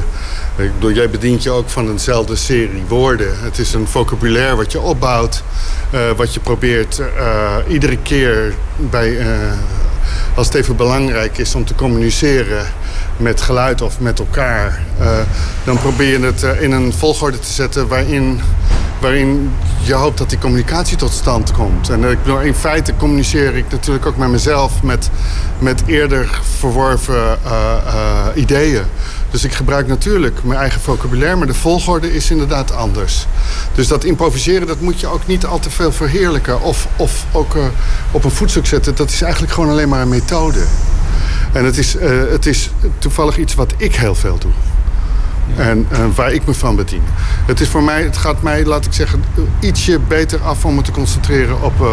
ik 0.65 0.71
jij 0.93 1.09
bedient 1.09 1.43
je 1.43 1.51
ook 1.51 1.69
van 1.69 1.89
eenzelfde 1.89 2.35
serie 2.35 2.83
woorden. 2.87 3.39
Het 3.39 3.59
is 3.59 3.73
een 3.73 3.87
vocabulaire 3.87 4.55
wat 4.55 4.71
je 4.71 4.79
opbouwt, 4.79 5.43
eh, 5.91 5.99
wat 6.15 6.33
je 6.33 6.39
probeert 6.39 7.01
iedere 7.67 7.97
keer 7.97 8.53
bij. 8.77 9.25
als 10.35 10.47
het 10.47 10.55
even 10.55 10.75
belangrijk 10.75 11.37
is 11.37 11.55
om 11.55 11.65
te 11.65 11.75
communiceren 11.75 12.65
met 13.17 13.41
geluid 13.41 13.81
of 13.81 13.99
met 13.99 14.19
elkaar, 14.19 14.83
dan 15.63 15.77
probeer 15.77 16.19
je 16.19 16.25
het 16.25 16.41
in 16.59 16.71
een 16.71 16.93
volgorde 16.93 17.39
te 17.39 17.51
zetten 17.51 17.87
waarin 17.87 18.41
waarin 18.99 19.51
je 19.81 19.93
hoopt 19.93 20.17
dat 20.17 20.29
die 20.29 20.39
communicatie 20.39 20.97
tot 20.97 21.11
stand 21.11 21.51
komt. 21.51 21.89
En 21.89 22.03
ik 22.03 22.23
bedoel, 22.23 22.39
in 22.39 22.55
feite 22.55 22.93
communiceer 22.97 23.55
ik 23.55 23.65
natuurlijk 23.69 24.05
ook 24.05 24.17
met 24.17 24.29
mezelf 24.29 24.83
met, 24.83 25.09
met 25.59 25.83
eerder 25.85 26.39
verworven 26.57 27.37
ideeën. 28.35 28.83
Dus 29.31 29.43
ik 29.43 29.53
gebruik 29.53 29.87
natuurlijk 29.87 30.43
mijn 30.43 30.59
eigen 30.59 30.81
vocabulaire, 30.81 31.35
maar 31.35 31.47
de 31.47 31.53
volgorde 31.53 32.13
is 32.13 32.31
inderdaad 32.31 32.75
anders. 32.75 33.27
Dus 33.73 33.87
dat 33.87 34.03
improviseren, 34.03 34.67
dat 34.67 34.79
moet 34.79 34.99
je 34.99 35.07
ook 35.07 35.27
niet 35.27 35.45
al 35.45 35.59
te 35.59 35.69
veel 35.69 35.91
verheerlijken 35.91 36.61
of, 36.61 36.87
of 36.95 37.25
ook 37.31 37.55
op 38.11 38.23
een 38.23 38.31
voetstuk 38.31 38.65
zetten. 38.65 38.95
Dat 38.95 39.09
is 39.09 39.21
eigenlijk 39.21 39.53
gewoon 39.53 39.69
alleen 39.69 39.89
maar 39.89 40.01
een 40.01 40.09
methode. 40.09 40.63
En 41.55 41.65
het 41.65 41.77
is, 41.77 41.95
het 42.29 42.45
is 42.45 42.69
toevallig 42.97 43.37
iets 43.37 43.55
wat 43.55 43.73
ik 43.77 43.95
heel 43.95 44.15
veel 44.15 44.37
doe. 44.37 44.51
En 45.57 45.87
uh, 45.91 45.99
waar 46.15 46.33
ik 46.33 46.45
me 46.45 46.53
van 46.53 46.75
bedien. 46.75 47.01
Het, 47.45 47.59
is 47.59 47.67
voor 47.67 47.83
mij, 47.83 48.03
het 48.03 48.17
gaat 48.17 48.41
mij, 48.41 48.65
laat 48.65 48.85
ik 48.85 48.93
zeggen, 48.93 49.23
ietsje 49.59 49.99
beter 49.99 50.41
af 50.41 50.65
om 50.65 50.75
me 50.75 50.81
te 50.81 50.91
concentreren 50.91 51.61
op 51.61 51.81
uh, 51.81 51.87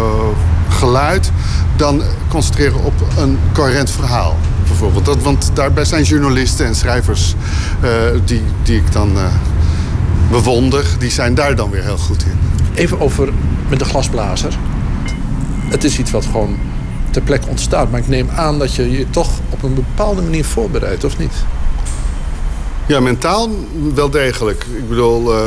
geluid... 0.69 1.31
dan 1.77 2.03
concentreren 2.29 2.85
op 2.85 2.93
een 3.19 3.39
coherent 3.53 3.91
verhaal, 3.91 4.37
bijvoorbeeld. 4.67 5.05
Dat, 5.05 5.23
want 5.23 5.51
daarbij 5.55 5.85
zijn 5.85 6.03
journalisten 6.03 6.67
en 6.67 6.75
schrijvers 6.75 7.35
uh, 7.85 7.91
die, 8.25 8.43
die 8.63 8.77
ik 8.77 8.93
dan 8.93 9.17
bewonder... 10.31 10.85
die 10.99 11.11
zijn 11.11 11.35
daar 11.35 11.57
dan 11.57 11.71
weer 11.71 11.83
heel 11.83 11.99
goed 11.99 12.25
in. 12.25 12.39
Even 12.75 13.01
over 13.01 13.33
met 13.69 13.79
de 13.79 13.85
glasblazer. 13.85 14.53
Het 15.69 15.85
is 15.85 15.99
iets 15.99 16.11
wat 16.11 16.25
gewoon 16.25 16.57
ter 17.13 17.23
plekke 17.23 17.49
ontstaat. 17.49 17.91
Maar 17.91 18.01
ik 18.01 18.09
neem 18.09 18.29
aan 18.31 18.59
dat 18.59 18.75
je 18.75 18.91
je 18.91 19.11
toch 19.11 19.31
op 19.51 19.63
een 19.63 19.75
bepaalde 19.75 20.23
manier 20.23 20.45
voorbereidt, 20.45 21.05
of 21.05 21.19
niet? 21.19 21.33
Ja, 22.87 23.01
mentaal 23.01 23.51
wel 23.95 24.11
degelijk. 24.11 24.67
Ik 24.77 24.89
bedoel, 24.89 25.35
uh, 25.35 25.45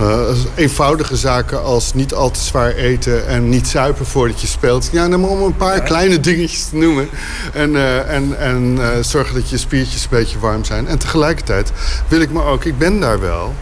uh, 0.00 0.18
eenvoudige 0.54 1.16
zaken 1.16 1.62
als 1.62 1.94
niet 1.94 2.14
al 2.14 2.30
te 2.30 2.40
zwaar 2.40 2.70
eten 2.70 3.26
en 3.26 3.48
niet 3.48 3.68
zuipen 3.68 4.06
voordat 4.06 4.40
je 4.40 4.46
speelt. 4.46 4.88
Ja, 4.92 5.08
dan 5.08 5.24
om 5.24 5.42
een 5.42 5.56
paar 5.56 5.80
kleine 5.80 6.20
dingetjes 6.20 6.64
te 6.64 6.76
noemen. 6.76 7.08
En, 7.52 7.70
uh, 7.70 8.10
en, 8.10 8.38
en 8.38 8.78
zorgen 9.04 9.34
dat 9.34 9.50
je 9.50 9.56
spiertjes 9.56 10.02
een 10.02 10.08
beetje 10.10 10.38
warm 10.38 10.64
zijn. 10.64 10.86
En 10.86 10.98
tegelijkertijd 10.98 11.72
wil 12.08 12.20
ik 12.20 12.30
me 12.30 12.42
ook, 12.42 12.64
ik 12.64 12.78
ben 12.78 13.00
daar 13.00 13.20
wel. 13.20 13.54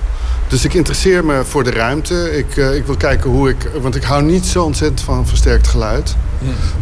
Dus 0.53 0.65
ik 0.65 0.74
interesseer 0.74 1.24
me 1.24 1.45
voor 1.45 1.65
de 1.65 1.70
ruimte. 1.70 2.37
Ik, 2.37 2.57
ik 2.57 2.87
wil 2.87 2.97
kijken 2.97 3.31
hoe 3.31 3.49
ik. 3.49 3.70
Want 3.81 3.95
ik 3.95 4.03
hou 4.03 4.23
niet 4.23 4.47
zo 4.47 4.65
ontzettend 4.65 5.01
van 5.01 5.27
versterkt 5.27 5.66
geluid. 5.69 6.16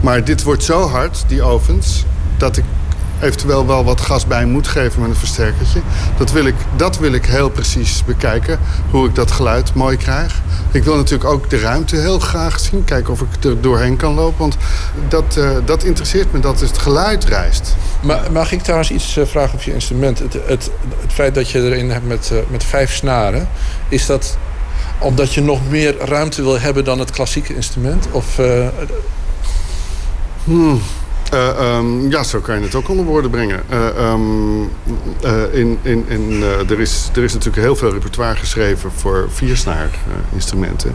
Maar 0.01 0.25
dit 0.25 0.43
wordt 0.43 0.63
zo 0.63 0.89
hard, 0.89 1.25
die 1.27 1.43
ovens, 1.43 2.05
dat 2.37 2.57
ik 2.57 2.65
eventueel 3.21 3.67
wel 3.67 3.85
wat 3.85 4.01
gas 4.01 4.27
bij 4.27 4.45
moet 4.45 4.69
geven 4.69 5.01
met 5.01 5.11
een 5.11 5.17
versterkertje. 5.17 5.81
Dat 6.19 6.33
wil 6.33 6.45
ik, 6.45 6.55
dat 6.77 6.99
wil 6.99 7.13
ik 7.13 7.27
heel 7.27 7.51
precies 7.51 8.05
bekijken, 8.05 8.59
hoe 8.91 9.09
ik 9.09 9.15
dat 9.15 9.31
geluid 9.31 9.75
mooi 9.75 9.97
krijg. 9.97 10.41
Ik 10.73 10.85
wil 10.85 10.97
natuurlijk 10.97 11.31
ook 11.31 11.51
de 11.51 11.59
ruimte 11.59 11.97
heel 11.97 12.19
graag 12.19 12.61
zien, 12.61 12.85
kijken 12.85 13.13
of 13.13 13.21
ik 13.21 13.45
er 13.45 13.61
doorheen 13.61 13.97
kan 13.97 14.15
lopen. 14.15 14.39
Want 14.39 14.57
dat, 15.09 15.37
uh, 15.39 15.51
dat 15.65 15.85
interesseert 15.85 16.33
me, 16.33 16.41
dat 16.41 16.61
het 16.61 16.79
geluid 16.79 17.25
reist. 17.25 17.77
Maar 18.03 18.33
mag 18.33 18.53
ik 18.53 18.63
trouwens 18.63 18.91
iets 18.91 19.17
uh, 19.17 19.27
vragen 19.27 19.55
op 19.55 19.63
je 19.63 19.73
instrument? 19.73 20.19
Het, 20.19 20.33
het, 20.33 20.71
het, 21.01 21.13
feit 21.13 21.35
dat 21.35 21.51
je 21.51 21.63
erin 21.63 21.91
hebt 21.91 22.07
met, 22.07 22.31
uh, 22.33 22.39
met 22.49 22.65
vijf 22.65 22.95
snaren, 22.95 23.49
is 23.89 24.07
dat 24.07 24.37
omdat 24.99 25.35
je 25.35 25.43
nog 25.43 25.61
meer 25.69 25.97
ruimte 25.99 26.43
wil 26.43 26.61
hebben 26.61 26.85
dan 26.85 26.99
het 26.99 27.11
klassieke 27.11 27.55
instrument? 27.55 28.07
Of, 28.11 28.39
hmm. 30.45 30.81
Uh, 31.35 31.77
um, 31.77 32.11
ja, 32.11 32.23
zo 32.23 32.41
kan 32.41 32.59
je 32.59 32.65
het 32.65 32.75
ook 32.75 32.89
onder 32.89 33.05
woorden 33.05 33.31
brengen. 33.31 33.63
Uh, 33.71 34.13
um, 34.13 34.71
uh, 35.25 35.55
in, 35.55 35.79
in, 35.83 36.05
in, 36.09 36.43
er, 36.69 36.81
is, 36.81 37.11
er 37.15 37.23
is 37.23 37.33
natuurlijk 37.33 37.63
heel 37.63 37.77
veel 37.77 37.93
repertoire 37.93 38.37
geschreven 38.37 38.91
voor 38.97 39.29
viersnaar 39.33 39.91
instrumenten. 40.33 40.95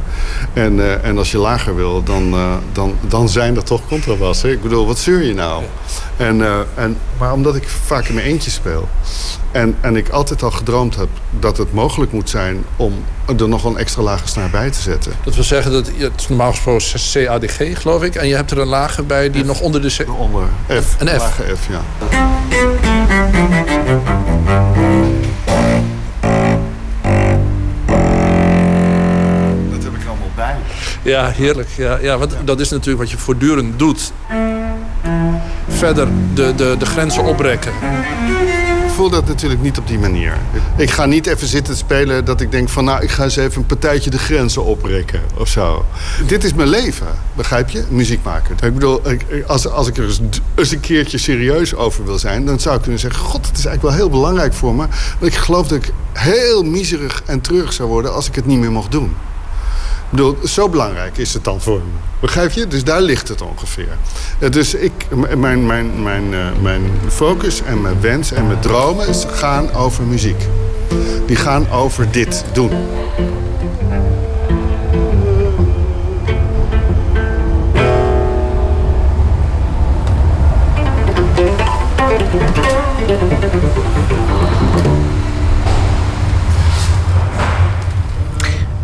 En, 0.53 1.03
en 1.03 1.17
als 1.17 1.31
je 1.31 1.37
lager 1.37 1.75
wil, 1.75 2.03
dan, 2.03 2.35
dan, 2.71 2.95
dan 3.07 3.29
zijn 3.29 3.55
er 3.55 3.63
toch 3.63 3.87
contrabassen. 3.87 4.51
Ik 4.51 4.61
bedoel, 4.61 4.85
wat 4.85 4.99
zeur 4.99 5.23
je 5.23 5.33
nou? 5.33 5.63
En, 6.17 6.65
en, 6.75 6.97
maar 7.17 7.33
omdat 7.33 7.55
ik 7.55 7.67
vaak 7.67 8.07
in 8.07 8.13
mijn 8.13 8.27
eentje 8.27 8.51
speel... 8.51 8.89
En, 9.51 9.75
en 9.81 9.95
ik 9.95 10.09
altijd 10.09 10.43
al 10.43 10.51
gedroomd 10.51 10.95
heb 10.95 11.07
dat 11.39 11.57
het 11.57 11.73
mogelijk 11.73 12.11
moet 12.11 12.29
zijn 12.29 12.65
om 12.75 12.93
er 13.37 13.47
nog 13.47 13.63
een 13.63 13.77
extra 13.77 14.01
lage 14.01 14.27
snaar 14.27 14.49
bij 14.49 14.71
te 14.71 14.81
zetten. 14.81 15.13
Dat 15.23 15.35
wil 15.35 15.43
zeggen 15.43 15.71
dat 15.71 15.87
het 15.97 16.11
is 16.15 16.27
normaal 16.27 16.51
gesproken 16.51 16.85
CADG, 17.11 17.81
geloof 17.81 18.03
ik. 18.03 18.15
En 18.15 18.27
je 18.27 18.35
hebt 18.35 18.51
er 18.51 18.57
een 18.57 18.67
lager 18.67 19.05
bij 19.05 19.29
die 19.29 19.43
nog 19.43 19.59
onder 19.59 19.81
de 19.81 19.95
C. 19.97 20.09
Onder 20.19 20.43
F. 20.67 20.95
Een 20.99 21.07
F. 21.07 21.17
Lage 21.17 21.43
F, 21.55 21.67
ja. 21.69 21.81
Dat 29.69 29.83
heb 29.83 29.93
ik 29.93 30.07
allemaal 30.07 30.31
bij. 30.35 30.55
Ja, 31.01 31.29
heerlijk. 31.29 31.69
Ja, 31.77 31.97
ja, 32.01 32.17
want 32.17 32.35
dat 32.43 32.59
is 32.59 32.69
natuurlijk 32.69 32.99
wat 32.99 33.11
je 33.11 33.17
voortdurend 33.17 33.79
doet. 33.79 34.11
Verder 35.85 36.07
de, 36.33 36.53
de, 36.55 36.75
de 36.79 36.85
grenzen 36.85 37.23
oprekken 37.23 37.71
voel 38.87 39.09
dat 39.09 39.27
natuurlijk 39.27 39.61
niet 39.61 39.77
op 39.77 39.87
die 39.87 39.99
manier. 39.99 40.37
Ik 40.77 40.91
ga 40.91 41.05
niet 41.05 41.27
even 41.27 41.47
zitten 41.47 41.77
spelen 41.77 42.25
dat 42.25 42.41
ik 42.41 42.51
denk 42.51 42.69
van... 42.69 42.85
nou, 42.85 43.03
ik 43.03 43.09
ga 43.09 43.23
eens 43.23 43.35
even 43.35 43.61
een 43.61 43.65
partijtje 43.65 44.09
de 44.09 44.17
grenzen 44.17 44.63
oprekken 44.63 45.21
of 45.37 45.47
zo. 45.47 45.85
Dit 46.27 46.43
is 46.43 46.53
mijn 46.53 46.67
leven, 46.67 47.07
begrijp 47.35 47.69
je? 47.69 47.83
Muziek 47.89 48.23
maken. 48.23 48.55
Ik 48.63 48.73
bedoel, 48.73 49.01
als, 49.47 49.67
als 49.67 49.87
ik 49.87 49.97
er 49.97 50.19
eens 50.55 50.71
een 50.71 50.79
keertje 50.79 51.17
serieus 51.17 51.75
over 51.75 52.05
wil 52.05 52.17
zijn... 52.17 52.45
dan 52.45 52.59
zou 52.59 52.75
ik 52.75 52.81
kunnen 52.81 52.99
zeggen... 52.99 53.21
god, 53.21 53.47
het 53.47 53.57
is 53.57 53.65
eigenlijk 53.65 53.95
wel 53.95 54.05
heel 54.05 54.19
belangrijk 54.19 54.53
voor 54.53 54.75
me. 54.75 54.85
Want 55.19 55.33
ik 55.33 55.35
geloof 55.35 55.67
dat 55.67 55.77
ik 55.77 55.93
heel 56.13 56.63
miserig 56.63 57.23
en 57.25 57.41
treurig 57.41 57.73
zou 57.73 57.89
worden... 57.89 58.13
als 58.13 58.27
ik 58.27 58.35
het 58.35 58.45
niet 58.45 58.59
meer 58.59 58.71
mocht 58.71 58.91
doen. 58.91 59.15
Bedoel, 60.09 60.37
zo 60.43 60.69
belangrijk 60.69 61.17
is 61.17 61.33
het 61.33 61.43
dan 61.43 61.61
voor 61.61 61.77
me. 61.77 61.91
Begrijp 62.19 62.51
je? 62.51 62.67
Dus 62.67 62.83
daar 62.83 63.01
ligt 63.01 63.27
het 63.27 63.41
ongeveer. 63.41 63.97
Uh, 64.39 64.49
dus 64.49 64.73
ik, 64.73 64.91
mijn, 65.37 65.65
mijn, 65.65 66.03
mijn, 66.03 66.31
uh, 66.31 66.45
mijn 66.61 66.91
focus 67.07 67.61
en 67.61 67.81
mijn 67.81 68.01
wens 68.01 68.31
en 68.31 68.47
mijn 68.47 68.59
dromen 68.59 69.15
gaan 69.15 69.73
over 69.73 70.03
muziek. 70.03 70.47
Die 71.25 71.35
gaan 71.35 71.69
over 71.69 72.11
dit 72.11 72.43
doen. 72.53 72.71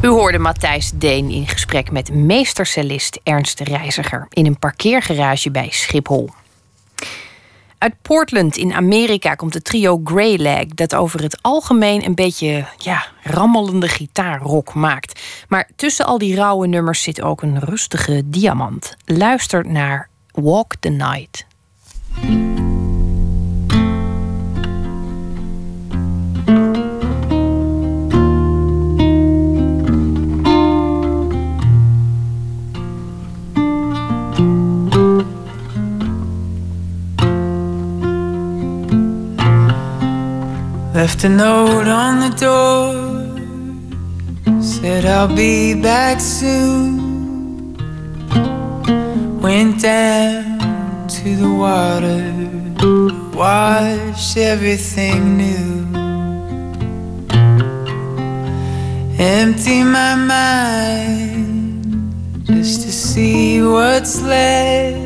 U 0.02 0.07
hoorde 0.07 0.40
Matthijs 0.40 0.91
Deen 0.95 1.30
in 1.30 1.48
gesprek 1.48 1.91
met 1.91 2.14
meestercellist 2.14 3.19
Ernst 3.23 3.60
Reiziger 3.60 4.26
in 4.30 4.45
een 4.45 4.60
parkeergarage 4.60 5.52
bij 5.52 5.69
Schiphol. 5.72 6.30
Uit 7.78 7.94
Portland 8.02 8.57
in 8.57 8.73
Amerika 8.73 9.36
komt 9.36 9.53
het 9.53 9.64
trio 9.64 10.02
Greylag, 10.03 10.65
dat 10.65 10.95
over 10.95 11.22
het 11.22 11.38
algemeen 11.41 12.06
een 12.06 12.15
beetje 12.15 12.65
ja, 12.78 13.06
rammelende 13.23 13.88
gitaarrock 13.88 14.73
maakt. 14.73 15.22
Maar 15.48 15.69
tussen 15.76 16.06
al 16.06 16.18
die 16.18 16.36
rauwe 16.36 16.68
nummers 16.68 17.03
zit 17.03 17.22
ook 17.22 17.41
een 17.41 17.60
rustige 17.60 18.22
diamant. 18.26 18.95
Luister 19.06 19.68
naar 19.68 20.10
Walk 20.32 20.73
the 20.80 20.90
Night. 20.90 21.45
Left 41.02 41.23
a 41.23 41.30
note 41.30 41.88
on 41.88 42.19
the 42.19 42.30
door, 42.38 42.94
said 44.61 45.03
I'll 45.03 45.36
be 45.36 45.73
back 45.73 46.19
soon. 46.19 47.73
Went 49.41 49.82
down 49.82 51.07
to 51.07 51.36
the 51.38 51.49
water, 51.65 52.22
watched 53.36 54.38
everything 54.38 55.38
new. 55.38 55.88
Empty 59.18 59.84
my 59.84 60.14
mind 60.14 62.14
just 62.45 62.84
to 62.84 62.91
see 62.91 63.60
what's 63.64 64.22
left. 64.22 64.99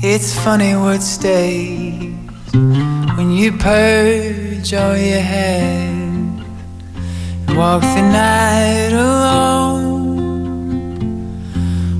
It's 0.00 0.32
funny 0.44 0.76
what 0.76 1.02
stays 1.02 2.07
when 3.16 3.30
you 3.30 3.52
purge 3.52 4.74
all 4.74 4.96
you 4.96 5.18
have. 5.18 6.42
And 7.46 7.56
walk 7.56 7.82
the 7.82 8.02
night 8.02 8.92
alone. 8.92 9.88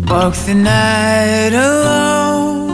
Walk 0.07 0.35
the 0.35 0.55
night 0.55 1.53
alone. 1.53 2.69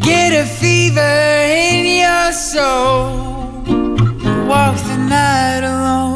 Get 0.00 0.32
a 0.32 0.44
fever 0.44 1.00
in 1.00 1.84
your 2.04 2.32
soul. 2.32 3.62
Walk 4.46 4.76
the 4.90 4.96
night 5.16 5.64
alone. 5.74 6.14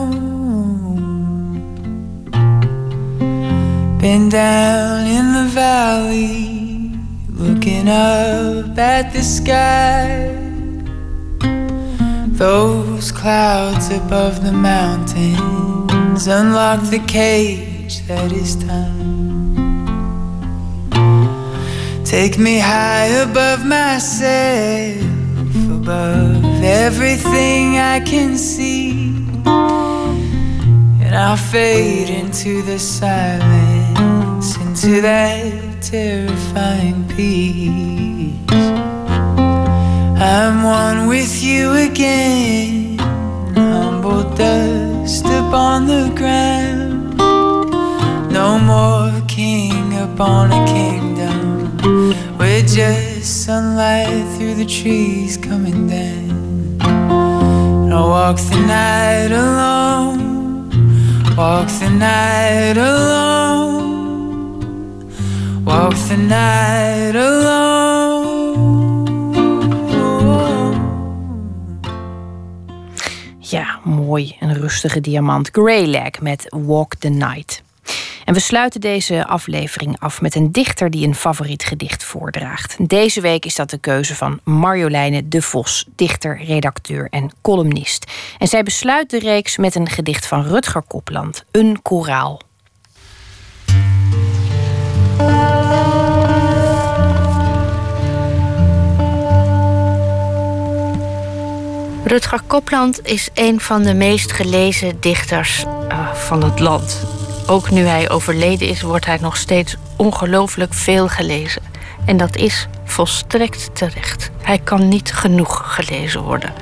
Been 3.99 4.29
down 4.29 5.07
in 5.07 5.33
the 5.33 5.47
valley 5.51 6.58
looking 7.39 7.89
up 7.89 8.77
at 8.77 9.13
the 9.13 9.23
sky. 9.23 10.35
Those 12.33 13.13
clouds 13.13 13.91
above 13.91 14.43
the 14.43 14.53
mountains 14.53 16.27
unlock 16.27 16.83
the 16.91 16.99
cage 17.07 18.07
that 18.09 18.33
is 18.33 18.57
time. 18.57 19.87
Take 22.05 22.39
me 22.39 22.59
high 22.59 23.07
above 23.29 23.65
myself, 23.65 25.01
above 25.71 26.45
everything 26.63 27.79
I 27.79 28.01
can 28.01 28.37
see. 28.37 29.15
And 31.05 31.15
I'll 31.15 31.37
fade 31.37 32.11
into 32.11 32.63
the 32.63 32.79
silence, 32.79 34.57
into 34.57 35.01
that 35.03 35.68
terrifying 35.81 37.07
peace. 37.09 38.35
I'm 40.21 40.63
one 40.63 41.07
with 41.07 41.43
you 41.43 41.73
again, 41.75 42.99
humble 43.55 44.25
dust 44.35 45.25
upon 45.25 45.87
the 45.87 46.13
ground. 46.17 47.17
No 48.33 48.59
more 48.59 49.13
king 49.29 49.97
upon 49.99 50.53
a 50.53 50.67
kingdom. 50.67 51.77
We're 52.39 52.63
just 52.63 53.45
sunlight 53.45 54.37
through 54.37 54.55
the 54.55 54.67
trees 54.67 55.37
coming 55.37 55.87
down. 55.87 56.79
And 56.83 57.95
I'll 57.95 58.09
walk 58.09 58.37
the 58.37 58.61
night 58.67 59.31
alone, 59.31 60.71
walk 61.37 61.69
the 61.69 61.91
night 61.91 62.77
alone. 62.77 63.68
Walk 65.69 65.95
the 65.95 66.17
night 66.17 67.15
alone. 67.15 69.07
Ja, 73.39 73.79
mooi. 73.85 74.37
Een 74.41 74.55
rustige 74.55 75.01
diamant. 75.01 75.49
Greylag 75.53 76.21
met 76.21 76.47
Walk 76.49 76.95
the 76.95 77.09
Night. 77.09 77.63
En 78.25 78.35
we 78.35 78.41
sluiten 78.41 78.81
deze 78.81 79.27
aflevering 79.27 80.01
af 80.01 80.21
met 80.21 80.35
een 80.35 80.53
dichter 80.53 80.91
die 80.91 81.07
een 81.07 81.15
favoriet 81.15 81.65
gedicht 81.65 82.05
voordraagt. 82.05 82.77
Deze 82.89 83.21
week 83.21 83.45
is 83.45 83.55
dat 83.55 83.71
de 83.71 83.79
keuze 83.79 84.15
van 84.15 84.41
Marjoleine 84.45 85.29
de 85.29 85.43
Vos, 85.43 85.87
dichter, 85.97 86.45
redacteur 86.45 87.09
en 87.11 87.31
columnist. 87.43 88.13
En 88.39 88.49
zij 88.49 88.63
besluit 88.63 89.11
de 89.11 89.19
reeks 89.19 89.57
met 89.57 89.75
een 89.75 89.89
gedicht 89.89 90.27
van 90.27 90.43
Rutger 90.43 90.83
Kopland, 90.83 91.45
Een 91.51 91.83
koraal. 91.83 92.41
Rutger 102.09 102.41
Kopland 102.47 103.07
is 103.07 103.29
een 103.35 103.61
van 103.61 103.83
de 103.83 103.95
meest 103.95 104.33
gelezen 104.33 105.01
dichters 105.01 105.65
uh, 105.65 106.13
van 106.13 106.45
het 106.45 106.61
land. 106.61 107.07
Ook 107.47 107.71
nu 107.71 107.81
hij 107.81 108.11
overleden 108.11 108.69
is, 108.69 108.83
wordt 108.83 109.07
hij 109.07 109.19
nog 109.21 109.37
steeds 109.37 109.77
ongelooflijk 109.97 110.75
veel 110.75 111.09
gelezen. 111.09 111.63
En 112.05 112.17
dat 112.17 112.37
is 112.37 112.67
volstrekt 112.85 113.71
terecht. 113.73 114.31
Hij 114.43 114.59
kan 114.59 114.89
niet 114.89 115.13
genoeg 115.13 115.75
gelezen 115.75 116.23
worden. 116.23 116.53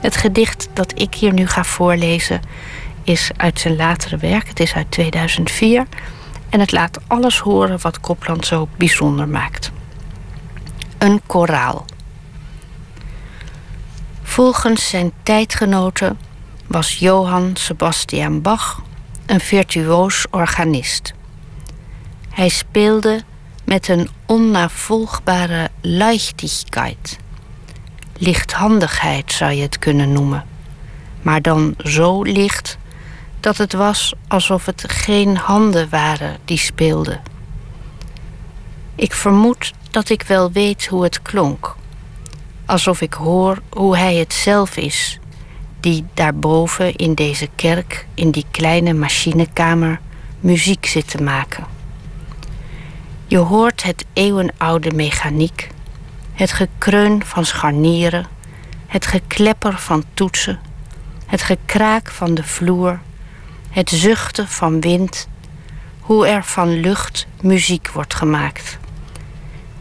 Het 0.00 0.16
gedicht 0.16 0.68
dat 0.72 0.92
ik 1.00 1.14
hier 1.14 1.32
nu 1.32 1.46
ga 1.46 1.64
voorlezen 1.64 2.40
is 3.02 3.30
uit 3.36 3.60
zijn 3.60 3.76
latere 3.76 4.16
werk. 4.16 4.48
Het 4.48 4.60
is 4.60 4.74
uit 4.74 4.90
2004 4.90 5.86
en 6.48 6.60
het 6.60 6.72
laat 6.72 6.98
alles 7.06 7.38
horen 7.38 7.78
wat 7.80 8.00
Kopland 8.00 8.46
zo 8.46 8.68
bijzonder 8.76 9.28
maakt. 9.28 9.70
Een 10.98 11.20
koraal. 11.26 11.84
Volgens 14.34 14.88
zijn 14.88 15.12
tijdgenoten 15.22 16.18
was 16.66 16.98
Johann 16.98 17.56
Sebastian 17.56 18.42
Bach 18.42 18.82
een 19.26 19.40
virtuoos 19.40 20.26
organist. 20.30 21.12
Hij 22.30 22.48
speelde 22.48 23.22
met 23.64 23.88
een 23.88 24.08
onnavolgbare 24.26 25.70
leichtigkeit. 25.80 27.18
Lichthandigheid 28.16 29.32
zou 29.32 29.52
je 29.52 29.62
het 29.62 29.78
kunnen 29.78 30.12
noemen. 30.12 30.44
Maar 31.22 31.42
dan 31.42 31.74
zo 31.78 32.22
licht 32.22 32.78
dat 33.40 33.56
het 33.56 33.72
was 33.72 34.14
alsof 34.28 34.66
het 34.66 34.84
geen 34.86 35.36
handen 35.36 35.88
waren 35.88 36.36
die 36.44 36.58
speelden. 36.58 37.22
Ik 38.94 39.12
vermoed 39.12 39.72
dat 39.90 40.08
ik 40.08 40.22
wel 40.22 40.52
weet 40.52 40.86
hoe 40.86 41.02
het 41.02 41.22
klonk 41.22 41.76
alsof 42.66 43.00
ik 43.00 43.14
hoor 43.14 43.58
hoe 43.70 43.96
hij 43.96 44.14
het 44.14 44.32
zelf 44.32 44.76
is, 44.76 45.18
die 45.80 46.04
daarboven 46.14 46.94
in 46.94 47.14
deze 47.14 47.48
kerk, 47.54 48.06
in 48.14 48.30
die 48.30 48.44
kleine 48.50 48.92
machinekamer, 48.92 50.00
muziek 50.40 50.86
zit 50.86 51.10
te 51.10 51.22
maken. 51.22 51.64
Je 53.26 53.38
hoort 53.38 53.82
het 53.82 54.04
eeuwenoude 54.12 54.90
mechaniek, 54.94 55.70
het 56.32 56.52
gekreun 56.52 57.24
van 57.24 57.44
scharnieren, 57.44 58.26
het 58.86 59.06
geklepper 59.06 59.78
van 59.78 60.04
toetsen, 60.14 60.60
het 61.26 61.42
gekraak 61.42 62.10
van 62.10 62.34
de 62.34 62.42
vloer, 62.42 63.00
het 63.70 63.90
zuchten 63.90 64.48
van 64.48 64.80
wind, 64.80 65.28
hoe 66.00 66.26
er 66.26 66.44
van 66.44 66.80
lucht 66.80 67.26
muziek 67.40 67.90
wordt 67.90 68.14
gemaakt. 68.14 68.78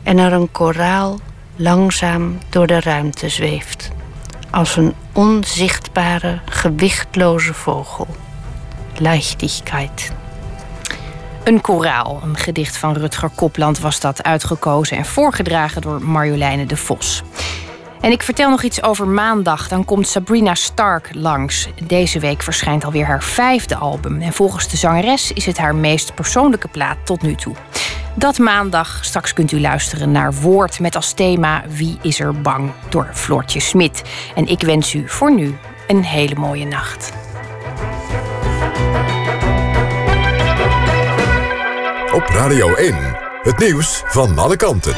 En 0.04 0.18
er 0.18 0.34
een 0.34 0.52
koraal 0.52 1.20
langzaam 1.56 2.38
door 2.50 2.68
de 2.68 2.80
ruimte 2.80 3.30
zweeft. 3.30 3.92
Als 4.50 4.76
een 4.76 4.94
onzichtbare, 5.12 6.40
gewichtloze 6.46 7.54
vogel. 7.54 8.08
Leichtigkeit. 8.98 10.12
Een 11.44 11.62
koraal, 11.62 12.22
een 12.24 12.38
gedicht 12.38 12.78
van 12.78 12.94
Rutger 12.94 13.30
Kopland 13.30 13.80
was 13.80 14.00
dat 14.00 14.24
uitgekozen 14.24 14.98
en 14.98 15.06
voorgedragen 15.06 15.82
door 15.82 16.02
Marjoleine 16.02 16.66
de 16.66 16.78
Vos. 16.78 17.24
En 18.04 18.12
ik 18.12 18.24
vertel 18.24 18.50
nog 18.50 18.64
iets 18.64 18.84
over 18.84 19.08
maandag. 19.08 19.68
Dan 19.68 19.86
komt 19.86 20.08
Sabrina 20.08 20.56
Stark 20.56 21.10
langs. 21.14 21.68
Deze 21.84 22.20
week 22.20 22.42
verschijnt 22.42 22.86
alweer 22.86 23.06
haar 23.06 23.24
vijfde 23.24 23.76
album. 23.76 24.22
En 24.22 24.34
volgens 24.34 24.70
de 24.70 24.78
zangeres 24.78 25.32
is 25.32 25.46
het 25.46 25.58
haar 25.58 25.76
meest 25.76 26.14
persoonlijke 26.14 26.68
plaat 26.68 26.98
tot 27.04 27.22
nu 27.22 27.36
toe. 27.36 27.56
Dat 28.16 28.38
maandag. 28.38 29.06
Straks 29.06 29.34
kunt 29.34 29.52
u 29.52 29.60
luisteren 29.62 30.12
naar 30.12 30.34
Woord 30.34 30.80
met 30.80 30.96
als 30.96 31.14
thema 31.14 31.64
Wie 31.68 31.98
is 32.02 32.20
er 32.20 32.42
bang? 32.42 32.72
door 32.90 33.10
Floortje 33.14 33.60
Smit. 33.60 34.02
En 34.36 34.48
ik 34.48 34.62
wens 34.62 34.94
u 34.94 35.04
voor 35.10 35.34
nu 35.34 35.58
een 35.88 36.04
hele 36.04 36.36
mooie 36.36 36.66
nacht. 36.66 37.12
Op 42.14 42.24
Radio 42.28 42.74
1, 42.74 42.96
het 43.42 43.58
nieuws 43.58 44.04
van 44.06 44.38
alle 44.38 44.56
kanten. 44.56 44.96